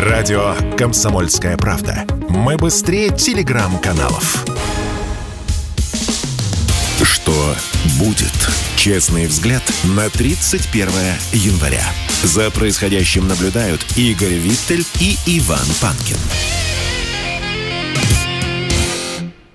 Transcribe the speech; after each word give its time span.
Радио 0.00 0.54
«Комсомольская 0.78 1.58
правда». 1.58 2.06
Мы 2.30 2.56
быстрее 2.56 3.10
телеграм-каналов. 3.10 4.46
Что 7.02 7.54
будет? 7.98 8.32
Честный 8.76 9.26
взгляд 9.26 9.62
на 9.84 10.08
31 10.08 10.88
января. 11.34 11.84
За 12.22 12.50
происходящим 12.50 13.28
наблюдают 13.28 13.84
Игорь 13.94 14.38
Виттель 14.38 14.86
и 15.00 15.18
Иван 15.26 15.66
Панкин. 15.82 16.16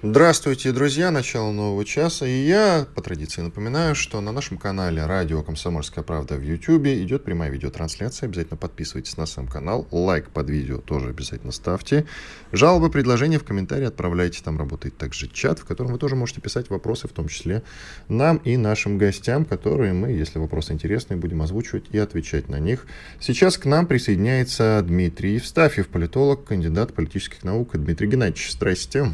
Здравствуйте, 0.07 0.71
друзья! 0.71 1.09
Начало 1.09 1.51
нового 1.51 1.83
часа. 1.83 2.27
И 2.27 2.45
я, 2.45 2.85
по 2.93 3.01
традиции, 3.01 3.41
напоминаю, 3.41 3.95
что 3.95 4.21
на 4.21 4.31
нашем 4.31 4.59
канале 4.59 5.03
«Радио 5.03 5.41
Комсомольская 5.41 6.03
правда» 6.03 6.35
в 6.35 6.43
YouTube 6.43 6.85
идет 6.85 7.23
прямая 7.23 7.49
видеотрансляция. 7.49 8.27
Обязательно 8.27 8.55
подписывайтесь 8.55 9.17
на 9.17 9.25
сам 9.25 9.47
канал. 9.47 9.87
Лайк 9.89 10.29
под 10.29 10.47
видео 10.51 10.77
тоже 10.77 11.09
обязательно 11.09 11.51
ставьте. 11.51 12.05
Жалобы, 12.51 12.91
предложения 12.91 13.39
в 13.39 13.43
комментарии 13.43 13.87
отправляйте. 13.87 14.43
Там 14.43 14.59
работает 14.59 14.95
также 14.95 15.27
чат, 15.27 15.57
в 15.57 15.65
котором 15.65 15.93
вы 15.93 15.97
тоже 15.97 16.15
можете 16.15 16.39
писать 16.39 16.69
вопросы, 16.69 17.07
в 17.07 17.11
том 17.11 17.27
числе 17.27 17.63
нам 18.07 18.37
и 18.37 18.57
нашим 18.57 18.99
гостям, 18.99 19.43
которые 19.43 19.93
мы, 19.93 20.09
если 20.11 20.37
вопросы 20.37 20.73
интересные, 20.73 21.17
будем 21.17 21.41
озвучивать 21.41 21.85
и 21.91 21.97
отвечать 21.97 22.47
на 22.47 22.59
них. 22.59 22.85
Сейчас 23.19 23.57
к 23.57 23.65
нам 23.65 23.87
присоединяется 23.87 24.79
Дмитрий 24.85 25.33
Евстафьев, 25.33 25.87
политолог, 25.87 26.45
кандидат 26.45 26.93
политических 26.93 27.43
наук. 27.43 27.75
Дмитрий 27.75 28.07
Геннадьевич, 28.07 28.51
здрасте. 28.51 29.11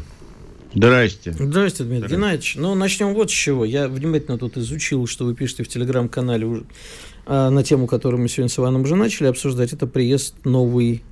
Здрасте. 0.74 1.32
Здрасте, 1.32 1.84
Дмитрий 1.84 1.98
Здрасте. 1.98 2.16
Геннадьевич. 2.16 2.54
Ну, 2.56 2.74
начнем 2.74 3.14
вот 3.14 3.30
с 3.30 3.34
чего. 3.34 3.64
Я 3.64 3.88
внимательно 3.88 4.38
тут 4.38 4.56
изучил, 4.56 5.06
что 5.06 5.24
вы 5.24 5.34
пишете 5.34 5.64
в 5.64 5.68
телеграм-канале 5.68 6.62
а, 7.26 7.50
на 7.50 7.62
тему, 7.62 7.86
которую 7.86 8.20
мы 8.20 8.28
сегодня 8.28 8.48
с 8.48 8.58
Иваном 8.58 8.82
уже 8.82 8.96
начали 8.96 9.26
обсуждать. 9.26 9.72
Это 9.72 9.86
приезд 9.86 10.34
новый 10.44 11.02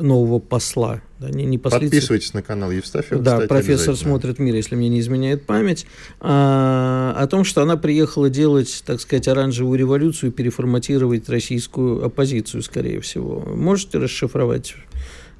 нового 0.00 0.38
посла. 0.38 1.00
Да, 1.18 1.30
не, 1.30 1.44
не 1.44 1.58
Подписывайтесь 1.58 2.34
на 2.34 2.42
канал 2.42 2.70
Евстафьева. 2.70 3.22
Да, 3.22 3.34
кстати, 3.34 3.48
профессор 3.48 3.96
смотрит 3.96 4.38
мир, 4.38 4.54
если 4.54 4.74
мне 4.74 4.88
не 4.88 5.00
изменяет 5.00 5.46
память. 5.46 5.86
А, 6.20 7.14
о 7.16 7.26
том, 7.26 7.44
что 7.44 7.62
она 7.62 7.76
приехала 7.76 8.28
делать, 8.28 8.82
так 8.84 9.00
сказать, 9.00 9.28
оранжевую 9.28 9.78
революцию 9.78 10.30
и 10.30 10.32
переформатировать 10.32 11.28
российскую 11.28 12.04
оппозицию, 12.04 12.62
скорее 12.62 13.00
всего. 13.00 13.40
Можете 13.40 13.98
расшифровать 13.98 14.74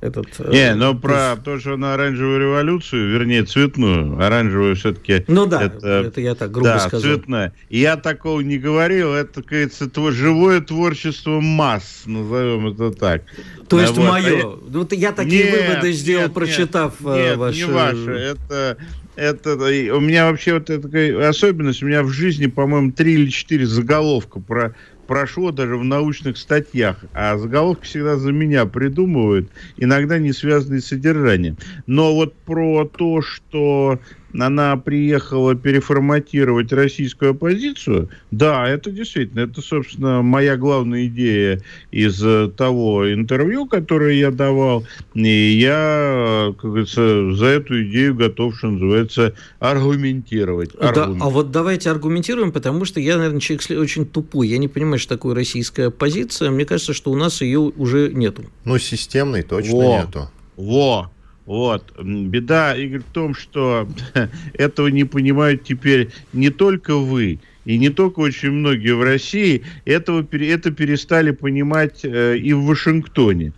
этот... 0.00 0.26
Э, 0.38 0.50
Не, 0.52 0.74
но 0.74 0.94
про 0.94 1.36
то, 1.36 1.58
что 1.58 1.76
на 1.76 1.94
оранжевую 1.94 2.40
революцию, 2.40 3.12
вернее, 3.12 3.44
цветную, 3.44 4.20
оранжевую 4.22 4.76
все-таки... 4.76 5.24
Ну 5.26 5.46
да, 5.46 5.62
это, 5.62 5.88
это 5.88 6.20
я 6.20 6.34
так 6.34 6.50
грубо 6.50 6.68
да, 6.68 6.80
сказал. 6.80 7.00
цветная. 7.00 7.52
Я 7.70 7.96
такого 7.96 8.40
не 8.40 8.58
говорил, 8.58 9.12
это, 9.12 9.42
кажется, 9.42 9.88
тво, 9.88 10.12
живое 10.12 10.60
творчество 10.60 11.40
масс, 11.40 12.02
назовем 12.06 12.68
это 12.68 12.90
так. 12.90 13.22
То 13.68 13.80
есть 13.80 13.96
вот. 13.96 14.08
мое. 14.08 14.42
А 14.42 14.58
вот 14.68 14.92
я 14.92 15.12
такие 15.12 15.44
нет, 15.44 15.68
выводы 15.68 15.92
сделал, 15.92 16.24
нет, 16.24 16.34
прочитав 16.34 17.00
нет, 17.00 17.16
э, 17.16 17.28
нет, 17.30 17.36
ваши... 17.38 17.58
не 17.58 17.64
ваше, 17.64 18.10
это... 18.10 18.76
Это, 19.16 19.54
у 19.54 20.00
меня 20.00 20.30
вообще 20.30 20.52
вот 20.52 20.66
такая 20.66 21.26
особенность, 21.26 21.82
у 21.82 21.86
меня 21.86 22.02
в 22.02 22.10
жизни, 22.10 22.48
по-моему, 22.48 22.92
три 22.92 23.14
или 23.14 23.30
четыре 23.30 23.64
заголовка 23.64 24.40
про 24.40 24.74
прошло 25.06 25.52
даже 25.52 25.76
в 25.76 25.84
научных 25.84 26.36
статьях, 26.38 27.04
а 27.12 27.38
заголовки 27.38 27.84
всегда 27.86 28.16
за 28.16 28.32
меня 28.32 28.66
придумывают, 28.66 29.52
иногда 29.76 30.18
не 30.18 30.32
связанные 30.32 30.80
с 30.80 30.88
содержанием. 30.88 31.58
Но 31.86 32.14
вот 32.14 32.42
про 32.44 32.84
то, 32.86 33.22
что 33.22 34.00
она 34.40 34.76
приехала 34.76 35.54
переформатировать 35.54 36.72
российскую 36.72 37.32
оппозицию, 37.32 38.08
да, 38.30 38.68
это 38.68 38.90
действительно, 38.90 39.40
это, 39.40 39.60
собственно, 39.60 40.22
моя 40.22 40.56
главная 40.56 41.06
идея 41.06 41.60
из 41.90 42.22
э, 42.24 42.50
того 42.56 43.12
интервью, 43.12 43.66
которое 43.66 44.14
я 44.14 44.30
давал, 44.30 44.84
и 45.14 45.28
я, 45.28 46.52
как 46.60 46.70
говорится, 46.70 47.32
за 47.32 47.46
эту 47.46 47.82
идею 47.84 48.14
готов, 48.14 48.56
что 48.56 48.68
называется, 48.68 49.34
аргументировать. 49.58 50.70
Да, 50.80 51.04
а 51.20 51.30
вот 51.30 51.50
давайте 51.50 51.90
аргументируем, 51.90 52.52
потому 52.52 52.84
что 52.84 53.00
я, 53.00 53.16
наверное, 53.16 53.40
человек 53.40 53.64
очень 53.70 54.06
тупой, 54.06 54.48
я 54.48 54.58
не 54.58 54.68
понимаю, 54.68 54.98
что 54.98 55.14
такое 55.14 55.34
российская 55.34 55.86
оппозиция, 55.86 56.50
мне 56.50 56.64
кажется, 56.64 56.92
что 56.92 57.10
у 57.10 57.16
нас 57.16 57.40
ее 57.40 57.60
уже 57.60 58.10
нету. 58.12 58.44
Ну, 58.64 58.78
системной 58.78 59.42
точно 59.42 59.76
Во. 59.76 59.98
нету. 59.98 60.30
Во, 60.56 61.10
вот. 61.46 61.94
Беда, 62.02 62.76
Игорь, 62.76 63.00
в 63.00 63.12
том, 63.12 63.34
что 63.34 63.88
этого 64.54 64.88
не 64.88 65.04
понимают 65.04 65.64
теперь 65.64 66.10
не 66.32 66.50
только 66.50 66.96
вы, 66.96 67.38
и 67.64 67.78
не 67.78 67.90
только 67.90 68.20
очень 68.20 68.50
многие 68.50 68.94
в 68.94 69.02
России, 69.02 69.62
этого, 69.84 70.26
это 70.32 70.70
перестали 70.70 71.30
понимать 71.30 72.04
э, 72.04 72.36
и 72.36 72.52
в 72.52 72.64
Вашингтоне. 72.64 73.52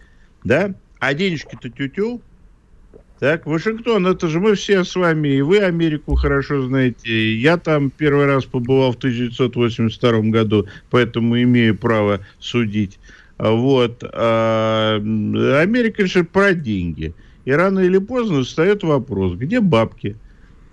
Да? 0.45 0.75
А 0.99 1.15
денежки-то 1.15 1.71
тютю. 1.71 2.21
Так, 3.19 3.47
Вашингтон, 3.47 4.07
это 4.07 4.29
же 4.29 4.39
мы 4.39 4.55
все 4.55 4.85
с 4.85 4.95
вами, 4.95 5.29
и 5.29 5.41
вы 5.41 5.59
Америку 5.59 6.15
хорошо 6.15 6.63
знаете. 6.63 7.35
Я 7.35 7.57
там 7.57 7.91
первый 7.91 8.27
раз 8.27 8.45
побывал 8.45 8.93
в 8.93 8.97
1982 8.97 10.21
году, 10.31 10.69
поэтому 10.91 11.41
имею 11.43 11.77
право 11.77 12.21
судить. 12.39 13.01
Вот. 13.39 14.05
А, 14.05 14.97
Америка 14.97 16.07
же 16.07 16.23
про 16.23 16.55
деньги. 16.55 17.13
И 17.49 17.51
рано 17.51 17.81
или 17.81 17.97
поздно 17.97 18.45
встает 18.45 18.83
вопрос, 18.83 19.33
где 19.33 19.61
бабки? 19.61 20.19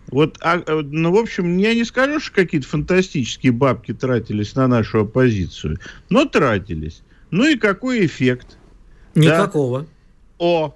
Вот, 0.07 0.37
а, 0.41 0.57
э, 0.57 0.81
ну, 0.81 1.09
в 1.13 1.15
общем, 1.15 1.55
я 1.55 1.73
не 1.73 1.85
скажу, 1.85 2.19
что 2.19 2.35
какие-то 2.35 2.67
фантастические 2.67 3.53
бабки 3.53 3.93
тратились 3.93 4.55
на 4.55 4.67
нашу 4.67 5.03
оппозицию, 5.03 5.79
но 6.09 6.25
тратились. 6.25 7.01
Ну 7.31 7.47
и 7.47 7.55
какой 7.55 8.05
эффект? 8.05 8.57
Никакого. 9.15 9.83
Да? 9.83 9.87
О, 10.37 10.75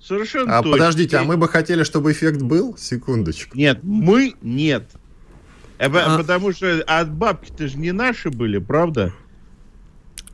совершенно 0.00 0.58
А 0.58 0.62
точно. 0.64 0.72
подождите, 0.72 1.16
а 1.18 1.22
мы 1.22 1.36
бы 1.36 1.46
хотели, 1.46 1.84
чтобы 1.84 2.10
эффект 2.10 2.42
был? 2.42 2.76
Секундочку. 2.76 3.56
Нет, 3.56 3.78
мы 3.84 4.34
нет. 4.42 4.90
Э, 5.78 5.86
а... 5.86 6.18
Потому 6.18 6.52
что 6.52 6.82
от 6.84 7.12
бабки-то 7.12 7.68
же 7.68 7.78
не 7.78 7.92
наши 7.92 8.28
были, 8.28 8.58
правда? 8.58 9.12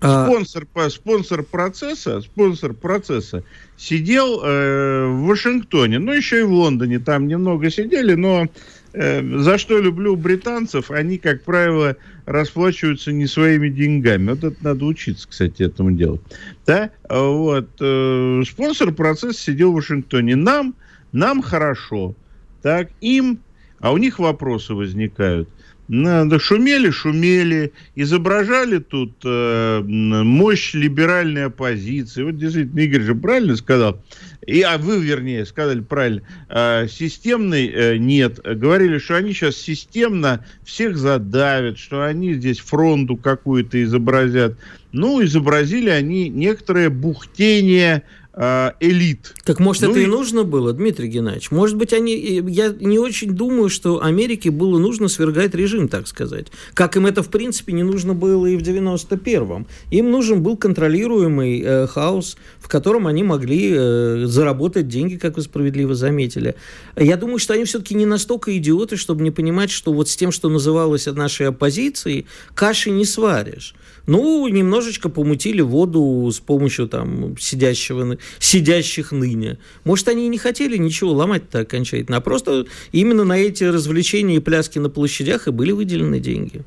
А 0.00 0.26
спонсор, 0.26 0.66
спонсор 0.90 1.42
процесса, 1.42 2.20
спонсор 2.20 2.72
процесса 2.72 3.42
сидел 3.76 4.40
э, 4.44 5.06
в 5.06 5.26
Вашингтоне, 5.26 5.98
ну 5.98 6.12
еще 6.12 6.40
и 6.40 6.44
в 6.44 6.52
Лондоне, 6.52 7.00
там 7.00 7.26
немного 7.26 7.68
сидели, 7.70 8.14
но 8.14 8.46
э, 8.92 9.38
за 9.40 9.58
что 9.58 9.80
люблю 9.80 10.14
британцев, 10.14 10.92
они, 10.92 11.18
как 11.18 11.42
правило, 11.42 11.96
расплачиваются 12.26 13.10
не 13.12 13.26
своими 13.26 13.70
деньгами. 13.70 14.30
Вот 14.30 14.44
это 14.44 14.56
надо 14.62 14.84
учиться, 14.84 15.26
кстати, 15.28 15.62
этому 15.64 15.90
делу. 15.92 16.20
Да? 16.64 16.90
Вот. 17.08 17.68
Э, 17.80 18.42
спонсор 18.46 18.92
процесса 18.92 19.40
сидел 19.40 19.72
в 19.72 19.76
Вашингтоне. 19.76 20.36
Нам, 20.36 20.74
нам 21.10 21.42
хорошо. 21.42 22.14
Так, 22.62 22.90
им, 23.00 23.40
а 23.80 23.92
у 23.92 23.96
них 23.96 24.18
вопросы 24.18 24.74
возникают. 24.74 25.48
Надо, 25.88 26.38
шумели, 26.38 26.90
шумели, 26.90 27.72
изображали 27.94 28.78
тут 28.78 29.14
э, 29.24 29.80
мощь 29.80 30.74
либеральной 30.74 31.46
оппозиции. 31.46 32.24
Вот 32.24 32.36
действительно, 32.36 32.80
Игорь 32.80 33.00
же 33.00 33.14
правильно 33.14 33.56
сказал, 33.56 33.98
и, 34.46 34.60
а 34.60 34.76
вы, 34.76 35.02
вернее, 35.02 35.46
сказали 35.46 35.80
правильно, 35.80 36.22
э, 36.50 36.88
системной 36.88 37.68
э, 37.68 37.96
нет. 37.96 38.38
Говорили, 38.44 38.98
что 38.98 39.16
они 39.16 39.32
сейчас 39.32 39.56
системно 39.56 40.44
всех 40.62 40.98
задавят, 40.98 41.78
что 41.78 42.04
они 42.04 42.34
здесь 42.34 42.58
фронту 42.58 43.16
какую-то 43.16 43.82
изобразят. 43.82 44.58
Ну, 44.92 45.24
изобразили 45.24 45.88
они 45.88 46.28
некоторое 46.28 46.90
бухтение 46.90 48.02
элит. 48.38 49.34
Так 49.44 49.58
может 49.58 49.82
ну 49.82 49.90
это 49.90 49.98
и... 49.98 50.04
и 50.04 50.06
нужно 50.06 50.44
было, 50.44 50.72
Дмитрий 50.72 51.08
Геннадьевич? 51.08 51.50
Может 51.50 51.76
быть 51.76 51.92
они, 51.92 52.14
я 52.48 52.68
не 52.68 52.98
очень 52.98 53.32
думаю, 53.32 53.68
что 53.68 54.02
Америке 54.02 54.50
было 54.50 54.78
нужно 54.78 55.08
свергать 55.08 55.54
режим, 55.54 55.88
так 55.88 56.06
сказать. 56.06 56.46
Как 56.74 56.96
им 56.96 57.06
это 57.06 57.22
в 57.22 57.28
принципе 57.28 57.72
не 57.72 57.82
нужно 57.82 58.14
было 58.14 58.46
и 58.46 58.56
в 58.56 58.62
91-м. 58.62 59.66
Им 59.90 60.10
нужен 60.10 60.42
был 60.42 60.56
контролируемый 60.56 61.60
э, 61.64 61.86
хаос, 61.88 62.36
в 62.60 62.68
котором 62.68 63.06
они 63.08 63.24
могли 63.24 63.72
э, 63.74 64.24
заработать 64.26 64.88
деньги, 64.88 65.16
как 65.16 65.36
вы 65.36 65.42
справедливо 65.42 65.94
заметили. 65.94 66.54
Я 66.96 67.16
думаю, 67.16 67.38
что 67.38 67.54
они 67.54 67.64
все-таки 67.64 67.94
не 67.94 68.06
настолько 68.06 68.56
идиоты, 68.56 68.96
чтобы 68.96 69.22
не 69.22 69.30
понимать, 69.30 69.70
что 69.70 69.92
вот 69.92 70.08
с 70.08 70.16
тем, 70.16 70.30
что 70.30 70.48
называлось 70.48 71.06
нашей 71.06 71.48
оппозицией, 71.48 72.26
каши 72.54 72.90
не 72.90 73.04
сваришь. 73.04 73.74
Ну, 74.06 74.48
немножечко 74.48 75.10
помутили 75.10 75.60
воду 75.60 76.30
с 76.32 76.38
помощью 76.38 76.88
там 76.88 77.36
сидящего, 77.38 78.16
сидящих 78.38 79.12
ныне. 79.12 79.58
Может, 79.84 80.08
они 80.08 80.26
и 80.26 80.28
не 80.28 80.38
хотели 80.38 80.76
ничего 80.76 81.12
ломать-то 81.12 81.60
окончательно, 81.60 82.18
а 82.18 82.20
просто 82.20 82.66
именно 82.92 83.24
на 83.24 83.38
эти 83.38 83.64
развлечения 83.64 84.36
и 84.36 84.40
пляски 84.40 84.78
на 84.78 84.90
площадях 84.90 85.48
и 85.48 85.50
были 85.50 85.72
выделены 85.72 86.20
деньги. 86.20 86.62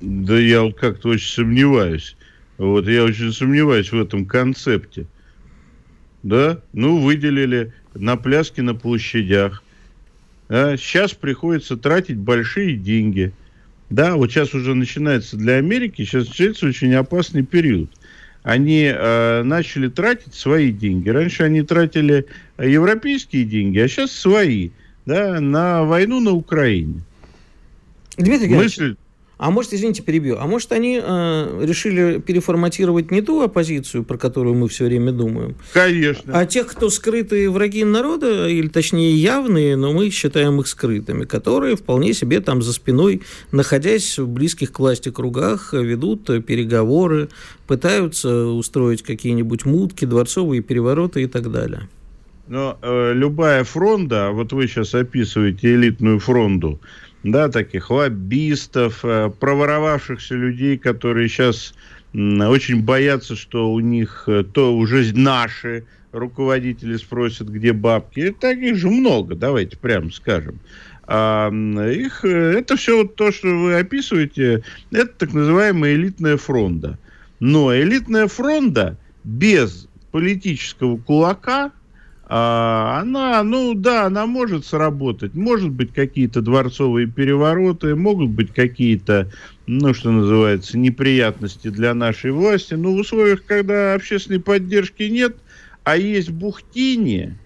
Да 0.00 0.38
я 0.38 0.62
вот 0.62 0.76
как-то 0.78 1.10
очень 1.10 1.32
сомневаюсь. 1.32 2.16
Вот 2.58 2.86
я 2.86 3.04
очень 3.04 3.32
сомневаюсь 3.32 3.90
в 3.90 4.00
этом 4.00 4.26
концепте. 4.26 5.06
Да, 6.22 6.60
ну, 6.72 7.00
выделили 7.00 7.72
на 7.94 8.16
пляски 8.16 8.60
на 8.60 8.74
площадях. 8.74 9.62
А 10.48 10.76
сейчас 10.76 11.12
приходится 11.12 11.76
тратить 11.76 12.16
большие 12.16 12.76
деньги– 12.76 13.32
да, 13.90 14.16
вот 14.16 14.30
сейчас 14.30 14.54
уже 14.54 14.74
начинается 14.74 15.36
для 15.36 15.54
Америки, 15.54 16.04
сейчас 16.04 16.28
начинается 16.28 16.66
очень 16.66 16.94
опасный 16.94 17.44
период. 17.44 17.90
Они 18.44 18.92
э, 18.94 19.42
начали 19.42 19.88
тратить 19.88 20.34
свои 20.34 20.70
деньги. 20.70 21.08
Раньше 21.08 21.42
они 21.42 21.62
тратили 21.62 22.26
европейские 22.58 23.44
деньги, 23.44 23.78
а 23.78 23.88
сейчас 23.88 24.12
свои, 24.12 24.70
да, 25.06 25.40
на 25.40 25.82
войну 25.84 26.20
на 26.20 26.32
Украине. 26.32 27.00
Дмитрий 28.16 28.54
Мысль... 28.54 28.96
А 29.44 29.50
может, 29.50 29.74
извините, 29.74 30.02
перебью, 30.02 30.38
а 30.40 30.46
может, 30.46 30.72
они 30.72 30.98
э, 30.98 31.60
решили 31.66 32.18
переформатировать 32.18 33.10
не 33.10 33.20
ту 33.20 33.42
оппозицию, 33.42 34.02
про 34.02 34.16
которую 34.16 34.54
мы 34.54 34.68
все 34.68 34.86
время 34.86 35.12
думаем? 35.12 35.54
Конечно. 35.74 36.32
А 36.32 36.46
тех, 36.46 36.66
кто 36.66 36.88
скрытые 36.88 37.50
враги 37.50 37.84
народа, 37.84 38.48
или 38.48 38.68
точнее 38.68 39.14
явные, 39.14 39.76
но 39.76 39.92
мы 39.92 40.08
считаем 40.08 40.60
их 40.60 40.66
скрытыми, 40.66 41.26
которые 41.26 41.76
вполне 41.76 42.14
себе 42.14 42.40
там 42.40 42.62
за 42.62 42.72
спиной, 42.72 43.20
находясь 43.52 44.18
в 44.18 44.26
близких 44.26 44.72
к 44.72 44.78
власти 44.78 45.10
кругах, 45.10 45.74
ведут 45.74 46.24
переговоры, 46.46 47.28
пытаются 47.66 48.46
устроить 48.46 49.02
какие-нибудь 49.02 49.66
мутки, 49.66 50.06
дворцовые 50.06 50.62
перевороты 50.62 51.22
и 51.22 51.26
так 51.26 51.52
далее. 51.52 51.90
Но 52.48 52.78
э, 52.80 53.12
любая 53.14 53.64
фронта, 53.64 54.30
вот 54.32 54.54
вы 54.54 54.68
сейчас 54.68 54.94
описываете 54.94 55.74
элитную 55.74 56.18
фронту, 56.18 56.80
да, 57.24 57.48
таких 57.48 57.90
лоббистов, 57.90 59.00
э, 59.02 59.30
проворовавшихся 59.40 60.34
людей, 60.34 60.78
которые 60.78 61.28
сейчас 61.28 61.74
очень 62.12 62.82
боятся, 62.82 63.34
что 63.34 63.72
у 63.72 63.80
них 63.80 64.24
э, 64.28 64.44
то 64.44 64.76
уже 64.76 65.10
наши 65.16 65.84
руководители 66.12 66.96
спросят, 66.96 67.48
где 67.48 67.72
бабки. 67.72 68.30
Таких 68.38 68.76
же 68.76 68.88
много, 68.88 69.34
давайте 69.34 69.76
прямо 69.76 70.12
скажем. 70.12 70.60
А 71.06 71.50
их, 71.50 72.24
э, 72.24 72.58
это 72.58 72.76
все 72.76 72.98
вот 72.98 73.16
то, 73.16 73.32
что 73.32 73.48
вы 73.48 73.78
описываете, 73.78 74.62
это 74.92 75.12
так 75.18 75.32
называемая 75.32 75.94
элитная 75.94 76.36
фронта. 76.36 76.98
Но 77.40 77.74
элитная 77.74 78.28
фронта 78.28 78.98
без 79.24 79.88
политического 80.12 80.98
кулака– 80.98 81.72
она, 82.26 83.42
ну 83.42 83.74
да, 83.74 84.06
она 84.06 84.26
может 84.26 84.64
сработать. 84.64 85.34
Может 85.34 85.70
быть 85.70 85.92
какие-то 85.92 86.40
дворцовые 86.40 87.06
перевороты, 87.06 87.94
могут 87.94 88.30
быть 88.30 88.52
какие-то, 88.52 89.30
ну 89.66 89.92
что 89.92 90.10
называется, 90.10 90.78
неприятности 90.78 91.68
для 91.68 91.92
нашей 91.92 92.30
власти. 92.30 92.74
Но 92.74 92.92
в 92.92 92.96
условиях, 92.96 93.44
когда 93.44 93.94
общественной 93.94 94.40
поддержки 94.40 95.02
нет, 95.04 95.36
а 95.82 95.96
есть 95.96 96.30
бухтение, 96.30 97.38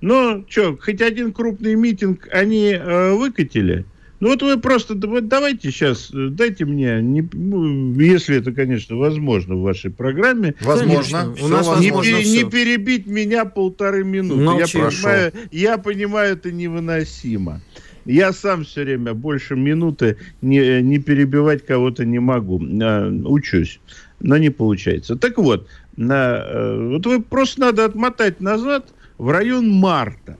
ну 0.00 0.44
что, 0.48 0.76
хоть 0.76 1.00
один 1.00 1.32
крупный 1.32 1.74
митинг 1.74 2.28
они 2.30 2.72
э, 2.72 3.12
выкатили– 3.12 3.86
ну 4.20 4.28
вот 4.28 4.42
вы 4.42 4.58
просто 4.58 4.94
вот 4.94 5.28
давайте 5.28 5.70
сейчас, 5.70 6.10
э, 6.12 6.28
дайте 6.30 6.64
мне, 6.64 7.00
не, 7.02 7.28
ну, 7.32 7.92
если 8.00 8.38
это, 8.38 8.52
конечно, 8.52 8.96
возможно 8.96 9.56
в 9.56 9.62
вашей 9.62 9.90
программе. 9.90 10.54
Возможно. 10.60 11.34
У 11.42 11.48
нас 11.48 11.80
не, 11.80 11.90
возможно 11.90 12.16
не, 12.16 12.42
не 12.42 12.50
перебить 12.50 13.06
меня 13.06 13.44
полторы 13.44 14.04
минуты. 14.04 14.60
Я, 14.60 14.66
понимаю, 14.66 15.32
я 15.50 15.78
понимаю, 15.78 16.32
это 16.34 16.52
невыносимо. 16.52 17.60
Я 18.04 18.32
сам 18.32 18.64
все 18.64 18.82
время 18.82 19.14
больше 19.14 19.56
минуты 19.56 20.18
не, 20.42 20.82
не 20.82 20.98
перебивать 20.98 21.64
кого-то 21.64 22.04
не 22.04 22.18
могу. 22.18 22.62
А, 22.82 23.08
учусь, 23.24 23.80
но 24.20 24.36
не 24.36 24.50
получается. 24.50 25.16
Так 25.16 25.38
вот, 25.38 25.68
на, 25.96 26.44
э, 26.46 26.88
вот 26.90 27.06
вы 27.06 27.22
просто 27.22 27.60
надо 27.60 27.84
отмотать 27.84 28.40
назад 28.40 28.92
в 29.18 29.30
район 29.30 29.70
марта. 29.70 30.36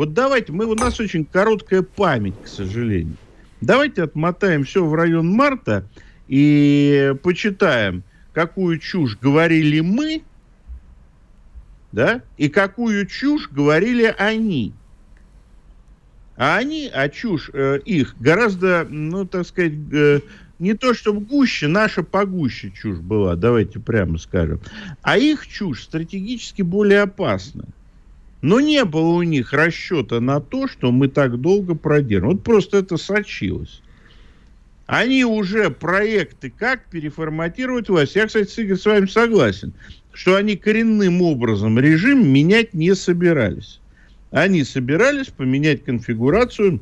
Вот 0.00 0.14
давайте, 0.14 0.50
мы, 0.50 0.64
у 0.64 0.74
нас 0.74 0.98
очень 0.98 1.26
короткая 1.26 1.82
память, 1.82 2.32
к 2.42 2.48
сожалению. 2.48 3.18
Давайте 3.60 4.02
отмотаем 4.02 4.64
все 4.64 4.82
в 4.82 4.94
район 4.94 5.28
марта 5.28 5.84
и 6.26 7.14
почитаем, 7.22 8.02
какую 8.32 8.78
чушь 8.78 9.18
говорили 9.20 9.80
мы, 9.80 10.22
да, 11.92 12.22
и 12.38 12.48
какую 12.48 13.04
чушь 13.08 13.50
говорили 13.50 14.14
они. 14.16 14.72
А 16.34 16.56
они, 16.56 16.90
а 16.90 17.10
чушь 17.10 17.50
э, 17.52 17.80
их 17.84 18.16
гораздо, 18.18 18.86
ну, 18.88 19.26
так 19.26 19.46
сказать, 19.46 19.74
э, 19.92 20.20
не 20.58 20.72
то 20.72 20.94
чтобы 20.94 21.20
гуще, 21.20 21.68
наша 21.68 22.02
погуще 22.02 22.70
чушь 22.70 23.00
была, 23.00 23.36
давайте 23.36 23.78
прямо 23.80 24.16
скажем. 24.16 24.62
А 25.02 25.18
их 25.18 25.46
чушь 25.46 25.82
стратегически 25.82 26.62
более 26.62 27.02
опасна. 27.02 27.66
Но 28.42 28.60
не 28.60 28.84
было 28.84 29.08
у 29.08 29.22
них 29.22 29.52
расчета 29.52 30.20
на 30.20 30.40
то, 30.40 30.66
что 30.66 30.92
мы 30.92 31.08
так 31.08 31.40
долго 31.40 31.74
продержим. 31.74 32.30
Вот 32.30 32.42
просто 32.42 32.78
это 32.78 32.96
сочилось. 32.96 33.82
Они 34.86 35.24
уже 35.24 35.70
проекты, 35.70 36.50
как 36.50 36.86
переформатировать 36.86 37.88
власть. 37.88 38.16
Я, 38.16 38.26
кстати, 38.26 38.74
с 38.74 38.84
вами 38.86 39.06
согласен, 39.06 39.72
что 40.12 40.36
они 40.36 40.56
коренным 40.56 41.22
образом 41.22 41.78
режим 41.78 42.26
менять 42.26 42.74
не 42.74 42.94
собирались. 42.94 43.80
Они 44.30 44.64
собирались 44.64 45.28
поменять 45.28 45.84
конфигурацию 45.84 46.80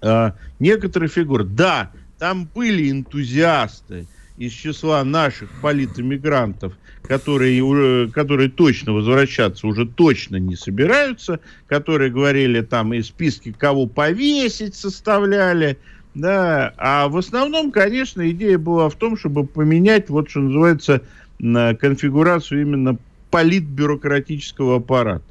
а, 0.00 0.36
некоторых 0.58 1.12
фигур. 1.12 1.44
Да, 1.44 1.90
там 2.18 2.48
были 2.54 2.90
энтузиасты 2.90 4.06
из 4.38 4.52
числа 4.52 5.02
наших 5.04 5.50
политэмигрантов, 5.60 6.72
которые, 7.02 8.08
которые 8.10 8.48
точно 8.48 8.92
возвращаться 8.92 9.66
уже 9.66 9.86
точно 9.86 10.36
не 10.36 10.54
собираются, 10.54 11.40
которые 11.66 12.10
говорили 12.10 12.60
там 12.60 12.94
и 12.94 13.02
списки, 13.02 13.52
кого 13.52 13.86
повесить 13.86 14.74
составляли, 14.74 15.78
да, 16.14 16.72
а 16.76 17.08
в 17.08 17.16
основном, 17.16 17.72
конечно, 17.72 18.28
идея 18.30 18.58
была 18.58 18.88
в 18.88 18.94
том, 18.94 19.16
чтобы 19.16 19.44
поменять, 19.46 20.08
вот 20.08 20.30
что 20.30 20.40
называется, 20.40 21.02
конфигурацию 21.38 22.62
именно 22.62 22.96
политбюрократического 23.30 24.76
аппарата. 24.76 25.24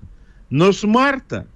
Но 0.50 0.72
с 0.72 0.84
марта 0.84 1.48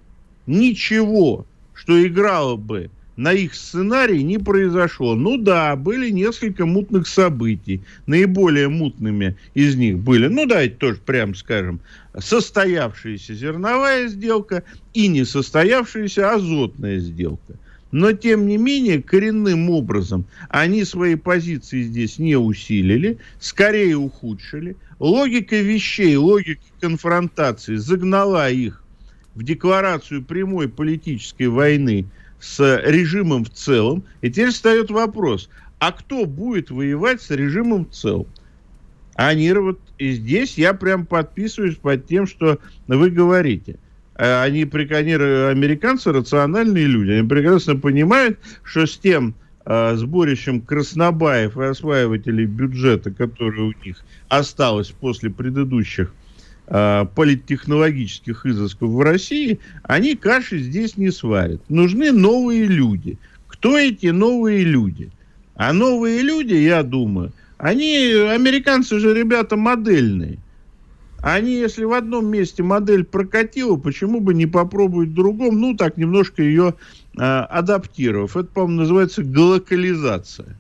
ничего, 0.48 1.46
что 1.74 2.06
играло 2.06 2.56
бы 2.56 2.90
на 3.16 3.34
их 3.34 3.54
сценарий 3.56 4.24
не 4.24 4.38
произошло. 4.38 5.16
Ну 5.16 5.38
да, 5.38 5.76
были 5.76 6.10
несколько 6.10 6.66
мутных 6.66 7.08
событий. 7.08 7.82
Наиболее 8.06 8.70
мутными 8.70 9.36
из 9.54 9.76
них 9.76 9.98
были, 10.00 10.28
ну 10.28 10.46
давайте 10.46 10.76
тоже 10.76 11.00
прямо 11.06 11.36
скажем, 11.36 11.82
состоявшаяся 12.18 13.34
зерновая 13.34 14.08
сделка 14.08 14.64
и 14.94 15.08
несостоявшаяся 15.08 16.34
азотная 16.34 17.00
сделка. 17.00 17.56
Но, 17.92 18.14
тем 18.14 18.48
не 18.48 18.56
менее, 18.56 19.02
коренным 19.02 19.70
образом 19.70 20.26
они 20.48 20.86
свои 20.86 21.16
позиции 21.16 21.82
здесь 21.82 22.20
не 22.20 22.38
усилили, 22.38 23.18
скорее 23.42 23.98
ухудшили. 23.98 24.78
Логика 25.00 25.58
вещей, 25.58 26.16
логика 26.16 26.62
конфронтации 26.80 27.76
загнала 27.76 28.50
их 28.50 28.82
в 29.36 29.44
декларацию 29.44 30.24
прямой 30.24 30.70
политической 30.70 31.48
войны 31.48 32.06
с 32.42 32.82
режимом 32.84 33.46
в 33.46 33.50
целом. 33.52 34.04
И 34.22 34.30
теперь 34.30 34.50
встает 34.50 34.92
вопрос, 34.92 35.50
а 35.80 35.92
кто 35.94 36.26
будет 36.26 36.72
воевать 36.72 37.22
с 37.22 37.30
режимом 37.30 37.86
в 37.86 37.92
целом? 37.92 38.28
Они 39.16 39.54
вот 39.54 39.80
и 39.98 40.14
здесь 40.14 40.58
я 40.58 40.74
прям 40.74 41.06
подписываюсь 41.06 41.76
под 41.76 42.08
тем, 42.08 42.26
что 42.26 42.58
вы 42.88 43.12
говорите. 43.12 43.78
А 44.16 44.44
они, 44.44 44.64
они 44.64 45.14
американцы 45.14 46.12
рациональные 46.12 46.86
люди, 46.86 47.12
они 47.12 47.28
прекрасно 47.28 47.76
понимают, 47.76 48.40
что 48.64 48.88
с 48.88 48.98
тем 48.98 49.36
э, 49.66 49.96
сборищем 49.96 50.62
краснобаев 50.62 51.56
и 51.56 51.64
осваивателей 51.64 52.46
бюджета, 52.46 53.12
которое 53.12 53.62
у 53.62 53.74
них 53.86 54.04
осталось 54.28 54.90
после 54.90 55.30
предыдущих 55.30 56.14
э, 56.68 57.06
политтехнологических 57.16 58.46
изысков 58.46 58.90
в 58.90 59.02
России, 59.02 59.60
они 59.84 60.16
каши 60.16 60.60
здесь 60.60 60.98
не 60.98 61.12
сварят. 61.12 61.62
Нужны 61.70 62.12
новые 62.12 62.66
люди. 62.66 63.18
Кто 63.48 63.78
эти 63.78 64.08
новые 64.08 64.64
люди? 64.64 65.12
А 65.56 65.74
новые 65.74 66.22
люди, 66.22 66.54
я 66.54 66.84
думаю, 66.84 67.32
они, 67.58 68.14
американцы 68.14 69.00
же 69.00 69.14
ребята 69.14 69.56
модельные. 69.56 70.40
Они, 71.22 71.54
если 71.54 71.84
в 71.84 71.94
одном 71.94 72.26
месте 72.26 72.64
модель 72.64 73.04
прокатила, 73.04 73.76
почему 73.78 74.20
бы 74.20 74.34
не 74.34 74.48
попробовать 74.48 75.10
в 75.10 75.14
другом, 75.14 75.62
ну, 75.62 75.76
так, 75.76 75.98
немножко 75.98 76.42
ее 76.42 76.74
э, 77.16 77.22
адаптировав. 77.22 78.36
Это, 78.36 78.48
по-моему, 78.48 78.82
называется 78.82 79.24
глокализация. 79.24 80.58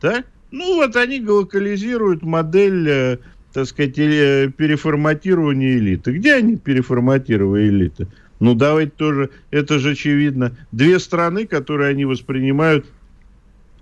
Так? 0.00 0.26
Ну, 0.50 0.74
вот 0.76 0.96
они 0.96 1.18
глокализируют 1.18 2.22
модель 2.22 2.88
э, 2.88 3.18
так 3.52 3.66
сказать, 3.66 3.98
э, 3.98 4.50
переформатирование 4.56 5.78
элиты. 5.78 6.12
Где 6.12 6.34
они 6.34 6.56
переформатировали 6.56 7.68
элиты? 7.68 8.08
Ну, 8.40 8.54
давайте 8.54 8.92
тоже, 8.96 9.30
это 9.50 9.78
же 9.78 9.90
очевидно. 9.90 10.56
Две 10.72 10.98
страны, 10.98 11.46
которые 11.46 11.90
они 11.90 12.04
воспринимают 12.04 12.86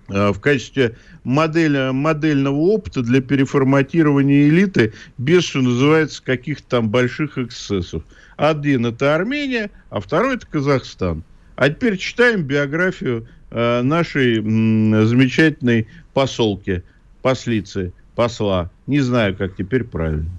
э, 0.09 0.31
в 0.31 0.39
качестве 0.39 0.97
модели, 1.23 1.91
модельного 1.91 2.55
опыта 2.55 3.01
для 3.01 3.21
переформатирования 3.21 4.49
элиты 4.49 4.93
без, 5.17 5.45
что 5.45 5.61
называется, 5.61 6.21
каких-то 6.23 6.67
там 6.67 6.89
больших 6.89 7.37
эксцессов. 7.37 8.03
Один 8.37 8.85
это 8.85 9.15
Армения, 9.15 9.71
а 9.89 9.99
второй 9.99 10.35
это 10.35 10.45
Казахстан. 10.47 11.23
А 11.55 11.69
теперь 11.69 11.97
читаем 11.97 12.43
биографию 12.43 13.27
э, 13.51 13.81
нашей 13.81 14.39
м, 14.39 15.07
замечательной 15.07 15.87
посолки, 16.13 16.83
послицы 17.21 17.93
посла. 18.15 18.69
Не 18.87 19.01
знаю, 19.01 19.35
как 19.35 19.55
теперь 19.55 19.83
правильно. 19.83 20.29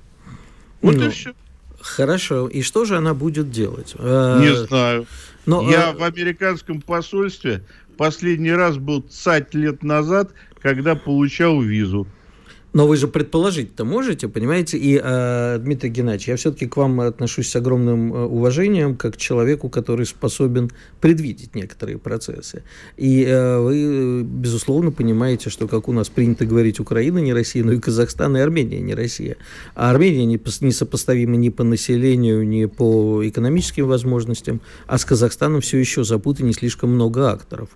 Вот 0.80 0.96
ну, 0.96 1.06
и 1.06 1.10
все. 1.10 1.32
Хорошо. 1.80 2.48
И 2.48 2.62
что 2.62 2.84
же 2.84 2.96
она 2.96 3.14
будет 3.14 3.50
делать? 3.50 3.94
Не 3.98 4.66
знаю. 4.66 5.06
Но, 5.46 5.68
Я 5.70 5.90
а... 5.90 5.92
в 5.92 6.02
американском 6.02 6.80
посольстве 6.80 7.64
последний 7.96 8.52
раз 8.52 8.76
был 8.76 9.02
цать 9.02 9.54
лет 9.54 9.82
назад, 9.82 10.32
когда 10.60 10.94
получал 10.94 11.60
визу. 11.60 12.06
Но 12.72 12.86
вы 12.86 12.96
же 12.96 13.06
предположить-то 13.06 13.84
можете, 13.84 14.28
понимаете? 14.28 14.78
И, 14.78 14.98
э, 15.02 15.58
Дмитрий 15.58 15.90
Геннадьевич, 15.90 16.28
я 16.28 16.36
все-таки 16.36 16.66
к 16.66 16.76
вам 16.78 17.00
отношусь 17.00 17.50
с 17.50 17.56
огромным 17.56 18.14
э, 18.14 18.24
уважением, 18.24 18.96
как 18.96 19.14
к 19.14 19.16
человеку, 19.18 19.68
который 19.68 20.06
способен 20.06 20.70
предвидеть 21.00 21.54
некоторые 21.54 21.98
процессы. 21.98 22.62
И 22.96 23.24
э, 23.24 23.58
вы, 23.58 24.22
безусловно, 24.22 24.90
понимаете, 24.90 25.50
что, 25.50 25.68
как 25.68 25.88
у 25.88 25.92
нас 25.92 26.08
принято 26.08 26.46
говорить, 26.46 26.80
Украина 26.80 27.18
не 27.18 27.34
Россия, 27.34 27.62
но 27.62 27.72
и 27.72 27.78
Казахстан, 27.78 28.36
и 28.38 28.40
Армения 28.40 28.80
не 28.80 28.94
Россия. 28.94 29.36
А 29.74 29.90
Армения 29.90 30.24
не, 30.24 30.70
сопоставима 30.72 31.36
ни 31.36 31.50
по 31.50 31.64
населению, 31.64 32.48
ни 32.48 32.64
по 32.64 33.20
экономическим 33.28 33.86
возможностям, 33.86 34.62
а 34.86 34.96
с 34.96 35.04
Казахстаном 35.04 35.60
все 35.60 35.78
еще 35.78 36.04
запутано 36.04 36.54
слишком 36.54 36.90
много 36.90 37.30
акторов. 37.30 37.68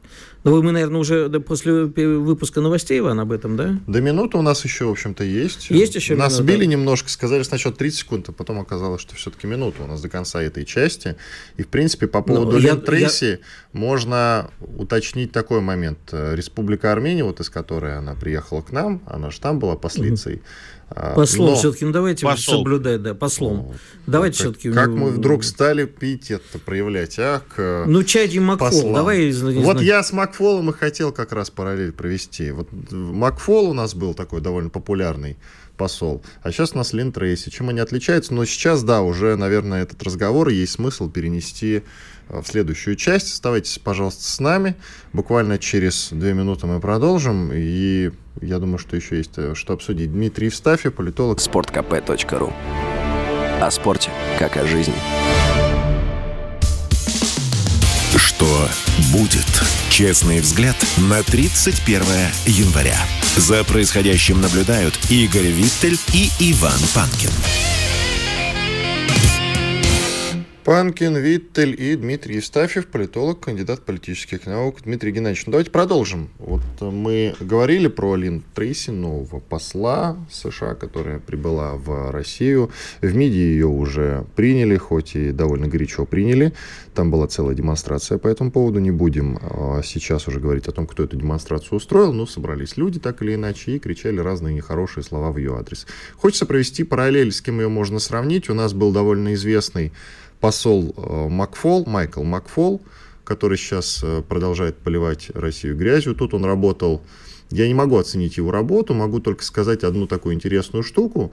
Но 0.45 0.53
вы, 0.53 0.63
мы, 0.63 0.73
наверное, 0.73 1.01
уже 1.01 1.29
после 1.41 1.85
выпуска 1.85 2.61
новостей, 2.61 3.01
Иван, 3.01 3.21
об 3.21 3.33
этом, 3.33 3.57
да? 3.57 3.79
До 3.87 4.01
минуты 4.01 4.39
у 4.39 4.43
нас 4.43 4.65
еще 4.65 4.86
в 4.89 4.93
общем-то, 4.93 5.25
есть. 5.25 5.71
Есть 5.71 5.95
еще 5.95 6.15
Нас 6.15 6.35
минута. 6.35 6.53
сбили 6.53 6.65
немножко, 6.65 7.09
сказали 7.09 7.43
сначала 7.43 7.75
30 7.75 7.99
секунд, 7.99 8.29
а 8.29 8.33
потом 8.33 8.61
оказалось, 8.61 9.01
что 9.01 9.15
все-таки 9.15 9.47
минута 9.47 9.83
у 9.83 9.87
нас 9.87 10.01
до 10.01 10.09
конца 10.09 10.43
этой 10.43 10.65
части. 10.65 11.17
И, 11.57 11.63
в 11.63 11.69
принципе, 11.69 12.07
по 12.07 12.23
поводу 12.23 12.53
ну, 12.53 12.59
Лен 12.59 12.81
Трейси 12.81 13.25
я... 13.25 13.39
можно 13.73 14.51
уточнить 14.77 15.33
такой 15.33 15.61
момент. 15.61 15.99
Республика 16.13 16.93
Армения, 16.93 17.25
вот 17.25 17.41
из 17.41 17.51
которой 17.51 17.97
она 17.97 18.15
приехала 18.15 18.63
к 18.63 18.73
нам, 18.73 19.03
она 19.07 19.31
же 19.31 19.41
там 19.41 19.59
была 19.59 19.77
послицей. 19.77 20.35
Угу. 20.35 20.43
Послом 20.89 21.51
Но... 21.51 21.57
все-таки, 21.57 21.85
ну 21.85 21.93
давайте 21.93 22.25
Посол. 22.25 22.59
соблюдать, 22.59 23.03
да, 23.03 23.13
послом. 23.15 23.57
Ну, 23.57 23.75
давайте 24.07 24.39
как, 24.39 24.57
все-таки. 24.57 24.73
Как 24.73 24.89
мы 24.89 25.11
вдруг 25.11 25.43
стали 25.43 25.85
пиетет 25.85 26.43
проявлять, 26.65 27.19
а? 27.19 27.43
К 27.55 27.85
ну, 27.87 28.05
Чади 28.05 28.39
Макфол, 28.39 28.95
давай. 28.95 29.33
Не 29.33 29.63
вот 29.65 29.81
я 29.81 30.03
с 30.03 30.13
Макфолом 30.13 30.71
и 30.71 30.73
хотел 30.73 31.11
как 31.13 31.33
раз 31.33 31.51
параллель 31.51 31.93
провести. 31.93 32.53
Вот 32.53 32.69
Макфол 32.93 33.71
у 33.71 33.73
нас 33.73 33.95
был 33.95 34.15
такой 34.15 34.41
довольно 34.41 34.71
популярный 34.71 35.37
посол. 35.77 36.23
А 36.43 36.53
сейчас 36.53 36.73
у 36.73 36.79
нас 36.79 36.93
Лин 36.93 37.13
Трейси. 37.13 37.51
Чем 37.51 37.69
они 37.69 37.81
отличаются? 37.81 38.33
Но 38.33 38.45
сейчас, 38.45 38.83
да, 38.83 39.03
уже, 39.03 39.37
наверное, 39.37 39.83
этот 39.83 40.03
разговор 40.03 40.49
есть 40.49 40.73
смысл 40.73 41.11
перенести 41.11 41.83
в 42.29 42.45
следующую 42.45 42.97
часть. 42.97 43.33
Оставайтесь, 43.33 43.79
пожалуйста, 43.79 44.25
с 44.25 44.41
нами. 44.41 44.75
Буквально 45.13 45.59
через 45.59 46.09
две 46.11 46.35
минуты 46.35 46.67
мы 46.67 46.81
продолжим. 46.81 47.51
И 47.53 48.11
я 48.41 48.59
думаю, 48.59 48.79
что 48.79 48.97
еще 48.97 49.17
есть 49.17 49.33
э, 49.37 49.55
что 49.55 49.75
обсудить. 49.75 50.13
Дмитрий 50.13 50.47
Евстафьев, 50.47 50.95
политолог. 50.95 51.41
Спорткп.ру 51.41 52.53
О 53.61 53.71
спорте, 53.71 54.11
как 54.39 54.57
о 54.57 54.67
жизни. 54.67 54.95
Что 58.17 58.69
будет? 59.13 59.47
Честный 59.91 60.41
взгляд 60.41 60.77
на 60.99 61.23
31 61.23 62.03
января. 62.47 62.99
За 63.37 63.65
происходящим 63.65 64.41
наблюдают 64.41 64.99
Игорь 65.11 65.47
Виттель 65.47 65.99
и 66.13 66.31
Иван 66.39 66.79
Панкин. 66.95 67.86
Панкин, 70.67 71.17
Виттель 71.17 71.81
и 71.81 71.95
Дмитрий 71.95 72.35
Евстафьев, 72.35 72.89
политолог, 72.89 73.39
кандидат 73.39 73.85
политических 73.85 74.47
наук. 74.47 74.83
Дмитрий 74.83 75.13
Геннадьевич, 75.13 75.47
ну 75.47 75.53
давайте 75.53 75.71
продолжим. 75.71 76.29
Вот 76.41 76.61
мы 76.81 77.37
говорили 77.39 77.87
про 77.87 78.17
Лин 78.17 78.43
Трейси, 78.53 78.91
нового 78.91 79.39
посла 79.39 80.17
США, 80.29 80.75
которая 80.75 81.21
прибыла 81.21 81.75
в 81.77 82.11
Россию. 82.11 82.73
В 83.01 83.15
МИДе 83.15 83.39
ее 83.39 83.69
уже 83.69 84.27
приняли, 84.35 84.77
хоть 84.77 85.15
и 85.15 85.31
довольно 85.31 85.69
горячо 85.69 86.05
приняли. 86.05 86.53
Там 86.97 87.13
была 87.13 87.29
целая 87.29 87.55
демонстрация 87.55 88.19
по 88.19 88.27
этому 88.27 88.51
поводу. 88.51 88.81
Не 88.81 88.91
будем 88.91 89.39
а, 89.41 89.83
сейчас 89.85 90.27
уже 90.27 90.41
говорить 90.41 90.67
о 90.67 90.73
том, 90.73 90.89
кто 90.89 91.05
эту 91.05 91.17
демонстрацию 91.17 91.77
устроил, 91.77 92.13
но 92.13 92.27
собрались 92.27 92.77
люди 92.77 92.99
так 92.99 93.23
или 93.23 93.37
иначе 93.37 93.77
и 93.77 93.79
кричали 93.79 94.19
разные 94.19 94.57
нехорошие 94.57 95.05
слова 95.05 95.31
в 95.31 95.37
ее 95.37 95.57
адрес. 95.57 95.87
Хочется 96.17 96.45
провести 96.45 96.83
параллель, 96.83 97.31
с 97.31 97.41
кем 97.41 97.61
ее 97.61 97.69
можно 97.69 98.01
сравнить. 98.01 98.51
У 98.51 98.55
нас 98.55 98.73
был 98.73 98.91
довольно 98.91 99.35
известный 99.35 99.93
посол 100.41 100.95
э, 100.97 101.29
Макфол, 101.29 101.85
Майкл 101.87 102.23
Макфол, 102.23 102.81
который 103.25 103.59
сейчас 103.59 104.01
э, 104.03 104.23
продолжает 104.23 104.79
поливать 104.79 105.31
Россию 105.35 105.77
грязью. 105.77 106.15
Тут 106.15 106.35
он 106.35 106.45
работал, 106.45 107.03
я 107.51 107.67
не 107.67 107.75
могу 107.75 107.97
оценить 107.97 108.37
его 108.37 108.51
работу, 108.51 108.95
могу 108.95 109.21
только 109.21 109.45
сказать 109.45 109.85
одну 109.85 110.07
такую 110.07 110.35
интересную 110.35 110.83
штуку. 110.83 111.33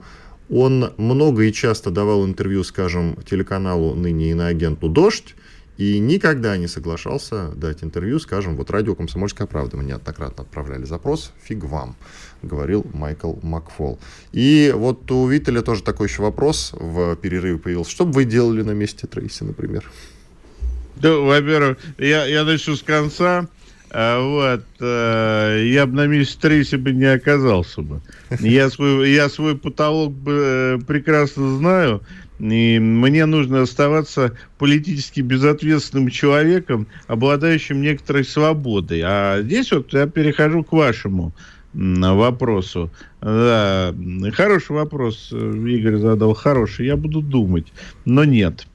Он 0.50 0.92
много 0.96 1.42
и 1.44 1.52
часто 1.52 1.90
давал 1.90 2.26
интервью, 2.26 2.64
скажем, 2.64 3.16
телеканалу 3.28 3.94
ныне 3.94 4.30
иноагенту 4.30 4.88
«Дождь», 4.88 5.34
и 5.76 5.98
никогда 5.98 6.56
не 6.56 6.68
соглашался 6.68 7.48
дать 7.56 7.82
интервью, 7.82 8.20
скажем, 8.20 8.56
вот 8.56 8.70
радио 8.70 8.94
«Комсомольская 8.94 9.46
правда». 9.48 9.76
Мы 9.76 9.84
неоднократно 9.84 10.44
отправляли 10.44 10.84
запрос, 10.84 11.32
фиг 11.42 11.64
вам, 11.64 11.96
говорил 12.44 12.86
Майкл 12.92 13.34
Макфол. 13.42 13.98
И 14.32 14.72
вот 14.74 15.10
у 15.10 15.26
Виттеля 15.26 15.62
тоже 15.62 15.82
такой 15.82 16.08
еще 16.08 16.22
вопрос 16.22 16.72
в 16.72 17.16
перерыве 17.16 17.58
появился. 17.58 17.90
Что 17.90 18.04
бы 18.04 18.12
вы 18.12 18.24
делали 18.24 18.62
на 18.62 18.72
месте 18.72 19.06
Трейси, 19.06 19.44
например? 19.44 19.90
Да, 20.96 21.16
во-первых, 21.16 21.78
я, 21.98 22.24
я 22.26 22.44
начну 22.44 22.76
с 22.76 22.82
конца. 22.82 23.48
А, 23.90 24.20
вот, 24.20 24.64
а, 24.80 25.62
я 25.62 25.86
бы 25.86 25.94
на 25.94 26.06
месте 26.06 26.38
Трейси 26.40 26.76
бы 26.76 26.92
не 26.92 27.04
оказался 27.04 27.80
бы. 27.82 28.00
Я 28.40 28.68
свой, 28.70 29.10
я 29.10 29.28
свой 29.28 29.56
потолок 29.56 30.12
бы 30.12 30.32
э, 30.32 30.78
прекрасно 30.84 31.56
знаю. 31.58 32.02
И 32.40 32.78
мне 32.80 33.26
нужно 33.26 33.62
оставаться 33.62 34.36
политически 34.58 35.20
безответственным 35.20 36.10
человеком, 36.10 36.88
обладающим 37.06 37.80
некоторой 37.80 38.24
свободой. 38.24 39.02
А 39.04 39.40
здесь 39.42 39.70
вот 39.70 39.92
я 39.92 40.06
перехожу 40.08 40.64
к 40.64 40.72
вашему 40.72 41.32
вопросу. 41.74 42.90
Да, 43.20 43.94
хороший 44.32 44.72
вопрос 44.72 45.32
Игорь 45.32 45.96
задал, 45.96 46.34
хороший. 46.34 46.86
Я 46.86 46.96
буду 46.96 47.20
думать, 47.20 47.72
но 48.04 48.24
нет. 48.24 48.66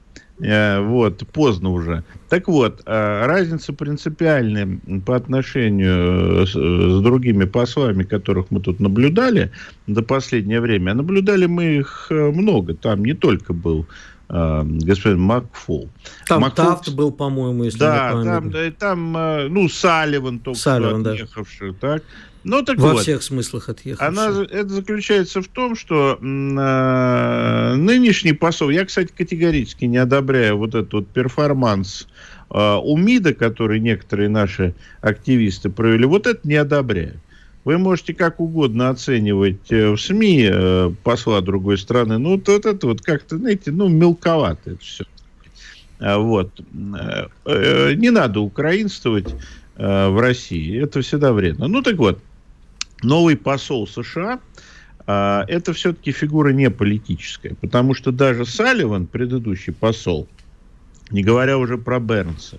Э, 0.42 0.80
вот, 0.80 1.26
поздно 1.32 1.70
уже. 1.70 2.02
Так 2.28 2.48
вот, 2.48 2.82
э, 2.86 3.26
разница 3.26 3.72
принципиальная 3.72 4.80
по 5.04 5.16
отношению 5.16 6.46
с, 6.46 6.52
с 6.52 7.02
другими 7.02 7.44
послами, 7.44 8.04
которых 8.04 8.50
мы 8.50 8.60
тут 8.60 8.80
наблюдали 8.80 9.52
до 9.86 10.02
последнее 10.02 10.60
время. 10.60 10.94
Наблюдали 10.94 11.46
мы 11.46 11.76
их 11.76 12.06
э, 12.10 12.30
много. 12.30 12.74
Там 12.74 13.04
не 13.04 13.14
только 13.14 13.52
был 13.52 13.86
господин 14.32 15.22
Макфол. 15.22 15.88
Там 16.28 16.42
Макфол... 16.42 16.66
Тафт 16.66 16.94
был, 16.94 17.10
по-моему, 17.10 17.64
если 17.64 17.80
да, 17.80 18.12
не 18.14 18.24
там, 18.24 18.50
да, 18.52 18.70
там, 18.70 19.12
ну, 19.52 19.68
Салливан 19.68 20.38
только 20.38 20.56
Салливан, 20.56 21.00
что 21.00 21.10
отъехавший, 21.10 21.72
да. 21.72 21.76
так. 21.80 22.04
Ну, 22.42 22.62
так 22.62 22.78
Во 22.78 22.92
вот, 22.92 23.02
всех 23.02 23.22
смыслах 23.22 23.68
отъехавший. 23.68 24.08
Она, 24.08 24.44
это 24.44 24.68
заключается 24.68 25.42
в 25.42 25.48
том, 25.48 25.76
что 25.76 26.18
э, 26.20 27.74
нынешний 27.74 28.32
посол, 28.32 28.70
я, 28.70 28.84
кстати, 28.86 29.12
категорически 29.16 29.84
не 29.84 29.98
одобряю 29.98 30.56
вот 30.56 30.74
этот 30.74 30.92
вот 30.92 31.08
перформанс 31.08 32.08
э, 32.50 32.76
у 32.82 32.96
МИДа, 32.96 33.34
который 33.34 33.78
некоторые 33.80 34.30
наши 34.30 34.74
активисты 35.02 35.68
провели, 35.68 36.06
вот 36.06 36.26
это 36.26 36.40
не 36.48 36.56
одобряю. 36.56 37.20
Вы 37.64 37.76
можете 37.76 38.14
как 38.14 38.40
угодно 38.40 38.88
оценивать 38.88 39.70
э, 39.70 39.90
в 39.90 39.98
СМИ 39.98 40.48
э, 40.50 40.92
посла 41.02 41.42
другой 41.42 41.76
страны, 41.76 42.16
но 42.16 42.30
вот, 42.30 42.48
вот 42.48 42.64
это 42.64 42.86
вот 42.86 43.02
как-то, 43.02 43.36
знаете, 43.36 43.70
ну, 43.70 43.88
мелковато 43.88 44.70
это 44.70 44.80
все. 44.80 45.04
А 45.98 46.18
вот. 46.18 46.58
Э, 46.58 47.26
э, 47.44 47.92
не 47.94 48.08
надо 48.08 48.40
украинствовать 48.40 49.34
э, 49.76 50.08
в 50.08 50.18
России. 50.18 50.82
Это 50.82 51.02
всегда 51.02 51.34
вредно. 51.34 51.68
Ну, 51.68 51.82
так 51.82 51.96
вот 51.96 52.18
новый 53.02 53.36
посол 53.36 53.86
США 53.86 54.40
а, 55.06 55.44
это 55.48 55.72
все-таки 55.72 56.12
фигура 56.12 56.50
не 56.50 56.70
политическая, 56.70 57.54
потому 57.60 57.94
что 57.94 58.12
даже 58.12 58.46
Салливан, 58.46 59.06
предыдущий 59.06 59.72
посол, 59.72 60.28
не 61.10 61.22
говоря 61.22 61.58
уже 61.58 61.78
про 61.78 61.98
Бернса, 61.98 62.58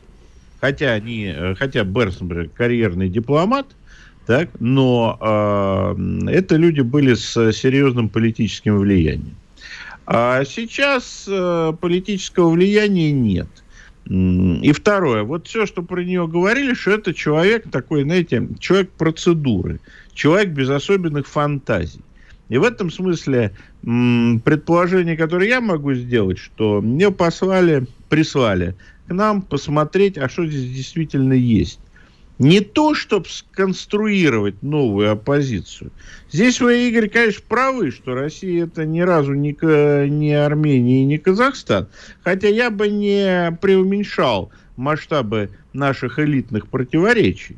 хотя 0.60 0.92
они, 0.92 1.34
э, 1.34 1.56
хотя 1.56 1.84
Бернс, 1.84 2.20
например, 2.20 2.50
карьерный 2.50 3.10
дипломат, 3.10 3.68
так, 4.26 4.50
но 4.60 5.18
э, 5.22 6.30
это 6.30 6.58
люди 6.58 6.82
были 6.82 7.14
с 7.14 7.54
серьезным 7.54 8.10
политическим 8.10 8.78
влиянием. 8.80 9.36
А 10.06 10.44
сейчас 10.44 11.26
э, 11.28 11.74
политического 11.80 12.50
влияния 12.50 13.12
нет. 13.12 13.48
И 14.06 14.72
второе, 14.74 15.24
вот 15.24 15.48
все, 15.48 15.66
что 15.66 15.84
про 15.84 16.04
нее 16.04 16.28
говорили, 16.28 16.74
что 16.74 16.92
это 16.92 17.14
человек 17.14 17.70
такой, 17.70 18.04
знаете, 18.04 18.48
человек 18.60 18.92
процедуры 18.92 19.80
человек 20.14 20.50
без 20.50 20.70
особенных 20.70 21.28
фантазий. 21.28 22.02
И 22.50 22.58
в 22.58 22.64
этом 22.64 22.92
смысле 22.92 23.54
предположение, 23.82 25.16
которое 25.16 25.48
я 25.48 25.62
могу 25.62 25.94
сделать, 25.94 26.38
что 26.38 26.82
мне 26.82 27.10
послали, 27.12 27.88
прислали 28.10 28.76
к 29.08 29.14
нам 29.14 29.42
посмотреть, 29.42 30.18
а 30.18 30.28
что 30.28 30.46
здесь 30.46 30.70
действительно 30.76 31.34
есть. 31.34 31.80
Не 32.42 32.62
то, 32.62 32.96
чтобы 32.96 33.28
сконструировать 33.30 34.64
новую 34.64 35.12
оппозицию. 35.12 35.92
Здесь 36.32 36.60
вы, 36.60 36.88
Игорь, 36.88 37.08
конечно, 37.08 37.44
правы, 37.48 37.92
что 37.92 38.16
Россия 38.16 38.66
это 38.66 38.84
ни 38.84 39.02
разу 39.02 39.34
не, 39.34 39.56
не 40.10 40.34
Армения 40.34 41.04
и 41.04 41.06
не 41.06 41.20
Казахстан. 41.20 41.88
Хотя 42.24 42.48
я 42.48 42.72
бы 42.72 42.90
не 42.90 43.56
преуменьшал 43.62 44.52
масштабы 44.76 45.52
наших 45.74 46.18
элитных 46.18 46.68
противоречий. 46.68 47.58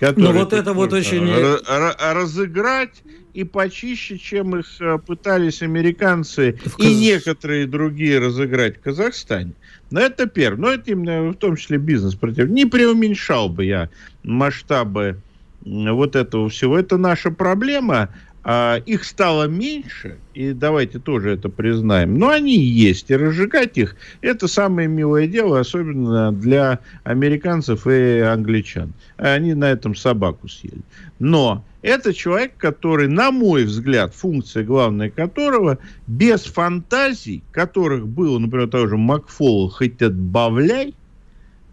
Ну 0.00 0.32
вот 0.32 0.52
это 0.52 0.74
вот 0.74 0.92
очень... 0.92 1.28
Разыграть 1.66 3.02
и 3.32 3.42
почище, 3.42 4.16
чем 4.16 4.56
их 4.56 4.66
э, 4.80 4.98
пытались 4.98 5.60
американцы 5.60 6.60
в 6.64 6.78
и 6.78 6.94
некоторые 6.94 7.66
другие 7.66 8.20
разыграть 8.20 8.78
в 8.78 8.80
Казахстане. 8.82 9.54
Но 9.94 10.00
это 10.00 10.26
первое. 10.26 10.60
Но 10.60 10.70
это 10.70 10.90
именно 10.90 11.30
в 11.30 11.36
том 11.36 11.54
числе 11.54 11.78
бизнес 11.78 12.16
против. 12.16 12.48
Не 12.48 12.66
преуменьшал 12.66 13.48
бы 13.48 13.64
я 13.64 13.90
масштабы 14.24 15.20
вот 15.60 16.16
этого 16.16 16.48
всего. 16.48 16.76
Это 16.76 16.96
наша 16.96 17.30
проблема. 17.30 18.08
А, 18.42 18.78
их 18.86 19.04
стало 19.04 19.44
меньше, 19.44 20.18
и 20.34 20.52
давайте 20.52 20.98
тоже 20.98 21.30
это 21.30 21.48
признаем, 21.48 22.18
но 22.18 22.28
они 22.28 22.58
есть, 22.58 23.10
и 23.10 23.16
разжигать 23.16 23.78
их– 23.78 23.96
это 24.20 24.48
самое 24.48 24.86
милое 24.86 25.26
дело, 25.26 25.60
особенно 25.60 26.30
для 26.30 26.80
американцев 27.04 27.86
и 27.86 28.18
англичан. 28.18 28.92
Они 29.16 29.54
на 29.54 29.70
этом 29.70 29.94
собаку 29.94 30.48
съели. 30.48 30.82
Но 31.18 31.64
это 31.84 32.14
человек, 32.14 32.56
который, 32.56 33.08
на 33.08 33.30
мой 33.30 33.64
взгляд, 33.64 34.14
функция 34.14 34.64
главная 34.64 35.10
которого, 35.10 35.78
без 36.06 36.44
фантазий, 36.44 37.44
которых 37.52 38.08
было, 38.08 38.38
например, 38.38 38.70
того 38.70 38.86
же 38.86 38.96
Макфола, 38.96 39.68
хоть 39.68 40.00
отбавляй, 40.00 40.94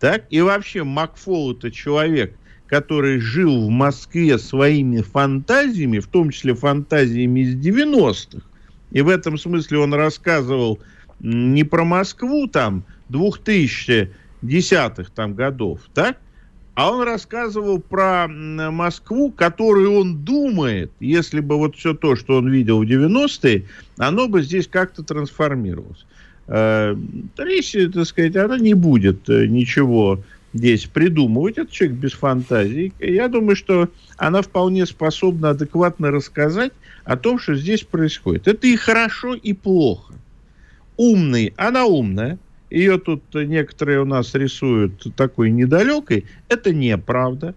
так, 0.01 0.25
и 0.29 0.41
вообще 0.41 0.83
Макфол 0.83 1.53
это 1.53 1.71
человек, 1.71 2.35
который 2.67 3.19
жил 3.19 3.67
в 3.67 3.69
Москве 3.69 4.37
своими 4.37 4.99
фантазиями, 5.01 5.99
в 5.99 6.07
том 6.07 6.31
числе 6.31 6.55
фантазиями 6.55 7.39
из 7.39 7.55
90-х. 7.55 8.45
И 8.91 9.01
в 9.01 9.07
этом 9.07 9.37
смысле 9.37 9.77
он 9.77 9.93
рассказывал 9.93 10.79
не 11.21 11.63
про 11.63 11.85
Москву 11.85 12.47
там 12.47 12.83
2010-х 13.09 15.05
там 15.15 15.35
годов, 15.35 15.79
так? 15.93 16.17
А 16.73 16.91
он 16.91 17.03
рассказывал 17.03 17.79
про 17.79 18.27
Москву, 18.27 19.31
которую 19.31 19.93
он 19.93 20.23
думает, 20.23 20.91
если 20.99 21.41
бы 21.41 21.57
вот 21.57 21.75
все 21.75 21.93
то, 21.93 22.15
что 22.15 22.37
он 22.37 22.49
видел 22.49 22.79
в 22.83 22.87
90-е, 22.87 23.65
оно 23.97 24.27
бы 24.27 24.41
здесь 24.41 24.67
как-то 24.67 25.03
трансформировалось. 25.03 26.05
Э, 26.47 26.95
речь, 27.37 27.75
так 27.93 28.05
сказать, 28.05 28.35
она 28.37 28.57
не 28.57 28.73
будет 28.73 29.29
э, 29.29 29.47
ничего 29.47 30.21
здесь 30.53 30.85
придумывать. 30.85 31.57
Это 31.57 31.71
человек 31.71 31.97
без 31.97 32.13
фантазии. 32.13 32.93
Я 32.99 33.27
думаю, 33.27 33.55
что 33.55 33.89
она 34.17 34.41
вполне 34.41 34.85
способна 34.85 35.51
адекватно 35.51 36.11
рассказать 36.11 36.73
о 37.03 37.17
том, 37.17 37.39
что 37.39 37.55
здесь 37.55 37.83
происходит. 37.83 38.47
Это 38.47 38.67
и 38.67 38.75
хорошо, 38.75 39.33
и 39.33 39.53
плохо. 39.53 40.13
Умный, 40.97 41.53
она 41.57 41.85
умная. 41.85 42.37
Ее 42.71 42.97
тут 42.97 43.21
некоторые 43.33 44.01
у 44.01 44.05
нас 44.05 44.33
рисуют 44.33 45.13
такой 45.15 45.51
недалекой. 45.51 46.25
Это 46.47 46.73
неправда. 46.73 47.53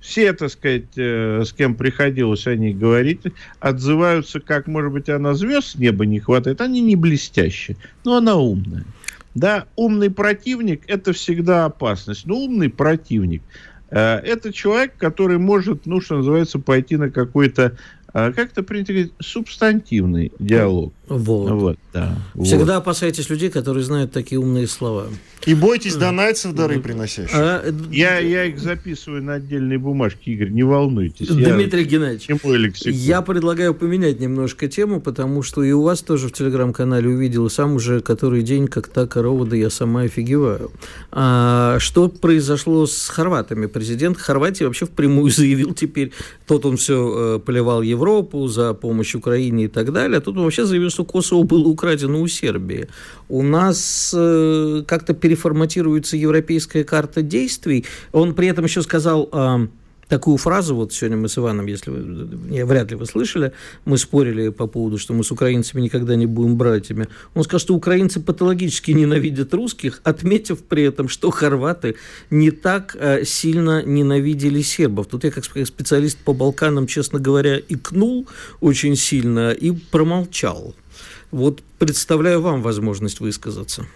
Все, 0.00 0.32
так 0.32 0.50
сказать, 0.50 0.96
э, 0.96 1.42
с 1.44 1.52
кем 1.52 1.74
приходилось 1.74 2.46
о 2.46 2.54
ней 2.56 2.74
говорить, 2.74 3.20
отзываются, 3.60 4.40
как, 4.40 4.66
может 4.66 4.92
быть, 4.92 5.08
она 5.08 5.34
звезд 5.34 5.68
с 5.68 5.74
неба 5.76 6.04
не 6.04 6.20
хватает. 6.20 6.60
Они 6.60 6.80
не 6.80 6.96
блестящие, 6.96 7.76
но 8.04 8.16
она 8.16 8.36
умная. 8.36 8.84
Да, 9.34 9.66
умный 9.76 10.10
противник– 10.10 10.82
это 10.86 11.12
всегда 11.12 11.66
опасность. 11.66 12.26
Но 12.26 12.36
умный 12.36 12.68
противник 12.68 13.42
э,– 13.90 13.98
это 14.24 14.52
человек, 14.52 14.92
который 14.96 15.38
может, 15.38 15.86
ну, 15.86 16.00
что 16.00 16.16
называется, 16.16 16.58
пойти 16.58 16.96
на 16.96 17.10
какой-то 17.10 17.76
а 18.14 18.32
как 18.32 18.52
это 18.52 18.62
принято 18.62 18.92
говорить, 18.92 19.12
субстантивный 19.20 20.30
диалог. 20.38 20.94
Вот. 21.06 21.50
вот, 21.50 21.78
да, 21.92 22.16
Всегда 22.42 22.76
вот. 22.76 22.82
опасайтесь 22.82 23.28
людей, 23.28 23.50
которые 23.50 23.84
знают 23.84 24.12
такие 24.12 24.40
умные 24.40 24.66
слова. 24.66 25.08
И 25.44 25.54
бойтесь 25.54 25.96
донайцев 25.96 26.54
дары 26.54 26.80
приносящих. 26.80 27.34
А, 27.34 27.62
я, 27.90 28.18
я 28.18 28.44
их 28.44 28.58
записываю 28.58 29.22
на 29.22 29.34
отдельные 29.34 29.78
бумажки, 29.78 30.30
Игорь, 30.30 30.48
не 30.48 30.62
волнуйтесь. 30.62 31.28
Дмитрий 31.28 31.82
я, 31.82 31.88
Геннадьевич, 31.88 32.28
я 32.86 33.20
предлагаю 33.20 33.74
поменять 33.74 34.20
немножко 34.20 34.68
тему, 34.68 35.02
потому 35.02 35.42
что 35.42 35.62
и 35.62 35.72
у 35.72 35.82
вас 35.82 36.00
тоже 36.00 36.28
в 36.28 36.32
телеграм-канале 36.32 37.08
увидел, 37.08 37.50
сам 37.50 37.74
уже 37.74 38.00
который 38.00 38.42
день, 38.42 38.68
как 38.68 38.88
та 38.88 39.06
корова, 39.06 39.44
да 39.44 39.56
я 39.56 39.68
сама 39.68 40.02
офигеваю. 40.02 40.70
А, 41.12 41.78
что 41.80 42.08
произошло 42.08 42.86
с 42.86 43.08
хорватами? 43.08 43.66
Президент 43.66 44.16
Хорватии 44.16 44.64
вообще 44.64 44.86
впрямую 44.86 45.30
заявил 45.30 45.74
теперь, 45.74 46.12
тот 46.46 46.64
он 46.64 46.78
все 46.78 47.36
э, 47.36 47.38
поливал 47.40 47.82
Европу 48.04 48.48
за 48.48 48.74
помощь 48.74 49.14
Украине 49.14 49.64
и 49.64 49.68
так 49.68 49.92
далее, 49.92 50.20
тут 50.20 50.36
вообще 50.36 50.64
заявил, 50.66 50.90
что 50.90 51.04
Косово 51.04 51.42
было 51.44 51.68
украдено 51.68 52.20
у 52.20 52.28
Сербии. 52.28 52.88
У 53.28 53.42
нас 53.42 54.14
э, 54.16 54.82
как-то 54.86 55.14
переформатируется 55.14 56.16
европейская 56.16 56.84
карта 56.84 57.22
действий. 57.22 57.84
Он 58.12 58.34
при 58.34 58.48
этом 58.48 58.64
еще 58.64 58.82
сказал... 58.82 59.28
Э, 59.32 59.66
такую 60.08 60.36
фразу, 60.36 60.74
вот 60.74 60.92
сегодня 60.92 61.16
мы 61.16 61.28
с 61.28 61.38
Иваном, 61.38 61.66
если 61.66 61.90
вы, 61.90 62.64
вряд 62.64 62.90
ли 62.90 62.96
вы 62.96 63.06
слышали, 63.06 63.52
мы 63.84 63.98
спорили 63.98 64.48
по 64.50 64.66
поводу, 64.66 64.98
что 64.98 65.14
мы 65.14 65.24
с 65.24 65.30
украинцами 65.30 65.82
никогда 65.82 66.16
не 66.16 66.26
будем 66.26 66.56
братьями. 66.56 67.08
Он 67.34 67.44
сказал, 67.44 67.60
что 67.60 67.74
украинцы 67.74 68.20
патологически 68.20 68.92
ненавидят 68.92 69.54
русских, 69.54 70.00
отметив 70.04 70.62
при 70.62 70.84
этом, 70.84 71.08
что 71.08 71.30
хорваты 71.30 71.96
не 72.30 72.50
так 72.50 72.96
э, 72.98 73.24
сильно 73.24 73.82
ненавидели 73.82 74.62
сербов. 74.62 75.06
Тут 75.06 75.24
я 75.24 75.30
как 75.30 75.44
специалист 75.44 76.18
по 76.18 76.32
Балканам, 76.32 76.86
честно 76.86 77.18
говоря, 77.18 77.58
икнул 77.68 78.26
очень 78.60 78.96
сильно 78.96 79.50
и 79.50 79.72
промолчал. 79.72 80.74
Вот 81.30 81.62
представляю 81.78 82.40
вам 82.40 82.62
возможность 82.62 83.20
высказаться. 83.20 83.86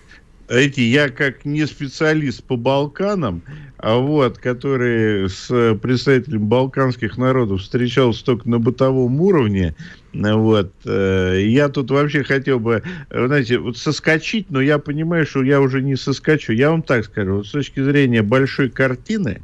Эти, 0.48 0.80
я 0.80 1.10
как 1.10 1.44
не 1.44 1.66
специалист 1.66 2.42
по 2.42 2.56
Балканам, 2.56 3.42
а 3.76 3.96
вот, 3.96 4.38
который 4.38 5.28
с 5.28 5.76
представителями 5.80 6.44
балканских 6.44 7.18
народов 7.18 7.60
встречался 7.60 8.24
только 8.24 8.48
на 8.48 8.58
бытовом 8.58 9.20
уровне, 9.20 9.74
вот, 10.14 10.72
э, 10.86 11.42
я 11.44 11.68
тут 11.68 11.90
вообще 11.90 12.24
хотел 12.24 12.60
бы, 12.60 12.82
знаете, 13.10 13.58
вот 13.58 13.76
соскочить, 13.76 14.50
но 14.50 14.60
я 14.62 14.78
понимаю, 14.78 15.26
что 15.26 15.42
я 15.42 15.60
уже 15.60 15.82
не 15.82 15.96
соскочу. 15.96 16.52
Я 16.54 16.70
вам 16.70 16.82
так 16.82 17.04
скажу, 17.04 17.36
вот 17.36 17.46
с 17.46 17.50
точки 17.50 17.82
зрения 17.82 18.22
большой 18.22 18.70
картины, 18.70 19.42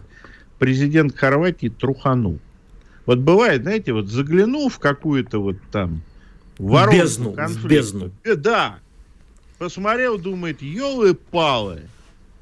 президент 0.59 1.15
Хорватии 1.17 1.69
труханул. 1.69 2.39
Вот 3.05 3.19
бывает, 3.19 3.63
знаете, 3.63 3.93
вот 3.93 4.09
заглянул 4.09 4.71
в 4.71 4.79
какую-то 4.79 5.39
вот 5.39 5.57
там 5.71 6.03
воронку 6.59 7.03
бездну, 7.03 7.33
конфликта. 7.33 7.69
бездну. 7.69 8.11
Э, 8.25 8.35
да. 8.37 8.79
Посмотрел, 9.65 10.19
думает, 10.19 10.61
елы-палы. 10.61 11.85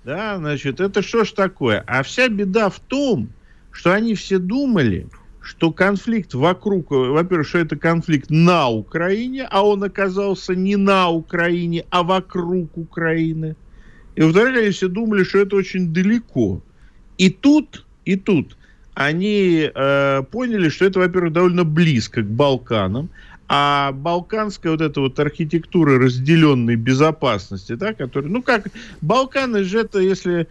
Да, 0.04 0.38
значит, 0.38 0.80
это 0.80 1.02
что 1.02 1.22
ж 1.22 1.30
такое? 1.30 1.84
А 1.86 2.02
вся 2.02 2.26
беда 2.26 2.68
в 2.68 2.80
том, 2.80 3.28
что 3.70 3.92
они 3.92 4.16
все 4.16 4.40
думали, 4.40 5.06
что 5.40 5.70
конфликт 5.70 6.34
вокруг, 6.34 6.90
во-первых, 6.90 7.46
что 7.46 7.58
это 7.58 7.76
конфликт 7.76 8.28
на 8.28 8.70
Украине, 8.70 9.46
а 9.48 9.64
он 9.64 9.84
оказался 9.84 10.56
не 10.56 10.74
на 10.74 11.10
Украине, 11.10 11.84
а 11.90 12.02
вокруг 12.02 12.76
Украины. 12.76 13.54
И 14.16 14.22
во-вторых, 14.22 14.58
они 14.58 14.70
все 14.70 14.88
думали, 14.88 15.22
что 15.22 15.38
это 15.38 15.54
очень 15.54 15.92
далеко. 15.92 16.60
И 17.18 17.30
тут, 17.30 17.86
и 18.04 18.16
тут 18.16 18.56
они 18.94 19.70
э, 19.72 20.22
поняли, 20.28 20.70
что 20.70 20.86
это, 20.86 20.98
во-первых, 20.98 21.32
довольно 21.32 21.62
близко 21.62 22.22
к 22.22 22.26
Балканам, 22.26 23.10
а 23.54 23.92
балканская 23.92 24.72
вот 24.72 24.80
эта 24.80 24.98
вот 25.02 25.20
архитектура 25.20 25.98
разделенной 25.98 26.76
безопасности, 26.76 27.74
да, 27.74 27.92
которая, 27.92 28.30
ну 28.30 28.42
как, 28.42 28.68
Балканы 29.02 29.62
же 29.62 29.80
это, 29.80 29.98
если 29.98 30.48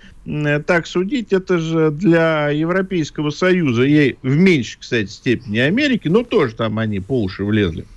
так 0.68 0.86
судить, 0.86 1.34
это 1.34 1.58
же 1.58 1.90
для 1.90 2.50
Европейского 2.50 3.32
Союза, 3.32 3.86
и 3.86 4.18
в 4.22 4.36
меньшей, 4.36 4.82
кстати, 4.82 5.10
степени 5.10 5.58
Америки, 5.58 6.10
но 6.10 6.22
тоже 6.24 6.54
там 6.54 6.78
они 6.78 7.00
по 7.00 7.24
уши 7.24 7.44
влезли. 7.44 7.88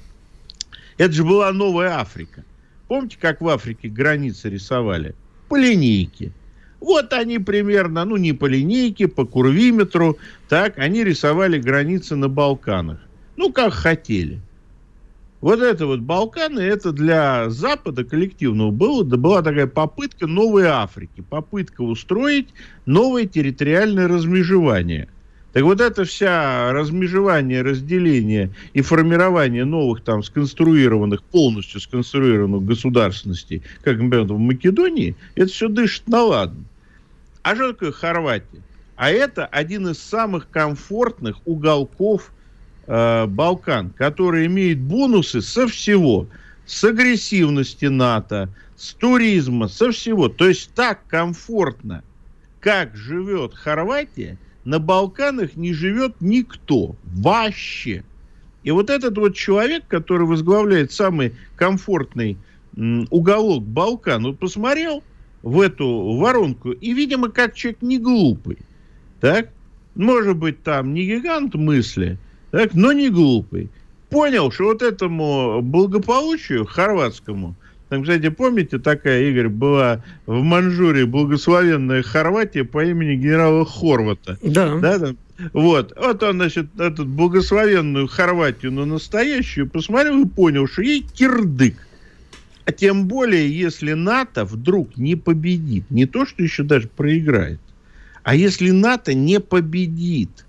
Это 0.97 1.13
же 1.13 1.23
была 1.23 1.53
новая 1.53 1.99
Африка. 1.99 2.43
Помните, 2.89 3.19
как 3.21 3.43
в 3.43 3.49
Африке 3.51 3.89
границы 3.89 4.49
рисовали? 4.49 5.15
По 5.51 5.59
линейке. 5.59 6.33
Вот 6.81 7.13
они 7.13 7.39
примерно, 7.39 8.07
ну 8.07 8.17
не 8.17 8.33
по 8.33 8.47
линейке, 8.47 9.09
по 9.09 9.27
курвиметру, 9.27 10.17
так, 10.49 10.79
они 10.79 11.05
рисовали 11.05 11.59
границы 11.59 12.17
на 12.17 12.31
Балканах. 12.31 13.01
Ну, 13.37 13.53
как 13.53 13.75
хотели. 13.75 14.41
Вот 15.45 15.61
это 15.61 15.85
вот 15.85 16.01
Балканы, 16.01 16.61
это 16.61 16.91
для 16.91 17.51
Запада 17.51 18.03
коллективного 18.03 18.71
было, 18.71 19.05
да 19.05 19.19
была 19.19 19.43
такая 19.43 19.67
попытка 19.67 20.27
новой 20.27 20.65
Африки, 20.65 21.21
попытка 21.21 21.83
устроить 21.83 22.49
новое 22.87 23.27
территориальное 23.27 24.09
размежевание. 24.09 25.11
Так 25.53 25.65
вот 25.65 25.83
это 25.83 26.05
вся 26.05 26.73
размежевание, 26.73 27.61
разделение 27.61 28.55
и 28.73 28.81
формирование 28.81 29.67
новых 29.67 30.03
там 30.03 30.23
сконструированных, 30.23 31.23
полностью 31.23 31.79
сконструированных 31.79 32.65
государственностей, 32.65 33.61
как, 33.83 33.99
например, 33.99 34.25
в 34.25 34.39
Македонии, 34.39 35.15
это 35.35 35.49
все 35.49 35.69
дышит 35.69 36.09
на 36.09 36.23
ладно. 36.23 36.65
А 37.43 37.55
что 37.55 37.75
такое 37.75 37.93
Хорватия? 37.93 38.63
А 38.97 39.11
это 39.11 39.45
один 39.45 39.89
из 39.89 39.99
самых 39.99 40.49
комфортных 40.49 41.37
уголков 41.45 42.33
э, 42.87 43.27
Балкан, 43.27 43.91
который 43.91 44.47
имеет 44.47 44.81
бонусы 44.81 45.41
со 45.43 45.67
всего. 45.67 46.27
С 46.67 46.83
агрессивности 46.85 47.87
НАТО, 47.87 48.49
с 48.77 48.95
туризма, 48.95 49.69
со 49.69 49.91
всего. 49.91 50.29
То 50.29 50.49
есть 50.49 50.73
так 50.75 51.07
комфортно, 51.09 52.03
как 52.61 52.97
живет 52.97 53.55
Хорватия, 53.55 54.39
на 54.65 54.79
Балканах 54.79 55.57
не 55.57 55.75
живет 55.75 56.15
никто. 56.21 56.97
Вообще. 57.05 58.03
И 58.63 58.71
вот 58.71 58.89
этот 58.89 59.19
вот 59.19 59.37
человек, 59.37 59.85
который 59.89 60.27
возглавляет 60.27 60.91
самый 60.91 61.35
комфортный 61.57 62.39
м, 62.77 63.07
уголок 63.11 63.63
Балкан, 63.63 64.25
вот 64.25 64.39
посмотрел 64.39 65.05
в 65.43 65.61
эту 65.61 66.17
воронку, 66.17 66.73
и, 66.73 66.95
видимо, 66.95 67.29
как 67.29 67.55
человек 67.55 67.83
не 67.83 67.99
глупый, 67.99 68.57
так, 69.21 69.51
может 69.95 70.39
быть, 70.39 70.63
там 70.63 70.95
не 70.95 71.05
гигант 71.05 71.55
мысли, 71.55 72.19
так, 72.55 72.75
но 72.75 72.93
не 72.93 73.11
глупый, 73.11 73.69
понял, 74.11 74.53
что 74.53 74.67
вот 74.67 74.81
этому 74.81 75.61
благополучию 75.61 76.65
хорватскому, 76.65 77.57
там, 77.89 78.03
кстати, 78.03 78.29
помните, 78.29 78.79
такая, 78.79 79.29
Игорь, 79.29 79.49
была 79.49 80.05
в 80.27 80.41
Манчжурии 80.41 81.03
благословенная 81.03 82.05
Хорватия 82.05 82.63
по 82.63 82.85
имени 82.85 83.17
генерала 83.17 83.67
Хорвата. 83.67 84.39
Да. 84.41 84.77
Да, 84.77 85.01
там, 85.01 85.17
вот. 85.53 85.95
Вот 85.97 86.23
он, 86.23 86.37
значит, 86.37 86.67
эту 86.79 87.05
благословенную 87.05 88.07
Хорватию 88.07 88.71
на 88.71 88.85
настоящую 88.85 89.69
посмотрел 89.69 90.23
и 90.23 90.29
понял, 90.29 90.69
что 90.69 90.83
ей 90.83 91.03
кирдык. 91.03 91.75
А 92.67 92.71
тем 92.71 93.09
более, 93.09 93.51
если 93.51 93.95
НАТО 93.95 94.45
вдруг 94.45 94.97
не 94.97 95.17
победит, 95.17 95.91
не 95.91 96.07
то, 96.07 96.25
что 96.25 96.41
еще 96.41 96.63
даже 96.63 96.87
проиграет, 96.87 97.59
а 98.23 98.37
если 98.37 98.71
НАТО 98.71 99.13
не 99.13 99.41
победит 99.41 100.45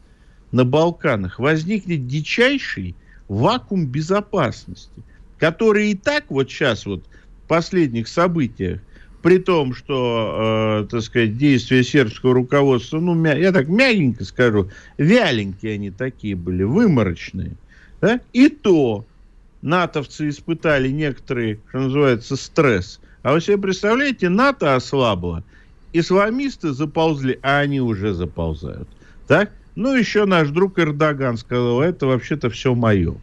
на 0.56 0.64
Балканах, 0.64 1.38
возникнет 1.38 2.08
дичайший 2.08 2.96
вакуум 3.28 3.88
безопасности, 3.88 5.04
который 5.38 5.92
и 5.92 5.96
так 5.96 6.24
вот 6.30 6.50
сейчас 6.50 6.86
вот 6.86 7.04
в 7.44 7.48
последних 7.50 8.08
событиях 8.08 8.80
при 9.22 9.40
том, 9.40 9.74
что, 9.74 10.84
э, 10.86 10.88
так 10.90 11.02
сказать, 11.02 11.38
действия 11.38 11.84
сербского 11.84 12.34
руководства, 12.34 13.00
ну, 13.00 13.16
мя- 13.16 13.36
я 13.38 13.52
так 13.52 13.68
мягенько 13.68 14.24
скажу, 14.24 14.70
вяленькие 14.98 15.74
они 15.74 15.92
такие 15.92 16.36
были, 16.36 16.64
выморочные, 16.64 17.52
да? 18.00 18.22
и 18.32 18.48
то 18.48 19.04
натовцы 19.62 20.30
испытали 20.30 20.90
некоторый, 20.90 21.60
что 21.68 21.80
называется, 21.80 22.38
стресс. 22.38 23.02
А 23.24 23.34
вы 23.34 23.42
себе 23.42 23.58
представляете, 23.58 24.30
НАТО 24.30 24.76
ослабло, 24.76 25.44
исламисты 25.92 26.72
заползли, 26.72 27.40
а 27.42 27.60
они 27.60 27.82
уже 27.82 28.14
заползают. 28.14 28.88
Так? 29.28 29.52
Ну, 29.76 29.94
еще 29.96 30.26
наш 30.26 30.50
друг 30.50 30.80
Эрдоган 30.80 31.38
сказал, 31.38 31.82
это 31.82 32.08
вообще-то 32.08 32.50
все 32.50 32.74
мое. 32.74 33.16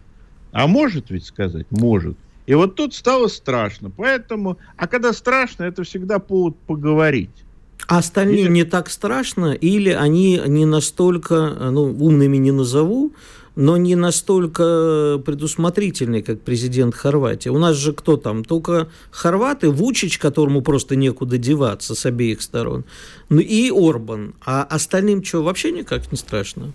А 0.52 0.66
может 0.66 1.10
ведь 1.10 1.24
сказать? 1.24 1.66
Может. 1.70 2.16
И 2.46 2.54
вот 2.54 2.74
тут 2.74 2.94
стало 2.94 3.28
страшно. 3.28 3.90
Поэтому, 3.90 4.58
а 4.76 4.86
когда 4.86 5.12
страшно, 5.12 5.64
это 5.64 5.82
всегда 5.84 6.18
повод 6.18 6.56
поговорить. 6.66 7.44
А 7.88 7.98
остальные 7.98 8.48
не 8.48 8.64
так 8.64 8.90
страшно, 8.90 9.52
или 9.52 9.90
они 9.90 10.40
не 10.46 10.66
настолько, 10.66 11.56
ну, 11.70 11.84
умными 11.84 12.36
не 12.36 12.52
назову, 12.52 13.12
но 13.54 13.76
не 13.76 13.96
настолько 13.96 15.20
предусмотрительные, 15.24 16.22
как 16.22 16.40
президент 16.40 16.94
Хорватии. 16.94 17.48
У 17.48 17.58
нас 17.58 17.76
же 17.76 17.92
кто 17.92 18.16
там? 18.16 18.44
Только 18.44 18.88
хорваты, 19.10 19.70
Вучич, 19.70 20.18
которому 20.18 20.62
просто 20.62 20.96
некуда 20.96 21.38
деваться 21.38 21.94
с 21.94 22.06
обеих 22.06 22.42
сторон, 22.42 22.84
ну 23.28 23.40
и 23.40 23.70
Орбан. 23.70 24.34
А 24.44 24.62
остальным 24.62 25.22
что, 25.24 25.42
вообще 25.42 25.72
никак 25.72 26.10
не 26.12 26.18
страшно? 26.18 26.72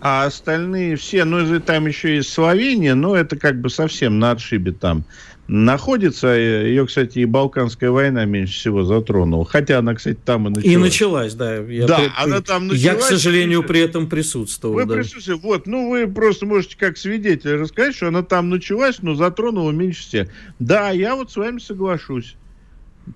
А 0.00 0.24
остальные 0.24 0.96
все, 0.96 1.24
ну, 1.24 1.60
там 1.60 1.86
еще 1.86 2.16
есть 2.16 2.32
Словения, 2.32 2.94
но 2.94 3.14
это 3.14 3.36
как 3.36 3.60
бы 3.60 3.68
совсем 3.68 4.18
на 4.18 4.32
отшибе 4.32 4.72
там 4.72 5.04
находится. 5.50 6.28
Ее, 6.28 6.86
кстати, 6.86 7.18
и 7.18 7.24
Балканская 7.24 7.90
война 7.90 8.24
меньше 8.24 8.54
всего 8.54 8.84
затронула. 8.84 9.44
Хотя 9.44 9.80
она, 9.80 9.94
кстати, 9.94 10.18
там 10.24 10.46
и 10.46 10.50
началась. 10.50 10.72
И 10.72 10.76
началась, 10.76 11.34
да. 11.34 11.56
Я 11.56 11.86
да, 11.86 11.96
при... 11.98 12.10
она 12.16 12.40
там 12.40 12.68
началась. 12.68 12.82
Я, 12.82 12.94
к 12.94 13.02
сожалению, 13.02 13.62
при 13.64 13.80
этом 13.80 14.08
присутствовал. 14.08 14.74
Вы 14.74 14.86
да. 14.86 14.94
присутствовали. 14.94 15.40
Вот, 15.40 15.66
ну, 15.66 15.90
вы 15.90 16.06
просто 16.06 16.46
можете 16.46 16.76
как 16.78 16.96
свидетель 16.96 17.56
рассказать, 17.56 17.96
что 17.96 18.08
она 18.08 18.22
там 18.22 18.48
началась, 18.48 19.02
но 19.02 19.14
затронула 19.14 19.72
меньше 19.72 20.02
всех. 20.02 20.28
Да, 20.60 20.90
я 20.90 21.16
вот 21.16 21.30
с 21.30 21.36
вами 21.36 21.58
соглашусь. 21.58 22.36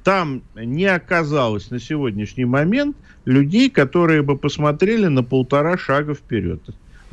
Там 0.03 0.43
не 0.55 0.87
оказалось 0.87 1.71
на 1.71 1.79
сегодняшний 1.79 2.45
момент 2.45 2.97
людей, 3.25 3.71
которые 3.71 4.23
бы 4.23 4.37
посмотрели 4.37 5.07
на 5.07 5.23
полтора 5.23 5.79
шага 5.79 6.15
вперед 6.15 6.61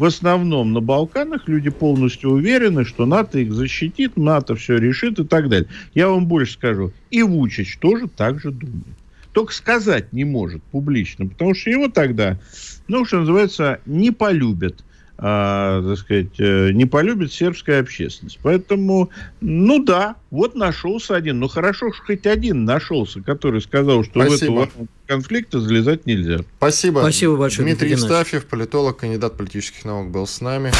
в 0.02 0.06
основном 0.06 0.74
на 0.74 0.82
Балканах 0.82 1.48
люди 1.48 1.70
полностью 1.70 2.32
уверены, 2.32 2.86
что 2.86 3.06
НАТО 3.06 3.38
их 3.38 3.54
защитит, 3.54 4.18
НАТО 4.18 4.56
все 4.56 4.78
решит 4.78 5.20
и 5.20 5.24
так 5.24 5.48
далее. 5.48 5.70
Я 5.94 6.10
вам 6.10 6.26
больше 6.26 6.54
скажу, 6.54 6.92
и 7.12 7.22
Вучич 7.22 7.78
тоже 7.78 8.08
так 8.08 8.40
же 8.40 8.50
думает. 8.50 8.98
Только 9.32 9.54
сказать 9.54 10.12
не 10.12 10.26
может 10.26 10.64
публично, 10.64 11.28
потому 11.28 11.54
что 11.54 11.70
его 11.70 11.88
тогда, 11.88 12.40
ну, 12.88 13.06
что 13.06 13.20
называется, 13.20 13.80
не 13.86 14.10
полюбят 14.10 14.84
а, 15.24 15.84
так 15.88 16.00
сказать, 16.00 16.40
э, 16.40 16.72
не 16.72 16.86
полюбит 16.86 17.32
сербская 17.32 17.80
общественность. 17.80 18.40
Поэтому, 18.42 19.12
ну 19.40 19.84
да, 19.84 20.16
вот 20.32 20.56
нашелся 20.56 21.16
один. 21.16 21.40
Ну 21.40 21.48
хорошо, 21.48 21.94
что 21.94 22.04
хоть 22.04 22.26
один 22.26 22.66
нашелся, 22.66 23.22
который 23.22 23.62
сказал, 23.62 24.04
что 24.04 24.26
Спасибо. 24.26 24.52
в 24.52 24.64
эту 24.64 24.88
конфликта 25.06 25.60
залезать 25.60 26.08
нельзя. 26.08 26.40
Спасибо. 26.58 27.02
Спасибо 27.02 27.38
большое. 27.38 27.68
Дмитрий 27.68 27.92
Евстафьев, 27.92 28.46
политолог, 28.48 28.98
кандидат 28.98 29.38
политических 29.38 29.86
наук, 29.86 30.10
был 30.10 30.26
с 30.26 30.42
нами. 30.42 30.72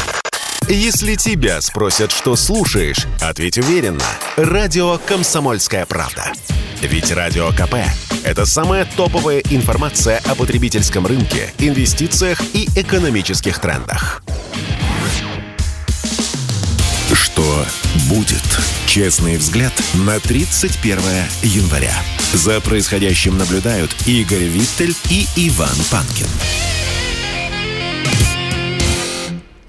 Если 0.68 1.16
тебя 1.16 1.60
спросят, 1.60 2.12
что 2.12 2.36
слушаешь, 2.36 3.06
ответь 3.20 3.58
уверенно. 3.58 4.04
Радио 4.36 4.98
«Комсомольская 4.98 5.86
правда». 5.86 6.32
Ведь 6.80 7.10
Радио 7.12 7.50
КП– 7.50 7.74
это 8.24 8.46
самая 8.46 8.84
топовая 8.96 9.40
информация 9.50 10.20
о 10.26 10.34
потребительском 10.34 11.06
рынке, 11.06 11.52
инвестициях 11.58 12.40
и 12.54 12.68
экономических 12.76 13.58
трендах. 13.58 14.22
Что 17.12 17.66
будет? 18.08 18.42
Честный 18.86 19.36
взгляд 19.36 19.72
на 19.94 20.20
31 20.20 20.98
января. 21.42 21.94
За 22.34 22.60
происходящим 22.60 23.36
наблюдают 23.36 23.94
Игорь 24.06 24.44
Виттель 24.44 24.94
и 25.10 25.26
Иван 25.36 25.76
Панкин. 25.90 26.28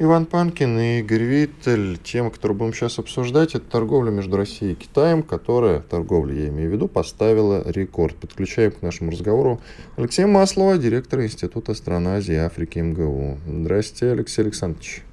Иван 0.03 0.25
Панкин 0.25 0.77
и 0.79 0.99
Игорь 0.99 1.23
Виттель. 1.23 1.97
Тема, 1.97 2.29
которую 2.29 2.57
будем 2.57 2.73
сейчас 2.73 2.99
обсуждать, 2.99 3.55
это 3.55 3.63
торговля 3.65 4.11
между 4.11 4.35
Россией 4.35 4.73
и 4.73 4.75
Китаем, 4.75 5.23
которая, 5.23 5.79
торговля 5.79 6.35
я 6.35 6.49
имею 6.49 6.69
в 6.69 6.73
виду, 6.73 6.89
поставила 6.89 7.63
рекорд. 7.65 8.17
Подключаем 8.17 8.71
к 8.71 8.81
нашему 8.81 9.11
разговору 9.11 9.61
Алексея 9.95 10.27
Маслова, 10.27 10.77
директора 10.77 11.25
Института 11.25 11.73
стран 11.73 12.07
Азии 12.07 12.33
и 12.33 12.37
Африки 12.37 12.79
МГУ. 12.79 13.39
Здравствуйте, 13.47 14.11
Алексей 14.11 14.41
Александрович. 14.41 15.03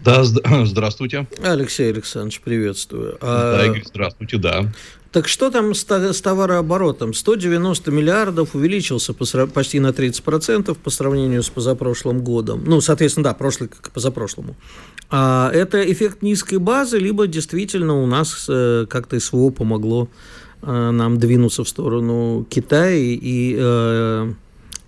Да, 0.00 0.24
здравствуйте. 0.64 1.28
Алексей 1.40 1.92
Александрович, 1.92 2.40
приветствую. 2.40 3.18
Да, 3.20 3.60
а, 3.60 3.66
Игорь, 3.66 3.84
здравствуйте, 3.86 4.38
да. 4.38 4.72
Так 5.12 5.28
что 5.28 5.50
там 5.50 5.74
с, 5.74 5.84
товарооборотом? 5.84 7.12
190 7.12 7.90
миллиардов 7.90 8.54
увеличился 8.54 9.12
по, 9.12 9.26
почти 9.46 9.78
на 9.78 9.88
30% 9.88 10.74
по 10.82 10.90
сравнению 10.90 11.42
с 11.42 11.50
позапрошлым 11.50 12.24
годом. 12.24 12.64
Ну, 12.64 12.80
соответственно, 12.80 13.24
да, 13.24 13.34
прошлый 13.34 13.68
как 13.68 13.90
позапрошлому. 13.90 14.56
А 15.10 15.50
это 15.52 15.82
эффект 15.92 16.22
низкой 16.22 16.58
базы, 16.58 16.98
либо 16.98 17.26
действительно 17.26 18.02
у 18.02 18.06
нас 18.06 18.46
э, 18.48 18.86
как-то 18.88 19.20
СВО 19.20 19.50
помогло 19.50 20.08
э, 20.62 20.90
нам 20.90 21.18
двинуться 21.18 21.62
в 21.62 21.68
сторону 21.68 22.46
Китая 22.48 22.96
и 22.96 23.54
э, 23.58 24.32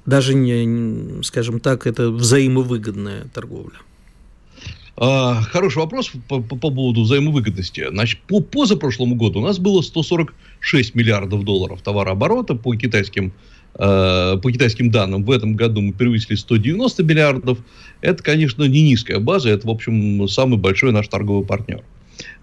даже, 0.06 0.34
не, 0.34 1.22
скажем 1.22 1.60
так, 1.60 1.86
это 1.86 2.10
взаимовыгодная 2.10 3.28
торговля. 3.34 3.76
А, 4.96 5.42
хороший 5.42 5.78
вопрос 5.78 6.12
по, 6.28 6.40
по, 6.40 6.56
по 6.56 6.70
поводу 6.70 7.02
взаимовыгодности. 7.02 7.86
Значит, 7.90 8.20
по 8.28 8.40
позапрошлому 8.40 9.16
году 9.16 9.40
у 9.40 9.42
нас 9.42 9.58
было 9.58 9.82
146 9.82 10.94
миллиардов 10.94 11.44
долларов 11.44 11.82
товарооборота 11.82 12.54
по 12.54 12.76
китайским, 12.76 13.32
э, 13.74 14.38
по 14.40 14.52
китайским 14.52 14.90
данным. 14.92 15.24
В 15.24 15.32
этом 15.32 15.56
году 15.56 15.80
мы 15.80 15.92
превысили 15.92 16.36
190 16.36 17.02
миллиардов. 17.02 17.58
Это, 18.02 18.22
конечно, 18.22 18.62
не 18.64 18.82
низкая 18.82 19.18
база, 19.18 19.50
это, 19.50 19.66
в 19.66 19.70
общем, 19.70 20.28
самый 20.28 20.58
большой 20.58 20.92
наш 20.92 21.08
торговый 21.08 21.44
партнер. 21.44 21.82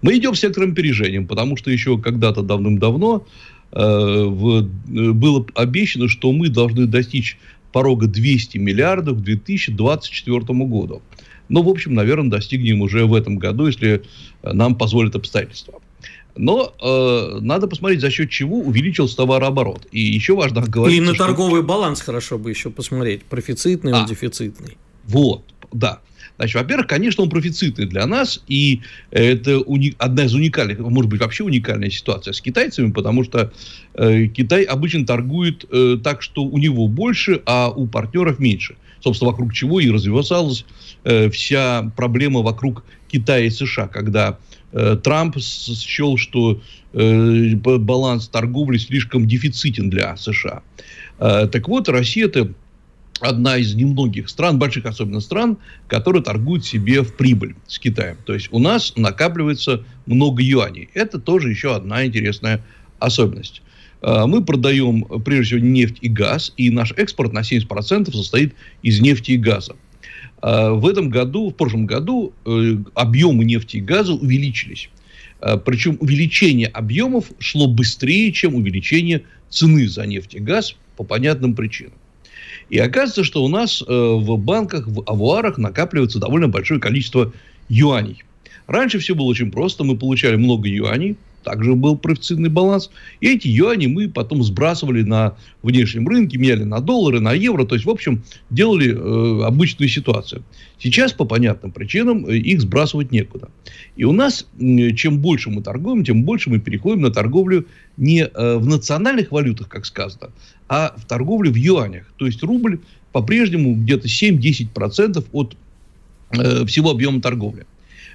Мы 0.02 0.18
идем 0.18 0.34
с 0.34 0.42
некоторым 0.42 0.72
опережением, 0.72 1.26
потому 1.26 1.56
что 1.56 1.70
еще 1.70 1.96
когда-то 1.96 2.42
давным-давно 2.42 3.26
э, 3.72 4.24
в, 4.26 4.62
было 4.62 5.46
обещано, 5.54 6.08
что 6.08 6.30
мы 6.32 6.50
должны 6.50 6.84
достичь 6.84 7.38
порога 7.72 8.06
200 8.06 8.58
миллиардов 8.58 9.16
к 9.16 9.20
2024 9.22 10.38
году. 10.66 11.00
Но, 11.48 11.62
в 11.62 11.68
общем, 11.68 11.94
наверное, 11.94 12.30
достигнем 12.30 12.80
уже 12.80 13.04
в 13.06 13.14
этом 13.14 13.38
году, 13.38 13.66
если 13.66 14.02
э, 14.42 14.52
нам 14.52 14.76
позволят 14.76 15.16
обстоятельства. 15.16 15.80
Но 16.36 16.74
э, 16.80 17.38
надо 17.40 17.68
посмотреть, 17.68 18.00
за 18.00 18.10
счет 18.10 18.30
чего 18.30 18.60
увеличился 18.60 19.16
товарооборот. 19.16 19.86
И 19.92 20.00
еще 20.00 20.34
важно 20.34 20.62
говорить... 20.62 20.98
И 20.98 21.00
на 21.00 21.14
торговый 21.14 21.60
что... 21.60 21.68
баланс 21.68 22.00
хорошо 22.00 22.38
бы 22.38 22.50
еще 22.50 22.70
посмотреть, 22.70 23.22
профицитный, 23.24 23.92
а, 23.92 24.06
дефицитный. 24.06 24.78
Вот, 25.04 25.44
да. 25.72 26.00
Значит, 26.36 26.56
во-первых, 26.56 26.86
конечно, 26.86 27.22
он 27.22 27.30
профицитный 27.30 27.86
для 27.86 28.06
нас, 28.06 28.42
и 28.48 28.80
это 29.10 29.58
уни... 29.60 29.94
одна 29.98 30.24
из 30.24 30.34
уникальных, 30.34 30.78
может 30.78 31.10
быть, 31.10 31.20
вообще 31.20 31.44
уникальная 31.44 31.90
ситуация 31.90 32.32
с 32.32 32.40
китайцами, 32.40 32.90
потому 32.90 33.24
что 33.24 33.52
э, 33.94 34.26
Китай 34.26 34.62
обычно 34.62 35.04
торгует 35.04 35.66
э, 35.70 35.98
так, 36.02 36.22
что 36.22 36.42
у 36.42 36.56
него 36.56 36.88
больше, 36.88 37.42
а 37.44 37.68
у 37.68 37.86
партнеров 37.86 38.38
меньше. 38.38 38.76
Собственно, 39.02 39.32
вокруг 39.32 39.52
чего 39.52 39.80
и 39.80 39.90
развивалась 39.90 40.64
э, 41.04 41.28
вся 41.30 41.90
проблема 41.96 42.40
вокруг 42.40 42.84
Китая 43.08 43.44
и 43.44 43.50
США, 43.50 43.88
когда 43.88 44.38
э, 44.72 44.96
Трамп 45.02 45.38
счел, 45.38 46.16
что 46.16 46.60
э, 46.92 47.54
баланс 47.56 48.28
торговли 48.28 48.78
слишком 48.78 49.26
дефицитен 49.26 49.90
для 49.90 50.16
США. 50.16 50.62
Э, 51.18 51.48
так 51.50 51.68
вот, 51.68 51.88
Россия 51.88 52.26
это 52.26 52.52
одна 53.20 53.56
из 53.56 53.74
немногих 53.74 54.28
стран, 54.28 54.58
больших 54.58 54.86
особенно 54.86 55.20
стран, 55.20 55.58
которые 55.88 56.22
торгуют 56.22 56.64
себе 56.64 57.02
в 57.02 57.16
прибыль 57.16 57.56
с 57.66 57.78
Китаем. 57.78 58.18
То 58.24 58.34
есть 58.34 58.48
у 58.52 58.58
нас 58.58 58.94
накапливается 58.96 59.84
много 60.06 60.42
юаней. 60.42 60.90
Это 60.94 61.18
тоже 61.18 61.50
еще 61.50 61.74
одна 61.74 62.06
интересная 62.06 62.64
особенность. 62.98 63.62
Э, 64.02 64.26
мы 64.26 64.44
продаем, 64.44 65.04
прежде 65.24 65.56
всего, 65.56 65.66
нефть 65.66 65.98
и 66.00 66.08
газ, 66.08 66.52
и 66.56 66.70
наш 66.70 66.92
экспорт 66.92 67.32
на 67.32 67.40
70% 67.40 68.12
состоит 68.12 68.54
из 68.82 69.00
нефти 69.00 69.32
и 69.32 69.36
газа. 69.36 69.76
Э, 70.42 70.70
в 70.70 70.86
этом 70.86 71.08
году, 71.08 71.50
в 71.50 71.54
прошлом 71.54 71.86
году 71.86 72.32
э, 72.44 72.76
объемы 72.94 73.44
нефти 73.44 73.78
и 73.78 73.80
газа 73.80 74.12
увеличились. 74.12 74.90
Причем 75.64 75.96
увеличение 75.98 76.68
объемов 76.68 77.32
шло 77.40 77.66
быстрее, 77.66 78.30
чем 78.30 78.54
увеличение 78.54 79.24
цены 79.50 79.88
за 79.88 80.06
нефть 80.06 80.36
и 80.36 80.38
газ 80.38 80.76
по 80.96 81.02
понятным 81.02 81.56
причинам. 81.56 81.94
И 82.70 82.78
оказывается, 82.78 83.24
что 83.24 83.44
у 83.44 83.48
нас 83.48 83.82
э, 83.82 83.84
в 83.86 84.36
банках, 84.38 84.86
в 84.86 85.02
авуарах 85.06 85.58
накапливается 85.58 86.18
довольно 86.18 86.48
большое 86.48 86.80
количество 86.80 87.32
юаней. 87.68 88.22
Раньше 88.66 88.98
все 88.98 89.14
было 89.14 89.26
очень 89.26 89.50
просто. 89.50 89.84
Мы 89.84 89.96
получали 89.98 90.36
много 90.36 90.68
юаней, 90.68 91.16
также 91.42 91.74
был 91.74 91.96
профицитный 91.96 92.48
баланс. 92.48 92.90
И 93.20 93.28
эти 93.28 93.48
юани 93.48 93.86
мы 93.86 94.08
потом 94.08 94.42
сбрасывали 94.42 95.02
на 95.02 95.36
внешнем 95.62 96.08
рынке, 96.08 96.38
меняли 96.38 96.64
на 96.64 96.80
доллары, 96.80 97.20
на 97.20 97.32
евро. 97.32 97.64
То 97.64 97.74
есть, 97.74 97.86
в 97.86 97.90
общем, 97.90 98.22
делали 98.50 98.94
э, 98.94 99.44
обычную 99.44 99.88
ситуацию. 99.88 100.42
Сейчас 100.78 101.12
по 101.12 101.24
понятным 101.24 101.72
причинам 101.72 102.26
э, 102.26 102.36
их 102.36 102.60
сбрасывать 102.60 103.12
некуда. 103.12 103.48
И 103.96 104.04
у 104.04 104.12
нас, 104.12 104.46
чем 104.96 105.18
больше 105.18 105.50
мы 105.50 105.62
торгуем, 105.62 106.04
тем 106.04 106.24
больше 106.24 106.50
мы 106.50 106.58
переходим 106.58 107.02
на 107.02 107.10
торговлю 107.10 107.66
не 107.96 108.22
э, 108.24 108.56
в 108.56 108.66
национальных 108.66 109.30
валютах, 109.30 109.68
как 109.68 109.86
сказано, 109.86 110.30
а 110.68 110.94
в 110.96 111.06
торговле 111.06 111.50
в 111.50 111.56
юанях. 111.56 112.12
То 112.16 112.26
есть, 112.26 112.42
рубль 112.42 112.80
по-прежнему 113.12 113.74
где-то 113.74 114.08
7-10% 114.08 115.24
от 115.32 115.56
э, 116.30 116.64
всего 116.66 116.90
объема 116.90 117.20
торговли. 117.20 117.66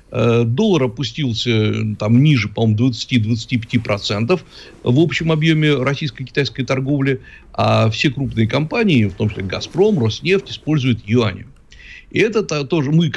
Э, 0.10 0.44
доллар 0.46 0.84
опустился 0.84 1.96
там 2.00 2.24
ниже, 2.24 2.48
по-моему, 2.48 2.90
20-25% 2.92 4.40
в 4.84 5.00
общем 5.00 5.32
объеме 5.32 5.76
российско-китайской 5.76 6.64
торговли, 6.64 7.22
а 7.54 7.90
все 7.90 8.10
крупные 8.10 8.48
компании, 8.48 9.06
в 9.06 9.14
том 9.14 9.30
числе 9.30 9.44
«Газпром», 9.44 10.00
«Роснефть», 10.00 10.52
используют 10.52 11.02
юани. 11.06 11.46
И 12.12 12.20
это 12.20 12.44
тоже 12.64 12.92
мы, 12.92 13.12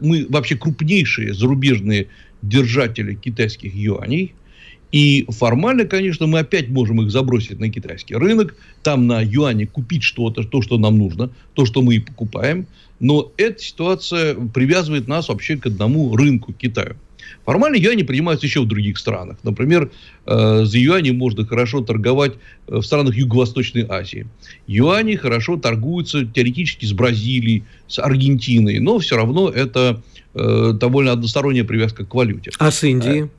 мы 0.00 0.26
вообще 0.28 0.56
крупнейшие 0.56 1.34
зарубежные 1.34 2.06
держатели 2.42 3.14
китайских 3.14 3.74
юаней– 3.74 4.34
и 4.90 5.26
формально, 5.28 5.84
конечно, 5.84 6.26
мы 6.26 6.38
опять 6.38 6.68
можем 6.68 7.02
их 7.02 7.10
забросить 7.10 7.60
на 7.60 7.68
китайский 7.68 8.14
рынок, 8.14 8.54
там 8.82 9.06
на 9.06 9.20
юане 9.22 9.66
купить 9.66 10.02
что-то, 10.02 10.44
то, 10.44 10.62
что 10.62 10.78
нам 10.78 10.96
нужно, 10.96 11.30
то, 11.54 11.66
что 11.66 11.82
мы 11.82 11.96
и 11.96 12.00
покупаем. 12.00 12.66
Но 13.00 13.32
эта 13.36 13.62
ситуация 13.62 14.34
привязывает 14.34 15.08
нас 15.08 15.28
вообще 15.28 15.56
к 15.56 15.66
одному 15.66 16.16
рынку 16.16 16.52
Китаю. 16.52 16.96
Формально 17.44 17.76
юани 17.76 18.02
принимаются 18.02 18.46
еще 18.46 18.60
в 18.60 18.66
других 18.66 18.98
странах. 18.98 19.38
Например, 19.42 19.90
э, 20.26 20.64
за 20.64 20.78
юани 20.78 21.12
можно 21.12 21.46
хорошо 21.46 21.80
торговать 21.80 22.34
э, 22.66 22.76
в 22.76 22.82
странах 22.82 23.14
Юго-Восточной 23.14 23.86
Азии. 23.88 24.26
Юани 24.66 25.14
хорошо 25.14 25.56
торгуются 25.56 26.26
теоретически 26.26 26.84
с 26.84 26.92
Бразилией, 26.92 27.64
с 27.86 27.98
Аргентиной, 27.98 28.80
но 28.80 28.98
все 28.98 29.16
равно 29.16 29.48
это 29.48 30.02
э, 30.34 30.72
довольно 30.74 31.12
односторонняя 31.12 31.64
привязка 31.64 32.04
к 32.04 32.14
валюте. 32.14 32.50
А 32.58 32.70
с 32.70 32.84
Индией? 32.84 33.30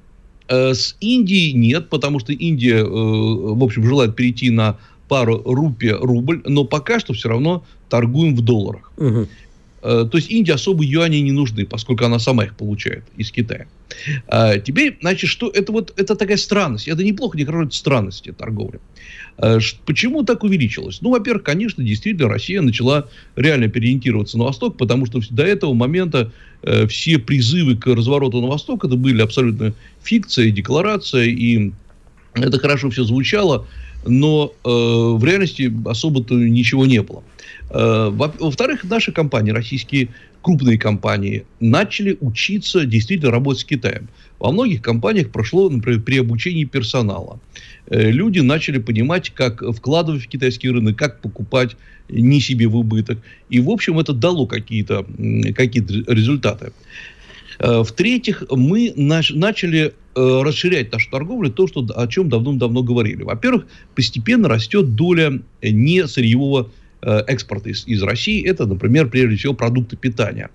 Э, 0.47 0.73
с 0.73 0.95
Индией 0.99 1.53
нет, 1.53 1.89
потому 1.89 2.19
что 2.19 2.33
Индия, 2.33 2.79
э, 2.79 2.83
в 2.83 3.63
общем, 3.63 3.83
желает 3.85 4.15
перейти 4.15 4.49
на 4.49 4.77
пару 5.07 5.41
рупия 5.43 5.95
рубль, 5.95 6.41
но 6.45 6.63
пока 6.63 6.99
что 6.99 7.13
все 7.13 7.29
равно 7.29 7.63
торгуем 7.89 8.35
в 8.35 8.41
долларах. 8.41 8.91
Угу. 8.97 9.27
То 9.81 10.09
есть 10.13 10.29
Индии 10.29 10.51
особо 10.51 10.83
юани 10.83 11.17
не 11.17 11.31
нужны, 11.31 11.65
поскольку 11.65 12.05
она 12.05 12.19
сама 12.19 12.45
их 12.45 12.55
получает 12.55 13.03
из 13.17 13.31
Китая. 13.31 13.67
А 14.27 14.57
теперь, 14.57 14.97
значит, 15.01 15.29
что 15.29 15.49
это 15.49 15.71
вот 15.71 15.93
это 15.97 16.15
такая 16.15 16.37
странность. 16.37 16.87
Это 16.87 17.03
неплохо 17.03 17.37
декларирует 17.37 17.73
странности 17.73 18.31
торговли. 18.31 18.79
Э, 19.37 19.59
почему 19.85 20.23
так 20.23 20.43
увеличилось? 20.43 21.01
Ну, 21.01 21.11
во-первых, 21.11 21.43
конечно, 21.43 21.83
действительно 21.83 22.29
Россия 22.29 22.61
начала 22.61 23.07
реально 23.35 23.67
переориентироваться 23.67 24.37
на 24.37 24.45
Восток, 24.45 24.77
потому 24.77 25.05
что 25.05 25.21
до 25.29 25.43
этого 25.43 25.73
момента 25.73 26.31
э, 26.61 26.87
все 26.87 27.17
призывы 27.17 27.75
к 27.75 27.87
развороту 27.87 28.41
на 28.41 28.47
Восток 28.47 28.85
это 28.85 28.95
были 28.95 29.21
абсолютно 29.21 29.73
фикция, 30.03 30.51
декларация, 30.51 31.25
и 31.25 31.71
это 32.33 32.59
хорошо 32.59 32.89
все 32.89 33.03
звучало, 33.03 33.67
но 34.05 34.53
э, 34.63 34.69
в 34.69 35.23
реальности 35.23 35.71
особо-то 35.85 36.35
ничего 36.35 36.85
не 36.85 37.01
было. 37.01 37.23
Э, 37.69 38.09
во-вторых, 38.11 38.83
наши 38.83 39.11
компании, 39.11 39.51
российские 39.51 40.09
крупные 40.41 40.77
компании, 40.77 41.45
начали 41.59 42.17
учиться 42.21 42.85
действительно 42.85 43.31
работать 43.31 43.61
с 43.61 43.65
Китаем. 43.65 44.07
Во 44.39 44.51
многих 44.51 44.81
компаниях 44.81 45.31
прошло, 45.31 45.69
например, 45.69 46.01
при 46.01 46.19
обучении 46.19 46.63
персонала. 46.65 47.39
Э, 47.87 48.09
люди 48.09 48.39
начали 48.39 48.79
понимать, 48.79 49.31
как 49.31 49.61
вкладывать 49.75 50.23
в 50.23 50.27
китайский 50.27 50.69
рынок, 50.69 50.97
как 50.97 51.21
покупать 51.21 51.75
не 52.09 52.39
себе 52.39 52.67
в 52.67 52.75
убыток. 52.75 53.19
И, 53.49 53.59
в 53.59 53.69
общем, 53.69 53.99
это 53.99 54.13
дало 54.13 54.47
какие-то 54.47 55.05
какие 55.55 55.83
результаты. 56.11 56.71
Э, 57.59 57.83
в-третьих, 57.83 58.43
мы 58.49 58.93
начали 58.95 59.93
э, 60.15 60.41
расширять 60.43 60.91
нашу 60.91 61.09
торговлю, 61.11 61.51
то, 61.51 61.67
что, 61.67 61.85
о 61.95 62.07
чем 62.07 62.29
давно-давно 62.29 62.83
говорили. 62.83 63.23
Во-первых, 63.23 63.67
постепенно 63.95 64.47
растет 64.47 64.95
доля 64.95 65.41
не 65.61 66.07
сырьевого 66.07 66.71
Э, 67.01 67.23
экспорта 67.27 67.69
из, 67.69 67.87
из 67.87 68.03
России, 68.03 68.45
это, 68.45 68.65
например, 68.65 69.09
прежде 69.09 69.37
всего 69.37 69.53
продукты 69.53 69.95
питания. 69.95 70.49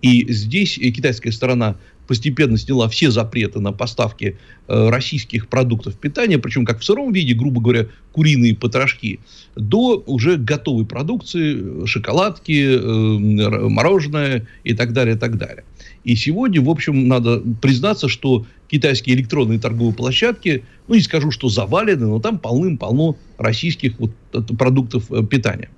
И 0.00 0.32
здесь 0.32 0.78
китайская 0.78 1.30
сторона 1.30 1.76
постепенно 2.10 2.58
сняла 2.58 2.88
все 2.88 3.12
запреты 3.12 3.60
на 3.60 3.70
поставки 3.70 4.36
э, 4.66 4.88
российских 4.88 5.46
продуктов 5.46 5.94
питания, 5.96 6.38
причем 6.38 6.64
как 6.64 6.80
в 6.80 6.84
сыром 6.84 7.12
виде, 7.12 7.34
грубо 7.34 7.60
говоря, 7.60 7.86
куриные 8.10 8.56
потрошки, 8.56 9.20
до 9.54 10.02
уже 10.08 10.36
готовой 10.36 10.86
продукции, 10.86 11.86
шоколадки, 11.86 12.66
э, 12.66 13.68
мороженое 13.68 14.48
и 14.64 14.74
так 14.74 14.92
далее, 14.92 15.14
и 15.14 15.18
так 15.20 15.38
далее. 15.38 15.62
И 16.02 16.16
сегодня, 16.16 16.60
в 16.60 16.68
общем, 16.68 17.06
надо 17.06 17.44
признаться, 17.62 18.08
что 18.08 18.44
китайские 18.68 19.14
электронные 19.14 19.60
торговые 19.60 19.94
площадки, 19.94 20.64
ну, 20.88 20.96
не 20.96 21.02
скажу, 21.02 21.30
что 21.30 21.48
завалены, 21.48 22.06
но 22.06 22.18
там 22.18 22.40
полным-полно 22.40 23.18
российских 23.38 24.00
вот, 24.00 24.10
продуктов 24.58 25.12
э, 25.12 25.24
питания. 25.24 25.70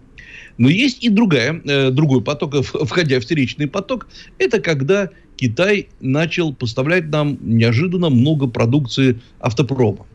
Но 0.59 0.69
есть 0.69 1.03
и 1.03 1.09
другая, 1.09 1.61
э, 1.65 1.91
другой 1.91 2.23
поток, 2.23 2.55
входя 2.65 3.19
в 3.19 3.21
встречный 3.21 3.67
поток, 3.67 4.09
это 4.39 4.61
когда 4.61 5.11
Китай 5.37 5.89
начал 6.01 6.53
поставлять 6.53 7.09
нам 7.09 7.39
неожиданно 7.41 8.11
много 8.11 8.47
продукции 8.47 9.21
автопрома. 9.41 10.07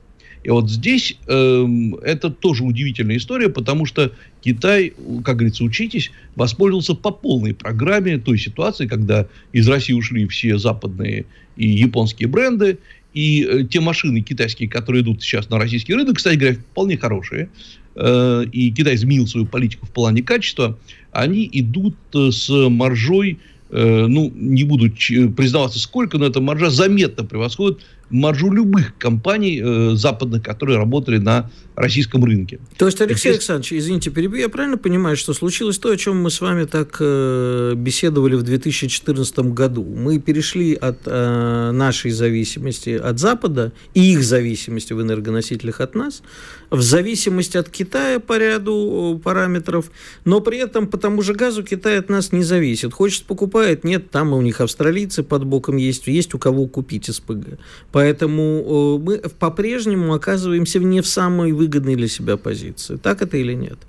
И 0.44 0.50
вот 0.50 0.70
здесь 0.70 1.18
э, 1.28 1.66
это 2.04 2.30
тоже 2.30 2.64
удивительная 2.64 3.18
история, 3.18 3.50
потому 3.50 3.86
что 3.86 4.14
Китай, 4.42 4.94
как 5.26 5.36
говорится, 5.36 5.64
учитесь, 5.66 6.12
воспользовался 6.36 6.94
по 6.94 7.12
полной 7.12 7.54
программе 7.54 8.18
той 8.18 8.38
ситуации, 8.38 8.88
когда 8.88 9.28
из 9.52 9.68
России 9.68 9.94
ушли 9.94 10.26
все 10.28 10.58
западные 10.58 11.26
и 11.58 11.68
японские 11.68 12.30
бренды, 12.30 12.78
и 13.14 13.44
э, 13.44 13.64
те 13.64 13.82
машины 13.82 14.22
китайские, 14.22 14.70
которые 14.70 15.02
идут 15.02 15.22
сейчас 15.22 15.50
на 15.50 15.58
российский 15.58 15.94
рынок, 15.94 16.18
кстати 16.18 16.38
говоря, 16.38 16.56
вполне 16.56 16.98
хорошие, 16.98 17.50
э, 17.96 18.46
и 18.52 18.72
Китай 18.72 18.96
изменил 18.96 19.28
свою 19.28 19.48
политику 19.48 19.86
в 19.86 19.92
плане 19.92 20.24
качества, 20.24 20.80
они 21.12 21.50
идут 21.52 21.98
э, 22.14 22.32
с 22.32 22.50
маржой, 22.70 23.40
ну, 23.70 24.32
не 24.34 24.64
буду 24.64 24.90
признаваться 24.90 25.80
сколько, 25.80 26.18
но 26.18 26.26
эта 26.26 26.40
маржа 26.42 26.70
заметно 26.70 27.24
превосходит 27.24 27.80
маржу 28.10 28.52
любых 28.52 28.98
компаний 28.98 29.62
э, 29.64 29.96
западных, 29.96 30.44
которые 30.44 30.78
работали 30.78 31.18
на 31.18 31.50
российском 31.76 32.24
рынке. 32.24 32.60
То 32.78 32.88
есть, 32.88 33.00
Алексей 33.02 33.30
Александрович, 33.30 33.74
извините, 33.74 34.10
перебью, 34.10 34.40
я 34.40 34.50
правильно 34.50 34.78
понимаю, 34.78 35.16
что 35.16 35.34
случилось 35.34 35.78
то, 35.78 35.92
о 35.92 35.98
чем 35.98 36.22
мы 36.22 36.32
с 36.32 36.42
вами 36.42 36.66
так 36.66 36.98
э, 37.00 37.74
беседовали 37.76 38.36
в 38.36 38.44
2014 38.44 39.40
году? 39.40 39.84
Мы 39.84 40.20
перешли 40.20 40.74
от 40.74 41.00
э, 41.06 41.72
нашей 41.72 42.12
зависимости 42.12 42.90
от 42.90 43.20
Запада 43.20 43.74
и 43.94 44.14
их 44.14 44.24
зависимости 44.24 44.94
в 44.94 45.02
энергоносителях 45.02 45.82
от 45.82 45.96
нас 45.96 46.24
в 46.70 46.82
зависимость 46.82 47.56
от 47.56 47.70
Китая 47.70 48.20
по 48.20 48.38
ряду 48.38 49.20
параметров, 49.24 49.92
но 50.26 50.42
при 50.42 50.58
этом 50.58 50.88
по 50.88 50.98
тому 50.98 51.22
же 51.22 51.34
газу 51.34 51.64
Китай 51.64 52.00
от 52.00 52.10
нас 52.10 52.32
не 52.32 52.44
зависит. 52.44 52.94
Хочет, 52.94 53.24
покупает, 53.24 53.84
нет, 53.84 54.12
там 54.12 54.34
у 54.34 54.42
них 54.42 54.62
австралийцы 54.62 55.24
под 55.24 55.46
боком 55.46 55.78
есть, 55.78 56.08
есть 56.08 56.34
у 56.34 56.40
кого 56.40 56.68
купить 56.68 57.06
СПГ. 57.06 57.60
Поэтому 57.98 58.44
э, 58.44 59.04
мы 59.04 59.18
по-прежнему 59.40 60.14
оказываемся 60.14 60.78
не 60.78 61.02
в 61.02 61.08
самой 61.08 61.52
выгодной 61.52 61.96
для 61.96 62.08
себя 62.08 62.38
позиции. 62.38 62.98
Так 62.98 63.24
это 63.24 63.38
или 63.38 63.54
нет? 63.54 63.80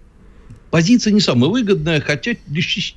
позиция 0.71 1.13
не 1.13 1.21
самая 1.21 1.51
выгодная, 1.51 2.01
хотя 2.01 2.33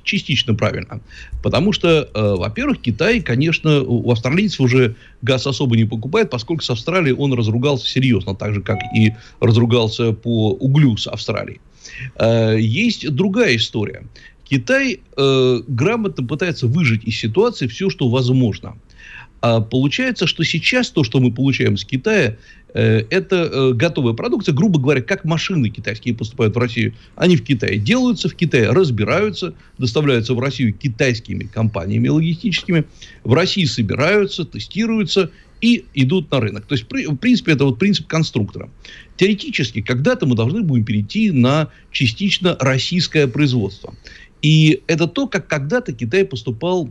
частично 0.04 0.54
правильно. 0.54 1.00
Потому 1.42 1.72
что, 1.72 1.88
э, 2.14 2.34
во-первых, 2.38 2.80
Китай, 2.80 3.20
конечно, 3.20 3.82
у 3.82 4.10
австралийцев 4.10 4.60
уже 4.60 4.94
газ 5.20 5.46
особо 5.46 5.76
не 5.76 5.84
покупает, 5.84 6.30
поскольку 6.30 6.62
с 6.62 6.70
Австралией 6.70 7.14
он 7.14 7.34
разругался 7.34 7.86
серьезно, 7.86 8.34
так 8.34 8.54
же, 8.54 8.62
как 8.62 8.78
и 8.96 9.12
разругался 9.38 10.12
по 10.12 10.52
углю 10.52 10.96
с 10.96 11.06
Австралией. 11.06 11.60
Э, 12.16 12.56
есть 12.58 13.10
другая 13.10 13.56
история. 13.56 14.02
Китай 14.44 15.00
э, 15.16 15.60
грамотно 15.68 16.26
пытается 16.26 16.66
выжить 16.68 17.04
из 17.04 17.18
ситуации 17.18 17.66
все, 17.66 17.90
что 17.90 18.08
возможно. 18.08 18.76
А 19.42 19.60
получается, 19.60 20.26
что 20.26 20.44
сейчас 20.44 20.90
то, 20.90 21.04
что 21.04 21.20
мы 21.20 21.32
получаем 21.32 21.76
с 21.76 21.84
Китая, 21.84 22.38
Э, 22.74 23.04
это 23.10 23.36
э, 23.36 23.72
готовая 23.74 24.14
продукция, 24.14 24.54
грубо 24.54 24.80
говоря, 24.80 25.02
как 25.02 25.24
машины 25.24 25.68
китайские 25.68 26.14
поступают 26.14 26.54
в 26.54 26.58
Россию. 26.58 26.94
Они 27.16 27.36
в 27.36 27.44
Китае 27.44 27.78
делаются, 27.78 28.28
в 28.28 28.34
Китае 28.34 28.70
разбираются, 28.70 29.54
доставляются 29.78 30.34
в 30.34 30.40
Россию 30.40 30.72
китайскими 30.72 31.44
компаниями 31.44 32.08
логистическими, 32.08 32.84
в 33.24 33.34
России 33.34 33.64
собираются, 33.64 34.44
тестируются 34.44 35.30
и 35.60 35.84
идут 35.94 36.30
на 36.30 36.40
рынок. 36.40 36.66
То 36.66 36.74
есть, 36.74 36.86
в 36.90 37.16
принципе, 37.16 37.52
это 37.52 37.66
вот 37.66 37.78
принцип 37.78 38.06
конструктора. 38.06 38.70
Теоретически, 39.16 39.82
когда-то 39.82 40.26
мы 40.26 40.34
должны 40.34 40.62
будем 40.62 40.84
перейти 40.84 41.30
на 41.30 41.68
частично 41.92 42.56
российское 42.58 43.28
производство. 43.28 43.94
И 44.40 44.82
это 44.88 45.06
то, 45.06 45.28
как 45.28 45.46
когда-то 45.46 45.92
Китай 45.92 46.24
поступал 46.24 46.90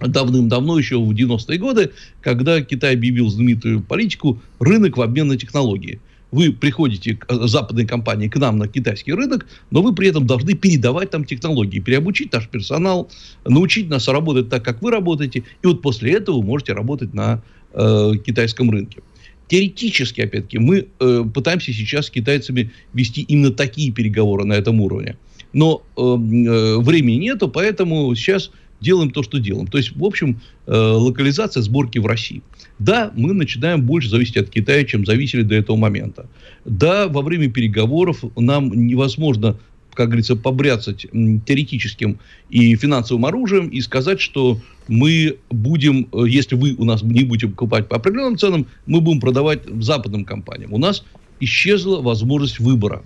давным-давно, 0.00 0.78
еще 0.78 0.98
в 0.98 1.10
90-е 1.10 1.58
годы, 1.58 1.90
когда 2.20 2.60
Китай 2.60 2.94
объявил 2.94 3.28
знаменитую 3.28 3.82
политику 3.82 4.40
«рынок 4.58 4.96
в 4.96 5.02
обмен 5.02 5.28
на 5.28 5.36
технологии». 5.36 6.00
Вы 6.32 6.52
приходите 6.52 7.14
к 7.14 7.26
э, 7.30 7.46
западной 7.46 7.86
компании 7.86 8.28
к 8.28 8.36
нам 8.36 8.58
на 8.58 8.68
китайский 8.68 9.12
рынок, 9.12 9.46
но 9.70 9.80
вы 9.80 9.94
при 9.94 10.08
этом 10.08 10.26
должны 10.26 10.54
передавать 10.54 11.10
там 11.10 11.24
технологии, 11.24 11.78
переобучить 11.78 12.32
наш 12.32 12.48
персонал, 12.48 13.08
научить 13.44 13.88
нас 13.88 14.08
работать 14.08 14.48
так, 14.50 14.64
как 14.64 14.82
вы 14.82 14.90
работаете, 14.90 15.44
и 15.62 15.66
вот 15.66 15.82
после 15.82 16.14
этого 16.14 16.38
вы 16.38 16.42
можете 16.42 16.72
работать 16.72 17.14
на 17.14 17.42
э, 17.72 18.12
китайском 18.24 18.70
рынке. 18.70 19.02
Теоретически, 19.48 20.22
опять-таки, 20.22 20.58
мы 20.58 20.88
э, 20.98 21.24
пытаемся 21.32 21.72
сейчас 21.72 22.06
с 22.06 22.10
китайцами 22.10 22.72
вести 22.92 23.22
именно 23.22 23.52
такие 23.52 23.92
переговоры 23.92 24.44
на 24.44 24.54
этом 24.54 24.80
уровне. 24.80 25.16
Но 25.52 25.82
э, 25.96 26.00
э, 26.00 26.76
времени 26.78 27.16
нету, 27.16 27.48
поэтому 27.48 28.12
сейчас 28.16 28.50
делаем 28.80 29.10
то, 29.10 29.22
что 29.22 29.38
делаем. 29.38 29.66
То 29.66 29.78
есть, 29.78 29.96
в 29.96 30.04
общем, 30.04 30.40
э, 30.66 30.72
локализация 30.72 31.62
сборки 31.62 31.98
в 31.98 32.06
России. 32.06 32.42
Да, 32.78 33.12
мы 33.16 33.32
начинаем 33.32 33.82
больше 33.82 34.08
зависеть 34.08 34.36
от 34.36 34.50
Китая, 34.50 34.84
чем 34.84 35.06
зависели 35.06 35.42
до 35.42 35.54
этого 35.54 35.76
момента. 35.76 36.28
Да, 36.64 37.08
во 37.08 37.22
время 37.22 37.50
переговоров 37.50 38.24
нам 38.36 38.86
невозможно 38.86 39.56
как 39.96 40.08
говорится, 40.08 40.36
побряцать 40.36 41.06
теоретическим 41.46 42.18
и 42.50 42.76
финансовым 42.76 43.24
оружием 43.24 43.68
и 43.68 43.80
сказать, 43.80 44.20
что 44.20 44.60
мы 44.88 45.38
будем, 45.50 46.08
э, 46.12 46.28
если 46.28 46.54
вы 46.54 46.74
у 46.76 46.84
нас 46.84 47.02
не 47.02 47.24
будете 47.24 47.48
покупать 47.48 47.88
по 47.88 47.96
определенным 47.96 48.38
ценам, 48.38 48.66
мы 48.84 49.00
будем 49.00 49.20
продавать 49.20 49.62
западным 49.80 50.24
компаниям. 50.24 50.72
У 50.74 50.78
нас 50.78 51.02
исчезла 51.40 52.00
возможность 52.02 52.60
выбора. 52.60 53.02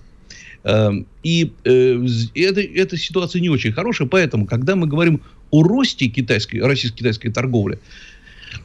Эм, 0.62 1.07
и 1.23 1.53
э, 1.64 2.07
эта, 2.35 2.61
эта 2.61 2.96
ситуация 2.96 3.40
не 3.40 3.49
очень 3.49 3.73
хорошая, 3.73 4.09
поэтому, 4.09 4.46
когда 4.46 4.77
мы 4.77 4.87
говорим 4.87 5.23
о 5.51 5.62
росте 5.62 6.07
китайской, 6.09 6.59
российско-китайской 6.59 7.31
торговли, 7.31 7.79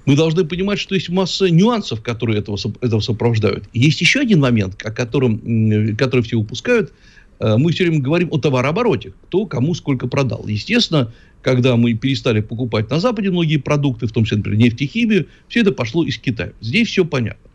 мы 0.06 0.16
должны 0.16 0.44
понимать, 0.46 0.80
что 0.80 0.96
есть 0.96 1.10
масса 1.10 1.50
нюансов, 1.50 2.02
которые 2.02 2.40
этого, 2.40 2.58
этого 2.82 3.00
сопровождают. 3.00 3.66
Есть 3.74 4.02
еще 4.02 4.20
один 4.20 4.40
момент, 4.40 4.76
о 4.84 4.92
котором, 4.92 5.96
который 5.96 6.22
все 6.22 6.36
упускают. 6.36 6.92
Э, 7.40 7.56
мы 7.58 7.72
все 7.72 7.86
время 7.86 8.02
говорим 8.02 8.30
о 8.32 8.40
товарообороте. 8.40 9.14
Кто 9.28 9.46
кому 9.46 9.74
сколько 9.74 10.08
продал. 10.08 10.46
Естественно, 10.48 11.14
когда 11.42 11.78
мы 11.78 11.94
перестали 11.94 12.42
покупать 12.42 12.90
на 12.90 13.00
Западе 13.00 13.30
многие 13.30 13.58
продукты, 13.58 14.08
в 14.08 14.12
том 14.12 14.26
числе, 14.26 14.38
например, 14.38 14.60
нефть 14.60 14.82
и 14.82 14.88
химию, 14.88 15.28
все 15.48 15.62
это 15.62 15.72
пошло 15.72 16.04
из 16.04 16.18
Китая. 16.18 16.52
Здесь 16.60 16.90
все 16.90 17.06
понятно. 17.06 17.50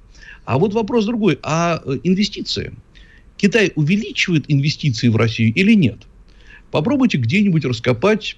А 0.44 0.58
вот 0.58 0.72
вопрос 0.72 1.04
другой. 1.04 1.38
А 1.42 1.82
э, 1.84 1.98
инвестиции? 2.04 2.72
Китай 3.40 3.72
увеличивает 3.74 4.44
инвестиции 4.48 5.08
в 5.08 5.16
Россию 5.16 5.54
или 5.54 5.72
нет? 5.72 6.00
Попробуйте 6.70 7.16
где-нибудь 7.16 7.64
раскопать 7.64 8.36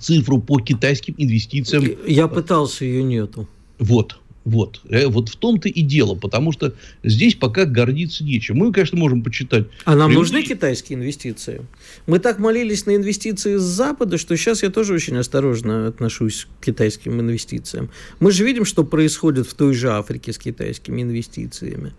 цифру 0.00 0.40
по 0.40 0.58
китайским 0.58 1.14
инвестициям. 1.16 1.84
Я 2.08 2.26
пытался, 2.26 2.84
ее 2.84 3.04
нету. 3.04 3.48
Вот. 3.78 4.18
Вот. 4.44 4.80
Э, 4.88 5.06
вот 5.06 5.28
в 5.28 5.36
том-то 5.36 5.68
и 5.68 5.80
дело, 5.80 6.16
потому 6.16 6.50
что 6.50 6.74
здесь 7.04 7.36
пока 7.36 7.66
гордиться 7.66 8.24
нечем. 8.24 8.56
Мы, 8.56 8.72
конечно, 8.72 8.98
можем 8.98 9.22
почитать. 9.22 9.66
А 9.84 9.94
нам 9.94 10.12
нужны 10.12 10.42
китайские 10.42 10.98
инвестиции? 10.98 11.62
Мы 12.06 12.18
так 12.18 12.40
молились 12.40 12.84
на 12.86 12.96
инвестиции 12.96 13.56
с 13.56 13.62
Запада, 13.62 14.18
что 14.18 14.36
сейчас 14.36 14.64
я 14.64 14.70
тоже 14.70 14.94
очень 14.94 15.16
осторожно 15.16 15.86
отношусь 15.86 16.48
к 16.60 16.64
китайским 16.64 17.20
инвестициям. 17.20 17.90
Мы 18.18 18.32
же 18.32 18.44
видим, 18.44 18.64
что 18.64 18.82
происходит 18.82 19.46
в 19.46 19.54
той 19.54 19.72
же 19.72 19.90
Африке 19.90 20.32
с 20.32 20.38
китайскими 20.38 21.02
инвестициями. 21.02 21.92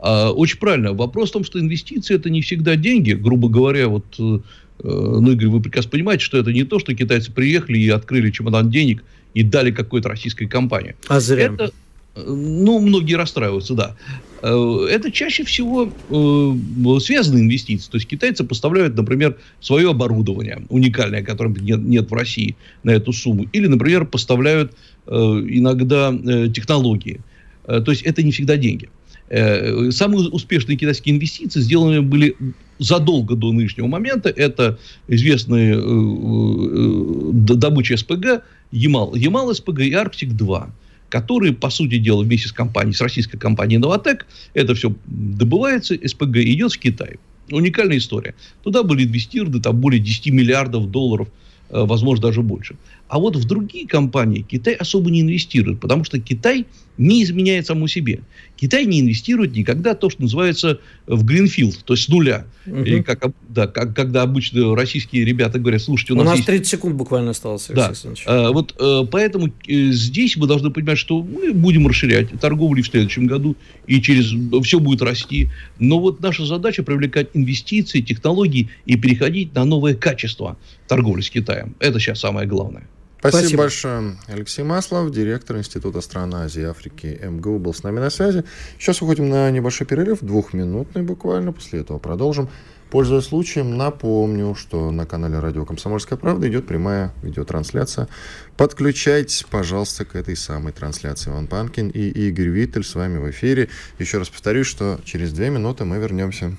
А, 0.00 0.30
очень 0.30 0.58
правильно. 0.58 0.92
Вопрос 0.92 1.30
в 1.30 1.32
том, 1.32 1.44
что 1.44 1.60
инвестиции 1.60 2.14
это 2.14 2.30
не 2.30 2.40
всегда 2.40 2.76
деньги. 2.76 3.12
Грубо 3.12 3.48
говоря, 3.48 3.88
вот 3.88 4.04
э, 4.18 4.38
ну, 4.82 5.30
Игорь, 5.32 5.48
вы 5.48 5.60
прекрасно 5.60 5.90
понимаете, 5.90 6.24
что 6.24 6.38
это 6.38 6.52
не 6.52 6.64
то, 6.64 6.78
что 6.78 6.94
китайцы 6.94 7.30
приехали 7.32 7.78
и 7.78 7.88
открыли 7.88 8.30
чемодан 8.30 8.70
денег 8.70 9.04
и 9.34 9.42
дали 9.42 9.70
какой-то 9.70 10.08
российской 10.08 10.46
компании. 10.46 10.96
А 11.08 11.20
зря. 11.20 11.44
Это, 11.44 11.72
э, 12.16 12.22
ну, 12.26 12.78
многие 12.80 13.14
расстраиваются, 13.14 13.74
да. 13.74 13.96
Э, 14.42 14.86
это 14.90 15.10
чаще 15.10 15.44
всего 15.44 15.92
э, 16.08 17.00
связанные 17.00 17.44
инвестиции. 17.44 17.90
То 17.90 17.96
есть 17.98 18.08
китайцы 18.08 18.44
поставляют, 18.44 18.96
например, 18.96 19.36
свое 19.60 19.90
оборудование 19.90 20.62
уникальное, 20.68 21.22
которое 21.22 21.54
нет, 21.60 21.80
нет 21.80 22.10
в 22.10 22.14
России 22.14 22.56
на 22.82 22.90
эту 22.90 23.12
сумму. 23.12 23.46
Или, 23.52 23.66
например, 23.66 24.06
поставляют 24.06 24.72
э, 25.06 25.12
иногда 25.12 26.12
э, 26.12 26.48
технологии. 26.48 27.20
То 27.66 27.92
есть 27.92 28.02
это 28.02 28.22
не 28.24 28.32
всегда 28.32 28.56
деньги. 28.56 28.88
Э, 29.30 29.92
самые 29.92 30.28
успешные 30.28 30.76
китайские 30.76 31.14
инвестиции 31.14 31.60
сделаны 31.60 32.02
были 32.02 32.36
задолго 32.80 33.36
до 33.36 33.52
нынешнего 33.52 33.86
момента. 33.86 34.28
Это 34.28 34.78
известные 35.06 35.74
э, 35.74 35.78
э, 35.78 37.30
добычи 37.32 37.94
СПГ, 37.94 38.42
Ямал, 38.72 39.14
Ямал 39.14 39.54
СПГ 39.54 39.80
и 39.80 39.92
Арктик-2 39.92 40.70
которые, 41.08 41.52
по 41.52 41.70
сути 41.70 41.98
дела, 41.98 42.22
вместе 42.22 42.46
с 42.46 42.52
компанией, 42.52 42.94
с 42.94 43.00
российской 43.00 43.36
компанией 43.36 43.78
«Новотек», 43.78 44.26
это 44.54 44.76
все 44.76 44.94
добывается, 45.06 45.96
СПГ 46.06 46.36
идет 46.36 46.72
в 46.72 46.78
Китай. 46.78 47.16
Уникальная 47.50 47.98
история. 47.98 48.36
Туда 48.62 48.84
были 48.84 49.04
инвестированы 49.04 49.60
там 49.60 49.80
более 49.80 49.98
10 50.00 50.26
миллиардов 50.26 50.88
долларов, 50.88 51.26
возможно, 51.68 52.28
даже 52.28 52.42
больше. 52.42 52.76
А 53.10 53.18
вот 53.18 53.34
в 53.34 53.44
другие 53.44 53.88
компании 53.88 54.42
Китай 54.48 54.74
особо 54.74 55.10
не 55.10 55.22
инвестирует, 55.22 55.80
потому 55.80 56.04
что 56.04 56.20
Китай 56.20 56.66
не 56.96 57.24
изменяет 57.24 57.66
саму 57.66 57.88
себе. 57.88 58.20
Китай 58.56 58.84
не 58.84 59.00
инвестирует 59.00 59.56
никогда 59.56 59.94
то, 59.94 60.10
что 60.10 60.22
называется 60.22 60.78
в 61.08 61.24
гринфилд, 61.24 61.82
то 61.84 61.94
есть 61.94 62.04
с 62.04 62.08
нуля. 62.08 62.46
Угу. 62.66 62.82
И 62.82 63.02
как, 63.02 63.32
да, 63.48 63.66
как, 63.66 63.96
когда 63.96 64.22
обычно 64.22 64.76
российские 64.76 65.24
ребята 65.24 65.58
говорят, 65.58 65.82
слушайте, 65.82 66.12
у 66.12 66.16
нас, 66.16 66.26
у 66.26 66.28
нас 66.28 66.36
есть... 66.36 66.46
30 66.46 66.66
секунд 66.68 66.94
буквально 66.94 67.30
осталось, 67.30 67.68
да. 67.74 67.92
А, 68.26 68.52
вот 68.52 68.76
а, 68.78 69.04
поэтому 69.06 69.46
а, 69.46 69.50
здесь 69.90 70.36
мы 70.36 70.46
должны 70.46 70.70
понимать, 70.70 70.98
что 70.98 71.20
мы 71.20 71.52
будем 71.52 71.88
расширять 71.88 72.28
торговлю 72.38 72.84
в 72.84 72.86
следующем 72.86 73.26
году, 73.26 73.56
и 73.88 74.00
через 74.00 74.32
все 74.64 74.78
будет 74.78 75.02
расти. 75.02 75.48
Но 75.80 75.98
вот 75.98 76.20
наша 76.20 76.46
задача 76.46 76.84
привлекать 76.84 77.30
инвестиции, 77.34 78.02
технологии 78.02 78.68
и 78.86 78.96
переходить 78.96 79.52
на 79.54 79.64
новое 79.64 79.94
качество 79.94 80.58
торговли 80.86 81.22
с 81.22 81.30
Китаем. 81.30 81.74
Это 81.80 81.98
сейчас 81.98 82.20
самое 82.20 82.46
главное. 82.46 82.86
Спасибо, 83.20 83.38
Спасибо 83.38 83.62
большое. 83.62 84.16
Алексей 84.28 84.62
Маслов, 84.62 85.10
директор 85.10 85.58
Института 85.58 86.00
стран 86.00 86.34
Азии 86.34 86.62
и 86.62 86.64
Африки 86.64 87.20
МГУ, 87.22 87.58
был 87.58 87.74
с 87.74 87.82
нами 87.82 88.00
на 88.00 88.08
связи. 88.08 88.44
Сейчас 88.78 89.02
уходим 89.02 89.28
на 89.28 89.50
небольшой 89.50 89.86
перерыв, 89.86 90.20
двухминутный 90.22 91.02
буквально, 91.02 91.52
после 91.52 91.80
этого 91.80 91.98
продолжим. 91.98 92.48
Пользуясь 92.90 93.26
случаем, 93.26 93.76
напомню, 93.76 94.54
что 94.54 94.90
на 94.90 95.04
канале 95.04 95.38
Радио 95.38 95.66
Комсомольская 95.66 96.18
правда 96.18 96.48
идет 96.48 96.66
прямая 96.66 97.12
видеотрансляция. 97.22 98.08
Подключайтесь, 98.56 99.44
пожалуйста, 99.48 100.06
к 100.06 100.16
этой 100.16 100.34
самой 100.34 100.72
трансляции. 100.72 101.30
Иван 101.30 101.46
Панкин 101.46 101.90
и 101.90 102.08
Игорь 102.08 102.48
Виттель 102.48 102.84
с 102.84 102.94
вами 102.94 103.18
в 103.18 103.30
эфире. 103.30 103.68
Еще 103.98 104.16
раз 104.16 104.30
повторюсь, 104.30 104.66
что 104.66 104.98
через 105.04 105.32
две 105.32 105.50
минуты 105.50 105.84
мы 105.84 105.98
вернемся. 105.98 106.56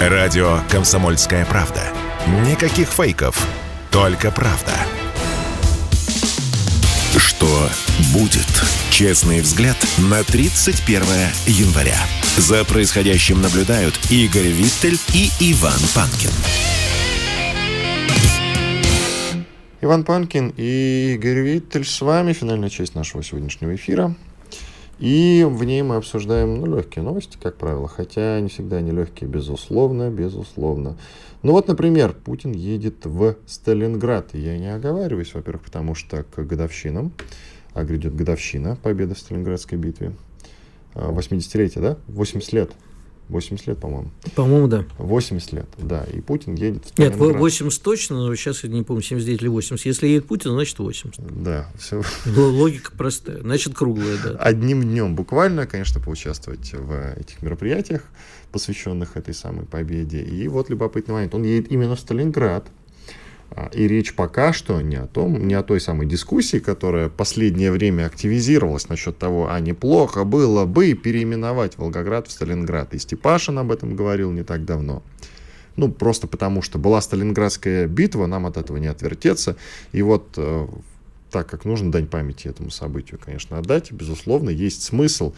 Радио 0.00 0.58
Комсомольская 0.68 1.46
правда. 1.46 1.80
Никаких 2.44 2.88
фейков, 2.88 3.46
только 3.90 4.30
правда. 4.30 4.72
Что 7.16 7.68
будет? 8.12 8.46
Честный 8.90 9.40
взгляд 9.40 9.76
на 9.98 10.22
31 10.22 11.02
января. 11.46 11.96
За 12.36 12.64
происходящим 12.64 13.40
наблюдают 13.42 13.98
Игорь 14.10 14.48
Виттель 14.48 14.98
и 15.12 15.28
Иван 15.52 15.80
Панкин. 15.94 16.30
Иван 19.80 20.04
Панкин 20.04 20.54
и 20.56 21.14
Игорь 21.14 21.40
Виттель 21.40 21.84
с 21.84 22.00
вами. 22.00 22.32
Финальная 22.32 22.70
часть 22.70 22.94
нашего 22.94 23.22
сегодняшнего 23.24 23.74
эфира. 23.74 24.14
И 25.00 25.46
в 25.48 25.64
ней 25.64 25.80
мы 25.80 25.96
обсуждаем 25.96 26.60
ну, 26.60 26.76
легкие 26.76 27.02
новости, 27.02 27.38
как 27.40 27.56
правило, 27.56 27.88
хотя 27.88 28.38
не 28.38 28.50
всегда 28.50 28.76
они 28.76 28.90
легкие, 28.90 29.30
безусловно, 29.30 30.10
безусловно. 30.10 30.98
Ну 31.42 31.52
вот, 31.52 31.68
например, 31.68 32.12
Путин 32.12 32.52
едет 32.52 33.06
в 33.06 33.36
Сталинград. 33.46 34.34
Я 34.34 34.58
не 34.58 34.72
оговариваюсь, 34.72 35.32
во-первых, 35.32 35.62
потому 35.62 35.94
что 35.94 36.24
к 36.24 36.42
годовщинам, 36.42 37.12
а 37.72 37.82
грядет 37.84 38.14
годовщина 38.14 38.76
победы 38.82 39.14
в 39.14 39.18
Сталинградской 39.18 39.78
битве, 39.78 40.12
80-летие, 40.94 41.78
а, 41.78 41.80
да? 41.80 41.96
80 42.08 42.52
лет 42.52 42.70
80 43.30 43.66
лет, 43.68 43.78
по-моему. 43.78 44.10
По-моему, 44.34 44.68
да. 44.68 44.84
80 44.98 45.52
лет, 45.52 45.66
да. 45.78 46.04
И 46.12 46.20
Путин 46.20 46.54
едет 46.54 46.92
Нет, 46.98 47.16
80 47.16 47.82
точно, 47.82 48.26
но 48.26 48.34
сейчас 48.34 48.64
я 48.64 48.70
не 48.70 48.82
помню, 48.82 49.02
79 49.02 49.42
или 49.42 49.48
80. 49.48 49.86
Если 49.86 50.08
едет 50.08 50.26
Путин, 50.26 50.50
значит 50.50 50.78
80. 50.78 51.42
Да, 51.42 51.68
все. 51.78 52.02
Логика 52.26 52.92
простая, 52.96 53.40
значит 53.40 53.74
круглая, 53.74 54.18
да. 54.22 54.30
Одним 54.38 54.82
днем 54.82 55.14
буквально, 55.14 55.66
конечно, 55.66 56.00
поучаствовать 56.00 56.72
в 56.72 57.14
этих 57.16 57.40
мероприятиях, 57.42 58.02
посвященных 58.52 59.16
этой 59.16 59.34
самой 59.34 59.64
победе. 59.64 60.22
И 60.22 60.48
вот 60.48 60.68
любопытный 60.70 61.14
момент. 61.14 61.34
Он 61.34 61.44
едет 61.44 61.70
именно 61.70 61.96
в 61.96 62.00
Сталинград, 62.00 62.66
и 63.72 63.88
речь 63.88 64.14
пока 64.14 64.52
что 64.52 64.80
не 64.80 64.96
о 64.96 65.06
том, 65.06 65.46
не 65.46 65.54
о 65.54 65.62
той 65.62 65.80
самой 65.80 66.06
дискуссии, 66.06 66.58
которая 66.58 67.08
последнее 67.08 67.72
время 67.72 68.06
активизировалась 68.06 68.88
насчет 68.88 69.18
того, 69.18 69.50
а 69.50 69.58
неплохо 69.60 70.24
было 70.24 70.66
бы 70.66 70.94
переименовать 70.94 71.76
Волгоград 71.76 72.28
в 72.28 72.32
Сталинград. 72.32 72.94
И 72.94 72.98
Степашин 72.98 73.58
об 73.58 73.72
этом 73.72 73.96
говорил 73.96 74.30
не 74.30 74.44
так 74.44 74.64
давно. 74.64 75.02
Ну, 75.76 75.90
просто 75.90 76.26
потому 76.26 76.62
что 76.62 76.78
была 76.78 77.00
Сталинградская 77.00 77.86
битва, 77.86 78.26
нам 78.26 78.46
от 78.46 78.56
этого 78.56 78.76
не 78.76 78.86
отвертеться. 78.86 79.56
И 79.92 80.02
вот 80.02 80.34
э, 80.36 80.66
так 81.30 81.48
как 81.48 81.64
нужно 81.64 81.90
дань 81.90 82.06
памяти 82.06 82.48
этому 82.48 82.70
событию, 82.70 83.20
конечно, 83.24 83.58
отдать, 83.58 83.92
безусловно, 83.92 84.50
есть 84.50 84.82
смысл 84.82 85.32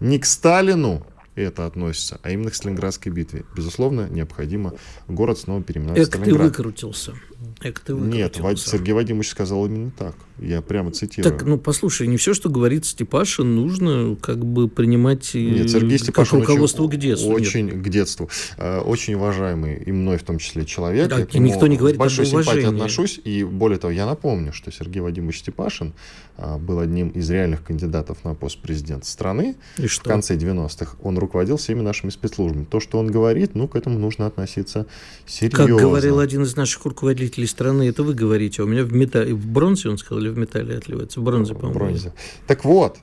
не 0.00 0.18
к 0.18 0.26
Сталину 0.26 1.06
это 1.36 1.66
относится, 1.66 2.18
а 2.22 2.30
именно 2.30 2.50
к 2.50 2.54
Сталинградской 2.54 3.12
битве. 3.12 3.44
Безусловно, 3.54 4.08
необходимо 4.08 4.72
город 5.06 5.38
снова 5.38 5.62
переименовать 5.62 6.00
Эк, 6.00 6.06
Сталинград. 6.06 6.38
ты 6.38 6.44
выкрутился. 6.44 7.14
Выкрутился. 7.40 8.04
Нет, 8.04 8.36
Сергей 8.58 8.92
Вадимович 8.92 9.30
сказал 9.30 9.66
именно 9.66 9.90
так. 9.90 10.14
Я 10.38 10.60
прямо 10.60 10.90
цитирую. 10.90 11.32
Так, 11.32 11.46
ну, 11.46 11.58
послушай, 11.58 12.06
не 12.06 12.18
все, 12.18 12.34
что 12.34 12.50
говорит 12.50 12.84
Степашин, 12.84 13.54
нужно 13.54 14.16
как 14.20 14.44
бы 14.44 14.68
принимать 14.68 15.34
э, 15.34 15.38
Нет, 15.38 15.70
Сергей 15.70 15.98
Степашин 15.98 16.40
как 16.40 16.50
руководство 16.50 16.82
очень, 16.82 16.98
к 16.98 17.00
детству. 17.00 17.30
Очень 17.30 17.66
Нет. 17.66 17.82
к 17.82 17.88
детству. 17.88 18.28
Э, 18.58 18.80
очень 18.80 19.14
уважаемый 19.14 19.76
и 19.76 19.92
мной 19.92 20.18
в 20.18 20.24
том 20.24 20.38
числе 20.38 20.66
человек. 20.66 21.08
Да, 21.08 21.26
Я 21.30 21.40
никто 21.40 21.66
не 21.66 21.78
говорит 21.78 21.96
большой 21.96 22.26
симпатией 22.26 22.66
отношусь. 22.66 23.18
И 23.24 23.44
более 23.44 23.78
того, 23.78 23.92
я 23.92 24.04
напомню, 24.04 24.52
что 24.52 24.70
Сергей 24.70 25.00
Вадимович 25.00 25.38
Степашин 25.38 25.94
э, 26.36 26.58
был 26.58 26.80
одним 26.80 27.08
из 27.08 27.30
реальных 27.30 27.64
кандидатов 27.64 28.22
на 28.24 28.34
пост 28.34 28.58
президента 28.58 29.06
страны. 29.06 29.56
И 29.78 29.86
что? 29.86 30.04
В 30.04 30.08
конце 30.08 30.36
90-х. 30.36 30.96
Он 31.02 31.16
руководил 31.16 31.56
всеми 31.56 31.80
нашими 31.80 32.10
спецслужбами. 32.10 32.64
То, 32.64 32.78
что 32.80 32.98
он 32.98 33.10
говорит, 33.10 33.54
ну, 33.54 33.68
к 33.68 33.76
этому 33.76 33.98
нужно 33.98 34.26
относиться 34.26 34.86
серьезно. 35.24 35.66
Как 35.66 35.76
говорил 35.76 36.18
один 36.18 36.42
из 36.42 36.56
наших 36.56 36.84
руководителей 36.84 37.25
страны, 37.46 37.88
это 37.88 38.02
вы 38.02 38.14
говорите, 38.14 38.62
а 38.62 38.64
у 38.64 38.68
меня 38.68 38.84
в, 38.84 38.92
металле, 38.92 39.34
в 39.34 39.46
бронзе, 39.46 39.88
он 39.88 39.98
сказал, 39.98 40.22
или 40.22 40.28
в 40.28 40.38
металле 40.38 40.76
отливается? 40.76 41.20
В 41.20 41.24
бронзе, 41.24 41.54
по-моему. 41.54 41.74
В 41.74 41.76
бронзе. 41.76 42.12
Так 42.46 42.64
вот, 42.64 42.98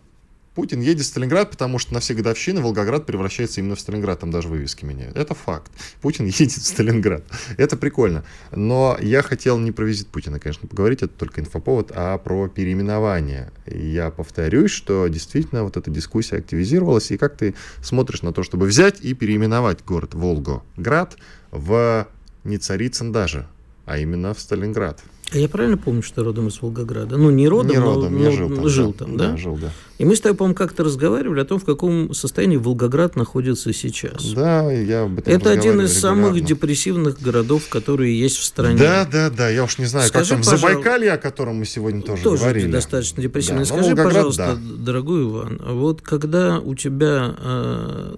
Путин 0.55 0.82
едет 0.82 1.05
в 1.05 1.07
Сталинград, 1.07 1.49
потому 1.49 1.80
что 1.80 1.93
на 1.93 1.99
все 1.99 2.13
годовщины 2.13 2.61
Волгоград 2.61 3.05
превращается 3.05 3.59
именно 3.59 3.76
в 3.76 3.80
Сталинград, 3.80 4.19
там 4.19 4.30
даже 4.30 4.47
вывески 4.47 4.86
меняют. 4.86 5.17
Это 5.17 5.34
факт. 5.34 5.71
Путин 6.01 6.26
едет 6.28 6.51
в 6.51 6.65
Сталинград. 6.65 7.24
Это 7.57 7.76
прикольно. 7.76 8.24
Но 8.51 8.97
я 9.01 9.24
хотел 9.24 9.57
не 9.57 9.71
про 9.71 9.86
визит 9.86 10.07
Путина, 10.07 10.39
конечно, 10.39 10.67
поговорить, 10.67 11.01
это 11.01 11.13
только 11.13 11.41
инфоповод, 11.41 11.91
а 11.95 12.17
про 12.19 12.47
переименование. 12.49 13.51
Я 13.65 14.11
повторюсь, 14.11 14.71
что 14.71 15.07
действительно 15.07 15.63
вот 15.63 15.78
эта 15.78 15.89
дискуссия 15.89 16.38
активизировалась, 16.38 17.09
и 17.11 17.17
как 17.17 17.36
ты 17.36 17.55
смотришь 17.82 18.21
на 18.21 18.32
то, 18.32 18.43
чтобы 18.43 18.67
взять 18.67 19.01
и 19.01 19.13
переименовать 19.13 19.84
город 19.84 20.13
Волгоград 20.13 21.17
в 21.49 22.07
не 22.43 22.57
Царицын 22.57 23.11
даже, 23.11 23.47
а 23.86 23.97
именно 23.97 24.34
в 24.34 24.39
Сталинград. 24.39 25.03
А 25.31 25.38
я 25.38 25.49
правильно 25.49 25.77
помню, 25.77 26.03
что 26.03 26.23
родом 26.23 26.47
из 26.49 26.61
Волгограда? 26.61 27.17
Ну, 27.17 27.31
не 27.31 27.47
родом, 27.47 27.71
не 27.71 27.77
родом 27.79 28.13
но, 28.13 28.23
я 28.23 28.31
жил, 28.31 28.49
там, 28.55 28.69
жил 28.69 28.93
там, 28.93 29.17
да? 29.17 29.31
Да, 29.31 29.38
жил, 29.38 29.57
да. 29.57 29.71
И 29.97 30.05
мы 30.05 30.15
с 30.15 30.21
тобой, 30.21 30.38
по-моему, 30.38 30.53
как-то 30.55 30.84
разговаривали 30.84 31.39
о 31.39 31.45
том, 31.45 31.59
в 31.59 31.65
каком 31.65 32.13
состоянии 32.13 32.57
Волгоград 32.57 33.15
находится 33.15 33.73
сейчас. 33.73 34.31
Да, 34.34 34.71
я 34.71 35.03
об 35.03 35.17
этом 35.17 35.34
Это 35.34 35.49
один 35.49 35.81
из 35.81 35.95
регулярно. 35.95 36.23
самых 36.27 36.45
депрессивных 36.45 37.19
городов, 37.19 37.67
которые 37.69 38.17
есть 38.17 38.38
в 38.38 38.43
стране. 38.43 38.77
Да, 38.77 39.07
да, 39.11 39.31
да. 39.31 39.49
Я 39.49 39.63
уж 39.63 39.79
не 39.79 39.86
знаю, 39.86 40.07
Скажи, 40.07 40.36
как 40.36 40.43
там 40.43 40.51
пожалуйста, 40.51 40.67
Забайкалье, 40.67 41.11
о 41.13 41.17
котором 41.17 41.55
мы 41.55 41.65
сегодня 41.65 42.03
тоже, 42.03 42.21
тоже 42.21 42.41
говорили. 42.43 42.71
достаточно 42.71 43.23
депрессивно. 43.23 43.59
Да, 43.61 43.65
Скажи, 43.65 43.84
Волгоград, 43.86 44.13
пожалуйста, 44.13 44.55
да. 44.55 44.84
дорогой 44.86 45.23
Иван, 45.23 45.61
вот 45.65 46.01
когда 46.03 46.59
у 46.59 46.75
тебя 46.75 47.36
э, 47.39 48.15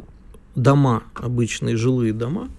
дома, 0.55 1.03
обычные 1.13 1.78
жилые 1.78 2.11
дома, 2.11 2.49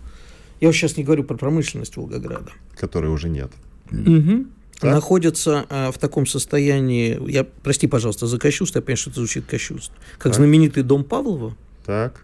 я 0.63 0.73
сейчас 0.73 0.97
не 0.97 1.05
говорю 1.05 1.25
про 1.25 1.37
промышленность 1.37 1.97
Волгограда. 1.99 2.53
Которой 2.79 3.07
уже 3.07 3.29
нет. 3.29 3.51
Угу. 3.91 4.47
Находятся 4.83 5.65
а, 5.71 5.91
в 5.91 5.99
таком 5.99 6.27
состоянии, 6.27 7.19
я, 7.31 7.45
прости, 7.45 7.87
пожалуйста, 7.87 8.27
за 8.27 8.39
кощунство, 8.39 8.79
я 8.79 8.83
понимаю, 8.83 8.99
что 8.99 9.11
это 9.11 9.21
звучит 9.21 9.47
кощунство, 9.47 9.95
как 10.19 10.33
так. 10.33 10.35
знаменитый 10.35 10.83
дом 10.83 11.03
Павлова 11.03 11.57
так. 11.87 12.21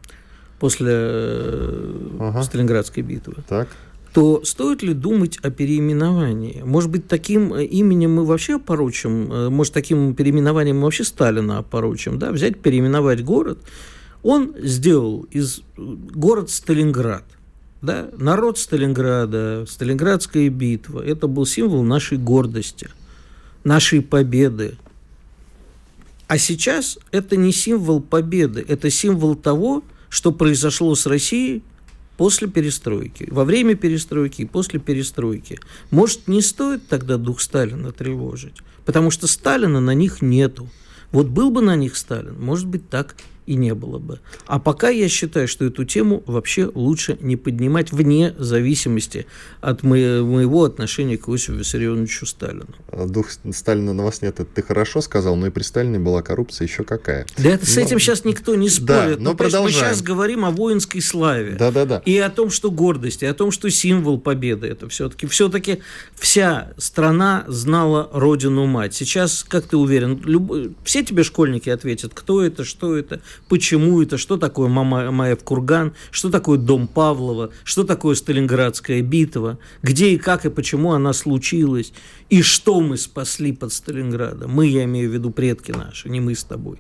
после 0.61 0.91
э, 0.91 2.09
ага. 2.21 2.43
Сталинградской 2.43 3.03
битвы. 3.03 3.37
Так 3.49 3.69
то 4.13 4.45
стоит 4.45 4.83
ли 4.83 4.93
думать 4.93 5.39
о 5.43 5.51
переименовании? 5.51 6.63
Может 6.65 6.91
быть, 6.91 7.09
таким 7.09 7.55
э, 7.55 7.65
именем 7.65 8.15
мы 8.15 8.27
вообще 8.27 8.57
опорочим, 8.57 9.33
э, 9.33 9.49
может, 9.49 9.73
таким 9.73 10.15
переименованием 10.15 10.77
мы 10.77 10.85
вообще 10.85 11.05
Сталина 11.05 11.59
опорочим, 11.59 12.19
да, 12.19 12.31
взять, 12.31 12.61
переименовать 12.61 13.25
город. 13.25 13.59
Он 14.23 14.55
сделал 14.59 15.23
из 15.31 15.63
город 15.77 16.51
Сталинград– 16.51 17.25
да? 17.83 18.09
Народ 18.17 18.59
Сталинграда, 18.59 19.67
Сталинградская 19.69 20.49
битва– 20.49 21.01
это 21.05 21.27
был 21.27 21.45
символ 21.45 21.83
нашей 21.83 22.17
гордости, 22.17 22.89
нашей 23.65 24.01
победы. 24.01 24.77
А 26.29 26.39
сейчас 26.39 26.99
это 27.11 27.37
не 27.37 27.53
символ 27.53 28.01
победы, 28.01 28.65
это 28.67 28.89
символ 28.89 29.35
того, 29.35 29.83
что 30.09 30.33
произошло 30.33 30.95
с 30.95 31.07
Россией 31.07 31.63
после 32.17 32.47
перестройки, 32.47 33.29
во 33.31 33.45
время 33.45 33.75
перестройки 33.75 34.43
и 34.43 34.47
после 34.47 34.79
перестройки. 34.79 35.59
Может, 35.91 36.29
не 36.29 36.41
стоит 36.41 36.87
тогда 36.87 37.17
дух 37.17 37.41
Сталина 37.41 37.91
тревожить, 37.93 38.55
потому 38.85 39.11
что 39.11 39.27
Сталина 39.27 39.81
на 39.81 39.95
них 39.95 40.23
нету. 40.23 40.69
Вот 41.11 41.27
был 41.27 41.51
бы 41.51 41.61
на 41.61 41.77
них 41.77 41.97
Сталин, 41.97 42.41
может 42.41 42.67
быть, 42.69 42.89
так 42.89 43.17
и 43.53 43.55
не 43.55 43.75
было 43.75 43.99
бы. 43.99 44.21
А 44.47 44.59
пока 44.59 44.89
я 44.89 45.09
считаю, 45.09 45.47
что 45.47 45.67
эту 45.67 45.85
тему 45.85 46.23
вообще 46.27 46.71
лучше 46.75 47.19
не 47.21 47.37
поднимать 47.37 47.93
вне 47.93 48.35
зависимости 48.39 49.27
от 49.61 49.83
моего 49.83 50.65
отношения 50.65 51.19
к 51.19 51.29
Иосифу 51.29 51.53
Виссарионовичу 51.55 52.25
Сталину. 52.25 52.67
А 52.89 53.07
дух 53.07 53.27
Сталина 53.53 53.93
на 53.93 54.05
вас 54.05 54.23
нет, 54.23 54.41
это 54.41 54.49
ты 54.53 54.63
хорошо 54.63 55.03
сказал, 55.03 55.37
но 55.37 55.49
и 55.49 55.51
при 55.51 55.63
Сталине 55.63 55.99
была 55.99 56.23
коррупция 56.23 56.67
еще 56.67 56.83
какая. 56.85 57.27
Да 57.37 57.51
это, 57.51 57.67
с 57.67 57.77
но... 57.77 57.83
этим 57.83 57.99
сейчас 57.99 58.25
никто 58.25 58.55
не 58.55 58.71
спорит. 58.71 59.19
Да, 59.19 59.23
но, 59.23 59.31
но 59.31 59.37
продолжаем. 59.37 59.65
Мы 59.65 59.73
сейчас 59.73 60.03
говорим 60.03 60.45
о 60.45 60.51
воинской 60.51 61.03
славе. 61.03 61.57
Да, 61.59 61.71
да, 61.71 61.85
да. 61.85 62.03
И 62.07 62.17
о 62.19 62.31
том, 62.31 62.51
что 62.51 62.71
гордость, 62.71 63.23
и 63.23 63.27
о 63.27 63.35
том, 63.35 63.51
что 63.51 63.69
символ 63.71 64.19
победы 64.19 64.67
это 64.67 64.89
все-таки. 64.89 65.27
Все-таки 65.27 65.81
вся 66.15 66.73
страна 66.79 67.45
знала 67.49 68.09
родину-мать. 68.13 68.95
Сейчас, 68.95 69.45
как 69.47 69.67
ты 69.67 69.77
уверен, 69.77 70.21
люб... 70.25 70.75
все 70.85 71.05
тебе 71.05 71.23
школьники 71.23 71.69
ответят, 71.69 72.13
кто 72.15 72.43
это, 72.43 72.65
что 72.65 72.97
это, 72.97 73.21
почему 73.49 74.03
это, 74.03 74.19
что 74.19 74.37
такое 74.37 74.69
Мамаев 74.69 75.43
курган, 75.45 75.95
что 76.11 76.31
такое 76.31 76.59
дом 76.59 76.87
Павлова, 76.87 77.51
что 77.65 77.85
такое 77.85 78.15
Сталинградская 78.15 79.03
битва, 79.03 79.59
где 79.83 80.11
и 80.11 80.19
как 80.19 80.45
и 80.47 80.51
почему 80.51 80.93
она 80.93 81.13
случилась, 81.13 81.93
и 82.31 82.43
что 82.43 82.81
мы 82.81 82.97
спасли 82.97 83.53
под 83.53 83.73
Сталинградом. 83.73 84.51
Мы, 84.51 84.67
я 84.67 84.85
имею 84.85 85.11
в 85.11 85.15
виду 85.15 85.31
предки 85.31 85.73
наши, 85.73 86.09
не 86.09 86.21
мы 86.21 86.35
с 86.35 86.45
тобой 86.45 86.79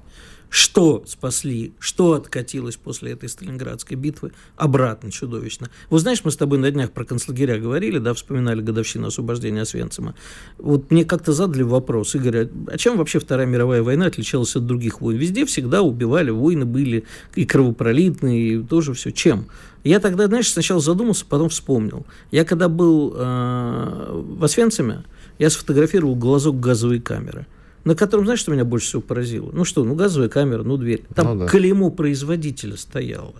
что 0.52 1.02
спасли, 1.06 1.72
что 1.78 2.12
откатилось 2.12 2.76
после 2.76 3.12
этой 3.12 3.30
Сталинградской 3.30 3.96
битвы, 3.96 4.32
обратно 4.54 5.10
чудовищно. 5.10 5.70
Вот 5.88 6.02
знаешь, 6.02 6.20
мы 6.24 6.30
с 6.30 6.36
тобой 6.36 6.58
на 6.58 6.70
днях 6.70 6.92
про 6.92 7.06
концлагеря 7.06 7.58
говорили, 7.58 7.96
да, 7.96 8.12
вспоминали 8.12 8.60
годовщину 8.60 9.06
освобождения 9.06 9.62
Освенцима. 9.62 10.14
Вот 10.58 10.90
мне 10.90 11.06
как-то 11.06 11.32
задали 11.32 11.62
вопрос, 11.62 12.14
Игорь, 12.14 12.36
а, 12.36 12.50
а 12.66 12.76
чем 12.76 12.98
вообще 12.98 13.18
Вторая 13.18 13.46
мировая 13.46 13.82
война 13.82 14.04
отличалась 14.04 14.54
от 14.54 14.66
других 14.66 15.00
войн? 15.00 15.16
Везде 15.16 15.46
всегда 15.46 15.80
убивали, 15.80 16.28
войны 16.28 16.66
были 16.66 17.06
и 17.34 17.46
кровопролитные, 17.46 18.56
и 18.56 18.62
тоже 18.62 18.92
все. 18.92 19.10
Чем? 19.10 19.46
Я 19.84 20.00
тогда, 20.00 20.26
знаешь, 20.26 20.50
сначала 20.50 20.82
задумался, 20.82 21.24
потом 21.26 21.48
вспомнил. 21.48 22.04
Я 22.30 22.44
когда 22.44 22.68
был 22.68 23.14
э, 23.16 24.22
в 24.36 24.44
Освенциме, 24.44 25.04
я 25.38 25.48
сфотографировал 25.48 26.14
глазок 26.14 26.60
газовой 26.60 27.00
камеры– 27.00 27.46
на 27.84 27.94
котором, 27.96 28.24
знаешь, 28.24 28.40
что 28.40 28.52
меня 28.52 28.64
больше 28.64 28.86
всего 28.86 29.02
поразило? 29.02 29.50
Ну 29.52 29.64
что, 29.64 29.84
ну 29.84 29.94
газовая 29.94 30.28
камера, 30.28 30.62
ну 30.62 30.76
дверь. 30.76 31.04
Там 31.14 31.38
ну, 31.38 31.44
да. 31.44 31.48
клеймо 31.48 31.90
производителя 31.90 32.76
стояло. 32.76 33.34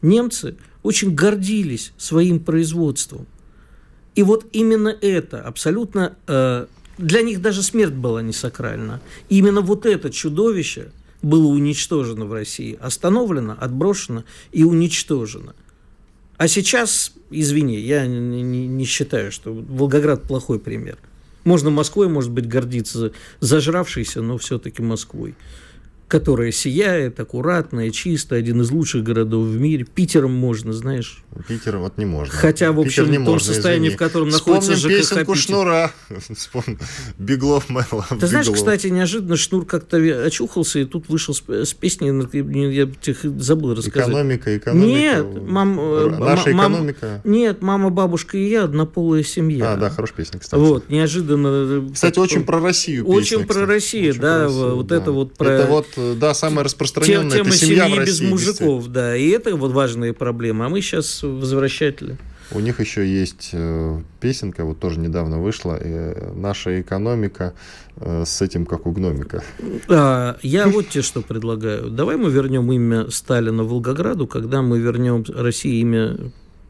Немцы 0.00 0.56
очень 0.82 1.14
гордились 1.14 1.92
своим 1.96 2.40
производством. 2.40 3.26
И 4.14 4.22
вот 4.22 4.46
именно 4.52 4.88
это 4.88 5.40
абсолютно... 5.40 6.16
Э, 6.26 6.66
для 6.98 7.22
них 7.22 7.40
даже 7.40 7.62
смерть 7.62 7.94
была 7.94 8.22
не 8.22 8.32
сакральна. 8.32 9.00
И 9.28 9.38
именно 9.38 9.60
вот 9.60 9.86
это 9.86 10.10
чудовище 10.10 10.90
было 11.22 11.46
уничтожено 11.46 12.26
в 12.26 12.32
России, 12.32 12.78
остановлено, 12.80 13.56
отброшено 13.58 14.24
и 14.52 14.64
уничтожено. 14.64 15.54
А 16.36 16.48
сейчас, 16.48 17.12
извини, 17.30 17.78
я 17.78 18.06
не, 18.06 18.42
не, 18.42 18.66
не 18.66 18.84
считаю, 18.84 19.30
что 19.30 19.52
Волгоград 19.52 20.22
плохой 20.22 20.58
пример– 20.58 20.98
можно 21.44 21.70
Москвой, 21.70 22.08
может 22.08 22.30
быть, 22.30 22.46
гордиться 22.46 23.12
зажравшейся, 23.40 24.22
но 24.22 24.38
все-таки 24.38 24.82
Москвой 24.82 25.34
которая 26.12 26.52
сияет, 26.52 27.18
аккуратная, 27.18 27.90
чистая, 27.90 28.40
один 28.40 28.60
из 28.60 28.70
лучших 28.70 29.02
городов 29.02 29.46
в 29.46 29.58
мире. 29.58 29.86
Питером 29.86 30.34
можно, 30.34 30.74
знаешь. 30.74 31.24
Питер 31.48 31.78
вот 31.78 31.96
не 31.96 32.04
можно. 32.04 32.34
Хотя, 32.34 32.70
в 32.70 32.80
общем, 32.80 33.04
Питер 33.04 33.08
не 33.08 33.16
в 33.16 33.24
том 33.24 33.32
можно, 33.32 33.54
состоянии, 33.54 33.88
извини. 33.88 33.96
в 33.96 33.98
котором 33.98 34.30
Вспомним 34.30 34.60
находится 34.60 34.88
ЖКХ 34.88 34.98
песенку 34.98 35.32
Питер. 35.32 35.42
Шнура. 35.42 35.92
Вспомним. 36.36 36.78
Беглов 37.16 37.70
Мэла. 37.70 38.06
Ты 38.20 38.26
знаешь, 38.26 38.50
кстати, 38.50 38.88
неожиданно 38.88 39.36
Шнур 39.36 39.64
как-то 39.64 39.96
очухался 40.26 40.80
и 40.80 40.84
тут 40.84 41.08
вышел 41.08 41.32
с, 41.32 41.42
с 41.48 41.72
песней, 41.72 42.08
я 42.74 42.90
забыл 43.38 43.74
рассказать. 43.74 44.10
Экономика, 44.10 44.54
экономика. 44.54 44.86
Нет, 44.86 45.42
мам, 45.48 45.80
э, 45.80 46.16
наша 46.18 46.50
мам, 46.50 46.72
экономика. 46.72 47.22
Нет, 47.24 47.62
мама, 47.62 47.88
бабушка 47.88 48.36
и 48.36 48.46
я, 48.50 48.64
однополая 48.64 49.22
семья. 49.22 49.72
А, 49.72 49.76
да, 49.78 49.88
хорошая 49.88 50.16
песня, 50.18 50.40
кстати. 50.40 50.60
Вот, 50.60 50.90
неожиданно. 50.90 51.48
Э, 51.48 51.88
кстати, 51.90 52.18
очень 52.18 52.44
про 52.44 52.60
Россию 52.60 53.06
песня, 53.06 53.16
Очень 53.16 53.46
про 53.46 53.64
Россию, 53.64 54.14
да, 54.20 54.48
вот 54.48 54.92
это 54.92 55.10
вот 55.10 55.38
про... 55.38 55.48
Это 55.48 55.70
вот 55.70 55.86
да, 56.16 56.34
самая 56.34 56.64
распространенная 56.64 57.30
Тема 57.30 57.48
это 57.48 57.56
семья 57.56 57.84
семьи 57.84 57.96
в 57.96 57.98
России, 57.98 58.24
без 58.24 58.30
мужиков, 58.30 58.88
да. 58.88 59.16
И 59.16 59.28
это 59.28 59.54
вот 59.56 59.72
важная 59.72 60.12
проблема. 60.12 60.66
А 60.66 60.68
мы 60.68 60.80
сейчас 60.80 61.22
возвращатели. 61.22 62.18
У 62.54 62.60
них 62.60 62.80
еще 62.80 63.06
есть 63.06 63.50
э, 63.52 64.00
песенка, 64.20 64.64
вот 64.64 64.78
тоже 64.78 65.00
недавно 65.00 65.40
вышла, 65.40 65.78
э, 65.80 66.32
«Наша 66.34 66.80
экономика 66.82 67.54
э, 67.96 68.24
с 68.26 68.42
этим, 68.42 68.66
как 68.66 68.86
у 68.86 68.92
гномика». 68.92 69.42
А, 69.88 70.36
я 70.42 70.68
вот 70.68 70.88
тебе 70.90 71.02
что 71.02 71.22
предлагаю. 71.22 71.88
Давай 71.88 72.16
мы 72.16 72.30
вернем 72.30 72.70
имя 72.70 73.10
Сталина 73.10 73.64
Волгограду, 73.64 74.26
когда 74.26 74.60
мы 74.60 74.78
вернем 74.80 75.24
России 75.28 75.80
имя 75.80 76.18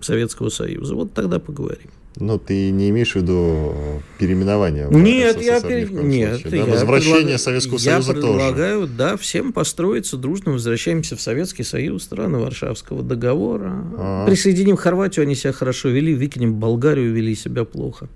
Советского 0.01 0.51
Союза. 0.51 0.95
Вот 0.95 1.15
тогда 1.15 1.41
поговорим. 1.41 1.91
Но 2.17 2.39
ты 2.39 2.71
не 2.71 2.91
имеешь 2.91 3.13
в 3.13 3.17
виду 3.17 3.73
э, 3.75 4.01
переименование? 4.19 4.87
Нет, 4.91 5.41
я, 5.41 5.61
пер... 5.61 5.91
Нет 5.91 6.41
случае, 6.41 6.51
да? 6.51 6.57
я 6.57 6.73
Возвращение 6.73 7.21
предлаг... 7.21 7.41
Советского 7.41 7.79
я 7.79 7.93
Союза 7.93 8.13
предлагаю, 8.13 8.81
тоже. 8.81 8.93
да, 8.93 9.17
всем 9.17 9.53
построиться 9.53 10.17
дружно, 10.17 10.53
возвращаемся 10.53 11.17
в 11.17 11.23
Советский 11.23 11.63
Союз, 11.63 12.03
страны 12.05 12.39
Варшавского 12.39 13.03
договора. 13.03 13.71
А-а-а. 13.97 14.27
Присоединим 14.27 14.77
Хорватию, 14.77 15.23
они 15.23 15.35
себя 15.35 15.53
хорошо 15.53 15.89
вели, 15.89 16.15
выкинем 16.15 16.55
Болгарию, 16.55 17.13
вели 17.13 17.35
себя 17.35 17.65
плохо. 17.65 18.09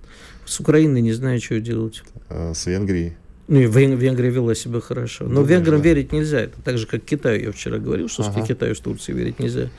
С 0.45 0.59
Украиной 0.59 1.01
не 1.01 1.13
знаю, 1.13 1.41
что 1.41 1.59
делать. 1.59 2.03
А, 2.29 2.53
с 2.53 2.67
Венгрией? 2.67 3.17
Ну, 3.47 3.59
Венгрия 3.59 4.29
вела 4.29 4.55
себя 4.55 4.81
хорошо. 4.81 5.23
Но 5.23 5.35
Думаешь, 5.35 5.49
венграм 5.51 5.81
да. 5.81 5.83
верить 5.83 6.11
нельзя. 6.11 6.41
Это 6.41 6.61
так 6.61 6.77
же, 6.77 6.85
как 6.85 7.03
Китаю. 7.03 7.45
Я 7.45 7.51
вчера 7.51 7.77
говорил, 7.77 8.09
что 8.09 8.23
ага. 8.23 8.45
Китаю 8.45 8.75
с 8.75 8.79
Турцией 8.79 9.17
верить 9.17 9.39
нельзя. 9.39 9.69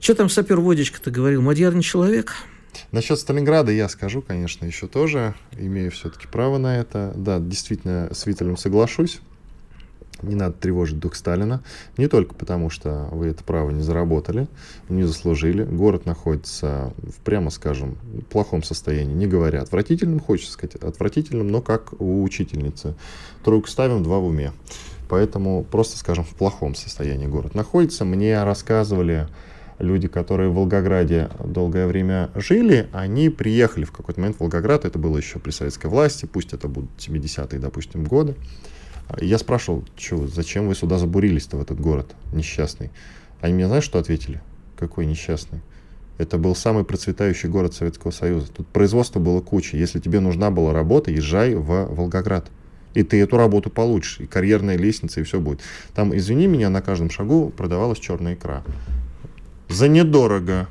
Что 0.00 0.14
там 0.14 0.28
сапер 0.28 0.60
Водичка-то 0.60 1.10
говорил? 1.10 1.40
Мадьяр 1.40 1.74
не 1.74 1.82
человек? 1.82 2.34
Насчет 2.92 3.18
Сталинграда 3.18 3.72
я 3.72 3.88
скажу, 3.88 4.22
конечно, 4.22 4.64
еще 4.64 4.86
тоже. 4.86 5.34
Имею 5.52 5.90
все-таки 5.90 6.26
право 6.26 6.58
на 6.58 6.78
это. 6.78 7.12
Да, 7.16 7.38
действительно, 7.38 8.08
с 8.12 8.26
Виталем 8.26 8.56
соглашусь. 8.56 9.20
Не 10.22 10.34
надо 10.34 10.54
тревожить 10.54 10.98
дух 10.98 11.14
Сталина. 11.14 11.62
Не 11.98 12.08
только 12.08 12.34
потому, 12.34 12.70
что 12.70 13.08
вы 13.12 13.26
это 13.26 13.44
право 13.44 13.70
не 13.70 13.82
заработали, 13.82 14.48
не 14.88 15.02
заслужили. 15.02 15.62
Город 15.64 16.06
находится 16.06 16.94
в, 16.96 17.20
прямо 17.22 17.50
скажем, 17.50 17.98
плохом 18.30 18.62
состоянии. 18.62 19.12
Не 19.12 19.26
говоря 19.26 19.60
отвратительным, 19.60 20.20
хочется 20.20 20.52
сказать 20.52 20.76
отвратительным, 20.76 21.48
но 21.48 21.60
как 21.60 22.00
у 22.00 22.22
учительницы. 22.22 22.94
Тройку 23.44 23.68
ставим, 23.68 24.02
два 24.02 24.18
в 24.18 24.24
уме. 24.24 24.52
Поэтому 25.08 25.64
просто, 25.64 25.98
скажем, 25.98 26.24
в 26.24 26.34
плохом 26.34 26.74
состоянии 26.74 27.26
город 27.26 27.54
находится. 27.54 28.04
Мне 28.04 28.42
рассказывали 28.42 29.28
люди, 29.78 30.08
которые 30.08 30.50
в 30.50 30.54
Волгограде 30.54 31.28
долгое 31.44 31.86
время 31.86 32.30
жили, 32.34 32.88
они 32.92 33.28
приехали 33.28 33.84
в 33.84 33.92
какой-то 33.92 34.20
момент 34.20 34.36
в 34.36 34.40
Волгоград, 34.40 34.84
это 34.84 34.98
было 34.98 35.16
еще 35.16 35.38
при 35.38 35.50
советской 35.50 35.86
власти, 35.88 36.26
пусть 36.26 36.52
это 36.52 36.68
будут 36.68 36.90
70-е, 36.98 37.58
допустим, 37.58 38.04
годы. 38.04 38.34
Я 39.20 39.38
спрашивал, 39.38 39.84
что, 39.96 40.26
зачем 40.26 40.66
вы 40.66 40.74
сюда 40.74 40.98
забурились-то 40.98 41.56
в 41.56 41.62
этот 41.62 41.80
город 41.80 42.14
несчастный? 42.32 42.90
Они 43.40 43.54
мне, 43.54 43.66
знаешь, 43.66 43.84
что 43.84 43.98
ответили? 43.98 44.40
Какой 44.76 45.06
несчастный? 45.06 45.60
Это 46.18 46.38
был 46.38 46.56
самый 46.56 46.84
процветающий 46.84 47.48
город 47.48 47.74
Советского 47.74 48.10
Союза. 48.10 48.48
Тут 48.50 48.66
производство 48.68 49.20
было 49.20 49.40
куча. 49.40 49.76
Если 49.76 50.00
тебе 50.00 50.20
нужна 50.20 50.50
была 50.50 50.72
работа, 50.72 51.10
езжай 51.10 51.54
в 51.54 51.94
Волгоград. 51.94 52.50
И 52.94 53.02
ты 53.02 53.20
эту 53.20 53.36
работу 53.36 53.68
получишь, 53.68 54.20
и 54.20 54.26
карьерная 54.26 54.78
лестница, 54.78 55.20
и 55.20 55.22
все 55.22 55.38
будет. 55.38 55.60
Там, 55.94 56.16
извини 56.16 56.46
меня, 56.46 56.70
на 56.70 56.80
каждом 56.80 57.10
шагу 57.10 57.50
продавалась 57.50 57.98
черная 57.98 58.34
икра 58.34 58.64
за 59.68 59.88
недорого. 59.88 60.68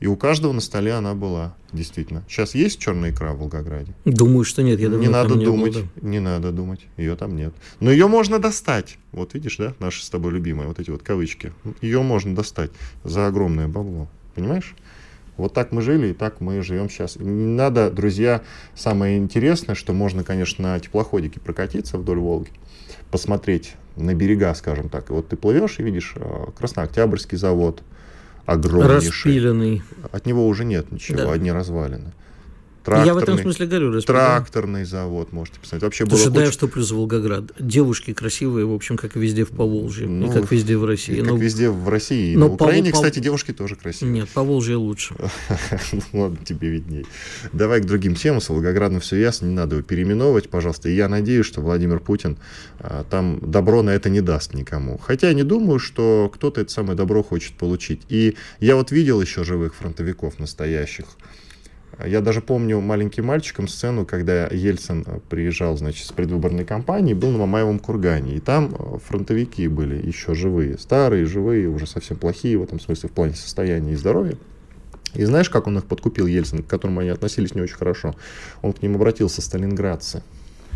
И 0.00 0.08
у 0.08 0.16
каждого 0.16 0.52
на 0.52 0.60
столе 0.60 0.94
она 0.94 1.14
была, 1.14 1.54
действительно. 1.72 2.24
Сейчас 2.28 2.56
есть 2.56 2.80
черная 2.80 3.12
икра 3.12 3.34
в 3.34 3.38
Волгограде? 3.38 3.94
Думаю, 4.04 4.44
что 4.44 4.62
нет. 4.64 4.80
Я 4.80 4.88
не 4.88 5.06
надо 5.06 5.36
не 5.36 5.44
думать, 5.44 5.74
было, 5.74 5.84
да. 5.94 6.08
не 6.08 6.18
надо 6.18 6.50
думать. 6.50 6.80
Ее 6.96 7.14
там 7.14 7.36
нет. 7.36 7.54
Но 7.78 7.92
ее 7.92 8.08
можно 8.08 8.40
достать. 8.40 8.98
Вот 9.12 9.34
видишь, 9.34 9.58
да, 9.58 9.74
наши 9.78 10.04
с 10.04 10.10
тобой 10.10 10.32
любимые, 10.32 10.66
вот 10.66 10.80
эти 10.80 10.90
вот 10.90 11.04
кавычки. 11.04 11.52
Ее 11.80 12.02
можно 12.02 12.34
достать 12.34 12.72
за 13.04 13.28
огромное 13.28 13.68
бабло. 13.68 14.08
Понимаешь? 14.34 14.74
Вот 15.36 15.54
так 15.54 15.72
мы 15.72 15.82
жили, 15.82 16.08
и 16.08 16.12
так 16.12 16.40
мы 16.40 16.62
живем 16.62 16.90
сейчас. 16.90 17.16
Не 17.16 17.46
надо, 17.46 17.90
друзья, 17.90 18.42
самое 18.74 19.18
интересное, 19.18 19.74
что 19.74 19.92
можно, 19.92 20.24
конечно, 20.24 20.74
на 20.74 20.80
теплоходике 20.80 21.40
прокатиться 21.40 21.96
вдоль 21.96 22.18
Волги, 22.18 22.50
посмотреть 23.10 23.74
на 23.96 24.14
берега, 24.14 24.52
скажем 24.54 24.88
так. 24.88 25.10
И 25.10 25.12
вот 25.12 25.28
ты 25.28 25.36
плывешь 25.36 25.78
и 25.78 25.82
видишь 25.82 26.14
а, 26.16 26.50
Краснооктябрьский 26.52 27.38
завод, 27.38 27.82
огромнейший. 28.46 29.08
Распиленный. 29.10 29.82
От 30.10 30.26
него 30.26 30.46
уже 30.46 30.64
нет 30.64 30.90
ничего, 30.92 31.18
да. 31.18 31.32
одни 31.32 31.52
развалины. 31.52 32.12
Тракторный, 32.84 33.06
Я 33.06 33.14
в 33.14 33.18
этом 33.18 33.38
смысле 33.38 33.66
говорю. 33.66 34.00
Тракторный 34.00 34.84
завод, 34.84 35.32
можете 35.32 35.60
посмотреть. 35.60 35.82
Вообще 35.84 36.06
Слушай, 36.06 36.24
было 36.24 36.34
да, 36.34 36.40
куча... 36.40 36.52
что 36.52 36.68
плюс 36.68 36.90
Волгоград. 36.90 37.44
Девушки 37.58 38.12
красивые, 38.12 38.66
в 38.66 38.72
общем, 38.72 38.96
как 38.96 39.16
и 39.16 39.20
везде 39.20 39.44
в 39.44 39.50
Поволжье, 39.50 40.08
ну, 40.08 40.28
и 40.28 40.32
как 40.32 40.50
везде 40.50 40.76
в 40.76 40.84
России. 40.84 41.20
Как 41.20 41.30
но... 41.30 41.36
везде 41.36 41.70
в 41.70 41.88
России. 41.88 42.32
И 42.32 42.36
но 42.36 42.48
на 42.48 42.54
Украине, 42.54 42.90
по... 42.90 42.96
кстати, 42.96 43.20
девушки 43.20 43.52
тоже 43.52 43.76
красивые. 43.76 44.20
Нет, 44.20 44.28
Поволжье 44.30 44.76
лучше. 44.76 45.14
Ну, 46.12 46.20
ладно, 46.22 46.38
тебе 46.44 46.68
видней. 46.68 47.06
Давай 47.52 47.80
к 47.80 47.84
другим 47.84 48.14
темам. 48.14 48.40
С 48.40 48.48
Волгоградом 48.48 49.00
все 49.00 49.16
ясно, 49.16 49.46
не 49.46 49.54
надо 49.54 49.76
его 49.76 49.84
переименовывать, 49.84 50.48
пожалуйста. 50.48 50.88
И 50.88 50.94
я 50.94 51.08
надеюсь, 51.08 51.46
что 51.46 51.60
Владимир 51.60 52.00
Путин 52.00 52.38
а, 52.78 53.04
там 53.08 53.38
добро 53.42 53.82
на 53.82 53.90
это 53.90 54.08
не 54.10 54.20
даст 54.20 54.54
никому. 54.54 54.98
Хотя 54.98 55.28
я 55.28 55.34
не 55.34 55.42
думаю, 55.42 55.78
что 55.78 56.30
кто-то 56.34 56.60
это 56.60 56.72
самое 56.72 56.96
добро 56.96 57.22
хочет 57.22 57.54
получить. 57.54 58.02
И 58.08 58.36
я 58.60 58.76
вот 58.76 58.90
видел 58.90 59.20
еще 59.20 59.44
живых 59.44 59.74
фронтовиков 59.74 60.38
настоящих. 60.38 61.04
Я 62.06 62.20
даже 62.20 62.40
помню 62.40 62.80
маленьким 62.80 63.26
мальчиком 63.26 63.68
сцену, 63.68 64.04
когда 64.06 64.46
Ельцин 64.48 65.04
э, 65.06 65.18
приезжал, 65.28 65.76
значит, 65.76 66.06
с 66.06 66.12
предвыборной 66.12 66.64
кампании, 66.64 67.14
был 67.14 67.30
на 67.30 67.38
Мамаевом 67.38 67.78
кургане, 67.78 68.36
и 68.36 68.40
там 68.40 68.74
э, 68.78 68.98
фронтовики 69.06 69.68
были 69.68 70.04
еще 70.06 70.34
живые, 70.34 70.78
старые, 70.78 71.26
живые, 71.26 71.68
уже 71.68 71.86
совсем 71.86 72.16
плохие 72.16 72.58
в 72.58 72.62
этом 72.62 72.80
смысле, 72.80 73.08
в 73.08 73.12
плане 73.12 73.34
состояния 73.34 73.92
и 73.92 73.96
здоровья. 73.96 74.36
И 75.14 75.24
знаешь, 75.24 75.50
как 75.50 75.66
он 75.66 75.78
их 75.78 75.84
подкупил, 75.84 76.26
Ельцин, 76.26 76.62
к 76.62 76.66
которому 76.66 77.00
они 77.00 77.10
относились 77.10 77.54
не 77.54 77.60
очень 77.60 77.76
хорошо? 77.76 78.14
Он 78.62 78.72
к 78.72 78.82
ним 78.82 78.94
обратился, 78.94 79.42
сталинградцы. 79.42 80.22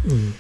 Mm. 0.05 0.33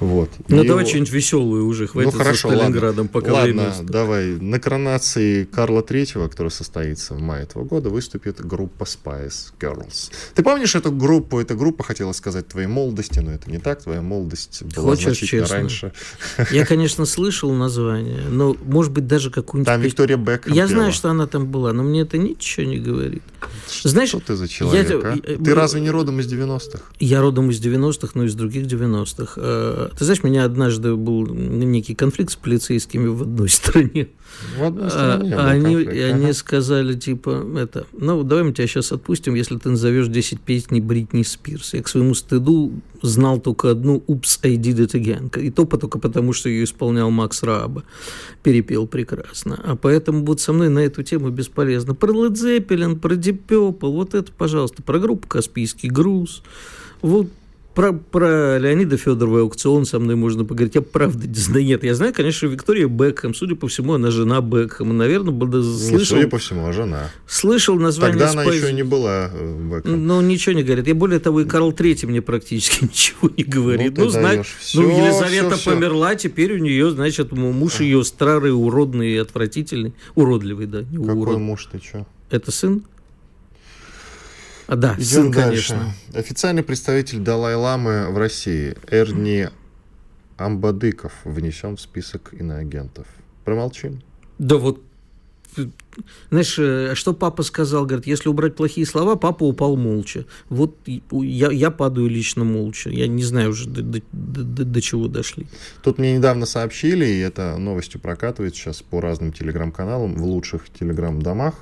Вот. 0.00 0.30
Ну, 0.48 0.62
и 0.62 0.66
давай 0.66 0.82
его... 0.82 0.88
что-нибудь 0.88 1.12
веселое 1.12 1.62
уже, 1.62 1.86
хватит 1.86 2.12
ну, 2.12 2.18
хорошо, 2.18 2.48
за 2.48 2.56
Сталинградом 2.56 3.10
ладно. 3.12 3.20
пока 3.20 3.32
Ладно, 3.32 3.74
давай. 3.82 4.26
На 4.40 4.58
коронации 4.58 5.44
Карла 5.44 5.82
Третьего, 5.82 6.26
который 6.26 6.50
состоится 6.50 7.14
в 7.14 7.20
мае 7.20 7.44
этого 7.44 7.64
года, 7.64 7.90
выступит 7.90 8.40
группа 8.40 8.84
Spice 8.84 9.52
Girls. 9.60 10.10
Ты 10.34 10.42
помнишь 10.42 10.74
эту 10.74 10.90
группу? 10.90 11.38
Эта 11.38 11.54
группа 11.54 11.84
хотела 11.84 12.12
сказать 12.12 12.48
твоей 12.48 12.66
молодости, 12.66 13.18
но 13.18 13.32
это 13.32 13.50
не 13.50 13.58
так. 13.58 13.82
Твоя 13.82 14.00
молодость 14.00 14.62
была 14.74 14.90
Хочешь 14.90 15.04
значительно 15.04 15.42
честно? 15.42 15.56
раньше. 15.56 15.92
Я, 16.50 16.64
конечно, 16.64 17.04
слышал 17.04 17.52
название, 17.52 18.22
но, 18.30 18.56
может 18.64 18.92
быть, 18.92 19.06
даже 19.06 19.30
какую-нибудь... 19.30 19.66
Там 19.66 19.82
Виктория 19.82 20.16
Бек. 20.16 20.48
Я 20.48 20.66
знаю, 20.66 20.92
что 20.92 21.10
она 21.10 21.26
там 21.26 21.46
была, 21.46 21.74
но 21.74 21.82
мне 21.82 22.02
это 22.02 22.16
ничего 22.16 22.66
не 22.66 22.78
говорит. 22.78 23.22
Знаешь, 23.82 24.08
что 24.08 24.20
ты 24.20 24.34
за 24.34 24.48
человек, 24.48 24.90
я... 24.90 24.96
а? 24.96 25.16
Ты 25.44 25.54
разве 25.54 25.80
не 25.82 25.90
родом 25.90 26.20
из 26.20 26.32
90-х? 26.32 26.80
Я 26.98 27.20
родом 27.20 27.50
из 27.50 27.60
90-х, 27.60 28.12
но 28.14 28.24
из 28.24 28.34
других 28.34 28.66
90-х. 28.66 29.89
Ты 29.96 30.04
знаешь, 30.04 30.22
меня 30.22 30.44
однажды 30.44 30.94
был 30.96 31.26
некий 31.26 31.94
конфликт 31.94 32.32
с 32.32 32.36
полицейскими 32.36 33.08
в 33.08 33.22
одной 33.22 33.48
стране. 33.50 34.08
В 34.56 34.62
одной 34.62 34.90
стране 34.90 35.34
а, 35.34 35.50
они, 35.50 35.74
конфликт, 35.74 36.14
они 36.14 36.32
сказали, 36.32 36.94
типа, 36.94 37.44
это, 37.58 37.86
ну, 37.92 38.22
давай 38.22 38.44
мы 38.44 38.52
тебя 38.52 38.66
сейчас 38.66 38.92
отпустим, 38.92 39.34
если 39.34 39.56
ты 39.58 39.70
назовешь 39.70 40.08
10 40.08 40.40
песней 40.40 40.80
Бритни 40.80 41.22
Спирс. 41.22 41.74
Я 41.74 41.82
к 41.82 41.88
своему 41.88 42.14
стыду 42.14 42.72
знал 43.02 43.40
только 43.40 43.70
одну 43.70 44.02
«Oops, 44.06 44.40
I 44.42 44.56
did 44.56 44.78
it 44.78 44.92
again». 44.92 45.38
И 45.40 45.50
то 45.50 45.64
только 45.64 45.98
потому, 45.98 46.32
что 46.32 46.48
ее 46.48 46.64
исполнял 46.64 47.10
Макс 47.10 47.42
Раабе. 47.42 47.82
Перепел 48.42 48.86
прекрасно. 48.86 49.60
А 49.62 49.76
поэтому 49.76 50.24
вот 50.24 50.40
со 50.40 50.52
мной 50.52 50.68
на 50.68 50.80
эту 50.80 51.02
тему 51.02 51.30
бесполезно. 51.30 51.94
Про 51.94 52.12
Led 52.12 52.34
Zeppelin, 52.34 52.98
про 52.98 53.14
Deep 53.14 53.40
Purple, 53.46 53.90
вот 53.90 54.14
это, 54.14 54.30
пожалуйста, 54.32 54.82
про 54.82 54.98
группу 54.98 55.26
«Каспийский 55.28 55.88
груз». 55.88 56.42
Вот 57.02 57.28
про, 57.80 57.94
про 57.94 58.58
Леонида 58.58 58.98
Федорова 58.98 59.40
аукцион 59.40 59.86
со 59.86 59.98
мной 59.98 60.14
можно 60.14 60.44
поговорить. 60.44 60.74
Я 60.74 60.82
правда 60.82 61.26
не 61.26 61.34
знаю. 61.34 61.64
Нет, 61.64 61.82
я 61.82 61.94
знаю, 61.94 62.12
конечно, 62.12 62.46
Виктория 62.46 62.86
Бекхэм. 62.88 63.34
Судя 63.34 63.56
по 63.56 63.68
всему, 63.68 63.94
она 63.94 64.10
жена 64.10 64.42
Бекхэма. 64.42 64.92
Наверное, 64.92 65.32
был, 65.32 65.62
слышал... 65.62 66.18
судя 66.18 66.28
по 66.28 66.36
всему, 66.36 66.66
а 66.66 66.74
жена. 66.74 67.10
Слышал 67.26 67.78
название... 67.78 68.18
Тогда 68.18 68.32
она 68.32 68.42
Спайс... 68.42 68.62
еще 68.62 68.74
не 68.74 68.82
была 68.82 69.30
э, 69.32 69.58
Бекхэм. 69.72 70.06
Ну, 70.06 70.20
ничего 70.20 70.54
не 70.54 70.62
говорит. 70.62 70.88
И 70.88 70.92
более 70.92 71.20
того, 71.20 71.40
и 71.40 71.46
Карл 71.46 71.72
Третий 71.72 72.06
мне 72.06 72.20
практически 72.20 72.84
ничего 72.90 73.30
не 73.34 73.44
говорит. 73.44 73.96
Ну, 73.96 74.04
ну, 74.04 74.42
все, 74.42 74.82
ну 74.82 75.02
Елизавета 75.02 75.56
все, 75.56 75.70
померла, 75.70 76.10
все. 76.10 76.28
теперь 76.28 76.52
у 76.52 76.58
нее, 76.58 76.90
значит, 76.90 77.32
муж 77.32 77.80
ее 77.80 78.04
старый, 78.04 78.52
уродный 78.52 79.12
и 79.12 79.16
отвратительный. 79.16 79.94
Уродливый, 80.16 80.66
да. 80.66 80.82
Не 80.82 80.98
Какой 80.98 81.22
урод. 81.22 81.38
муж, 81.38 81.66
ты 81.72 81.78
что? 81.78 82.06
Это 82.28 82.52
сын? 82.52 82.84
А, 84.70 84.76
да, 84.76 84.94
Идем 84.94 85.04
сын, 85.04 85.30
дальше. 85.32 85.74
конечно. 85.74 85.94
Официальный 86.14 86.62
представитель 86.62 87.18
Далай-Ламы 87.18 88.08
в 88.12 88.16
России 88.16 88.76
Эрни 88.88 89.50
Амбадыков 90.36 91.12
внесен 91.24 91.76
в 91.76 91.80
список 91.80 92.32
иноагентов. 92.32 93.08
Промолчим. 93.44 94.00
Да 94.38 94.58
вот 94.58 94.80
знаешь, 96.30 96.56
э, 96.60 96.94
что 96.94 97.12
папа 97.14 97.42
сказал? 97.42 97.84
Говорит, 97.84 98.06
если 98.06 98.28
убрать 98.28 98.54
плохие 98.54 98.86
слова, 98.86 99.16
папа 99.16 99.42
упал 99.42 99.76
молча. 99.76 100.24
Вот 100.48 100.76
я, 100.86 101.50
я 101.50 101.72
падаю 101.72 102.06
лично 102.06 102.44
молча. 102.44 102.90
Я 102.90 103.08
не 103.08 103.24
знаю 103.24 103.50
уже, 103.50 103.68
до, 103.68 103.82
до, 103.82 104.00
до, 104.12 104.64
до 104.64 104.80
чего 104.80 105.08
дошли. 105.08 105.48
Тут 105.82 105.98
мне 105.98 106.16
недавно 106.16 106.46
сообщили, 106.46 107.04
и 107.04 107.18
это 107.18 107.56
новостью 107.58 108.00
прокатывает 108.00 108.54
сейчас 108.54 108.82
по 108.82 109.00
разным 109.00 109.32
телеграм-каналам, 109.32 110.14
в 110.14 110.24
лучших 110.24 110.70
телеграм-домах, 110.70 111.54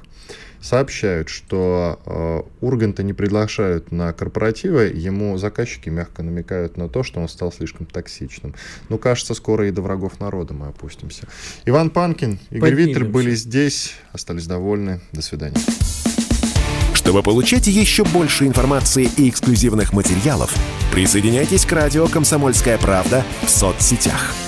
сообщают, 0.60 1.28
что 1.28 1.98
э, 2.04 2.42
Урганта 2.60 3.02
не 3.02 3.12
приглашают 3.12 3.92
на 3.92 4.12
корпоративы, 4.12 4.92
ему 4.94 5.36
заказчики 5.38 5.88
мягко 5.88 6.22
намекают 6.22 6.76
на 6.76 6.88
то, 6.88 7.02
что 7.02 7.20
он 7.20 7.28
стал 7.28 7.52
слишком 7.52 7.86
токсичным. 7.86 8.54
Ну, 8.88 8.98
кажется, 8.98 9.34
скоро 9.34 9.68
и 9.68 9.70
до 9.70 9.82
врагов 9.82 10.20
народа 10.20 10.54
мы 10.54 10.68
опустимся. 10.68 11.26
Иван 11.64 11.90
Панкин, 11.90 12.38
Игорь 12.50 12.74
Виттер 12.74 13.04
были 13.04 13.34
здесь, 13.34 13.94
остались 14.12 14.46
довольны. 14.46 15.00
До 15.12 15.22
свидания. 15.22 15.56
Чтобы 16.94 17.22
получать 17.22 17.66
еще 17.66 18.04
больше 18.04 18.46
информации 18.46 19.08
и 19.16 19.30
эксклюзивных 19.30 19.92
материалов, 19.92 20.54
присоединяйтесь 20.92 21.64
к 21.64 21.72
радио 21.72 22.06
«Комсомольская 22.06 22.76
правда» 22.78 23.24
в 23.42 23.48
соцсетях– 23.48 24.34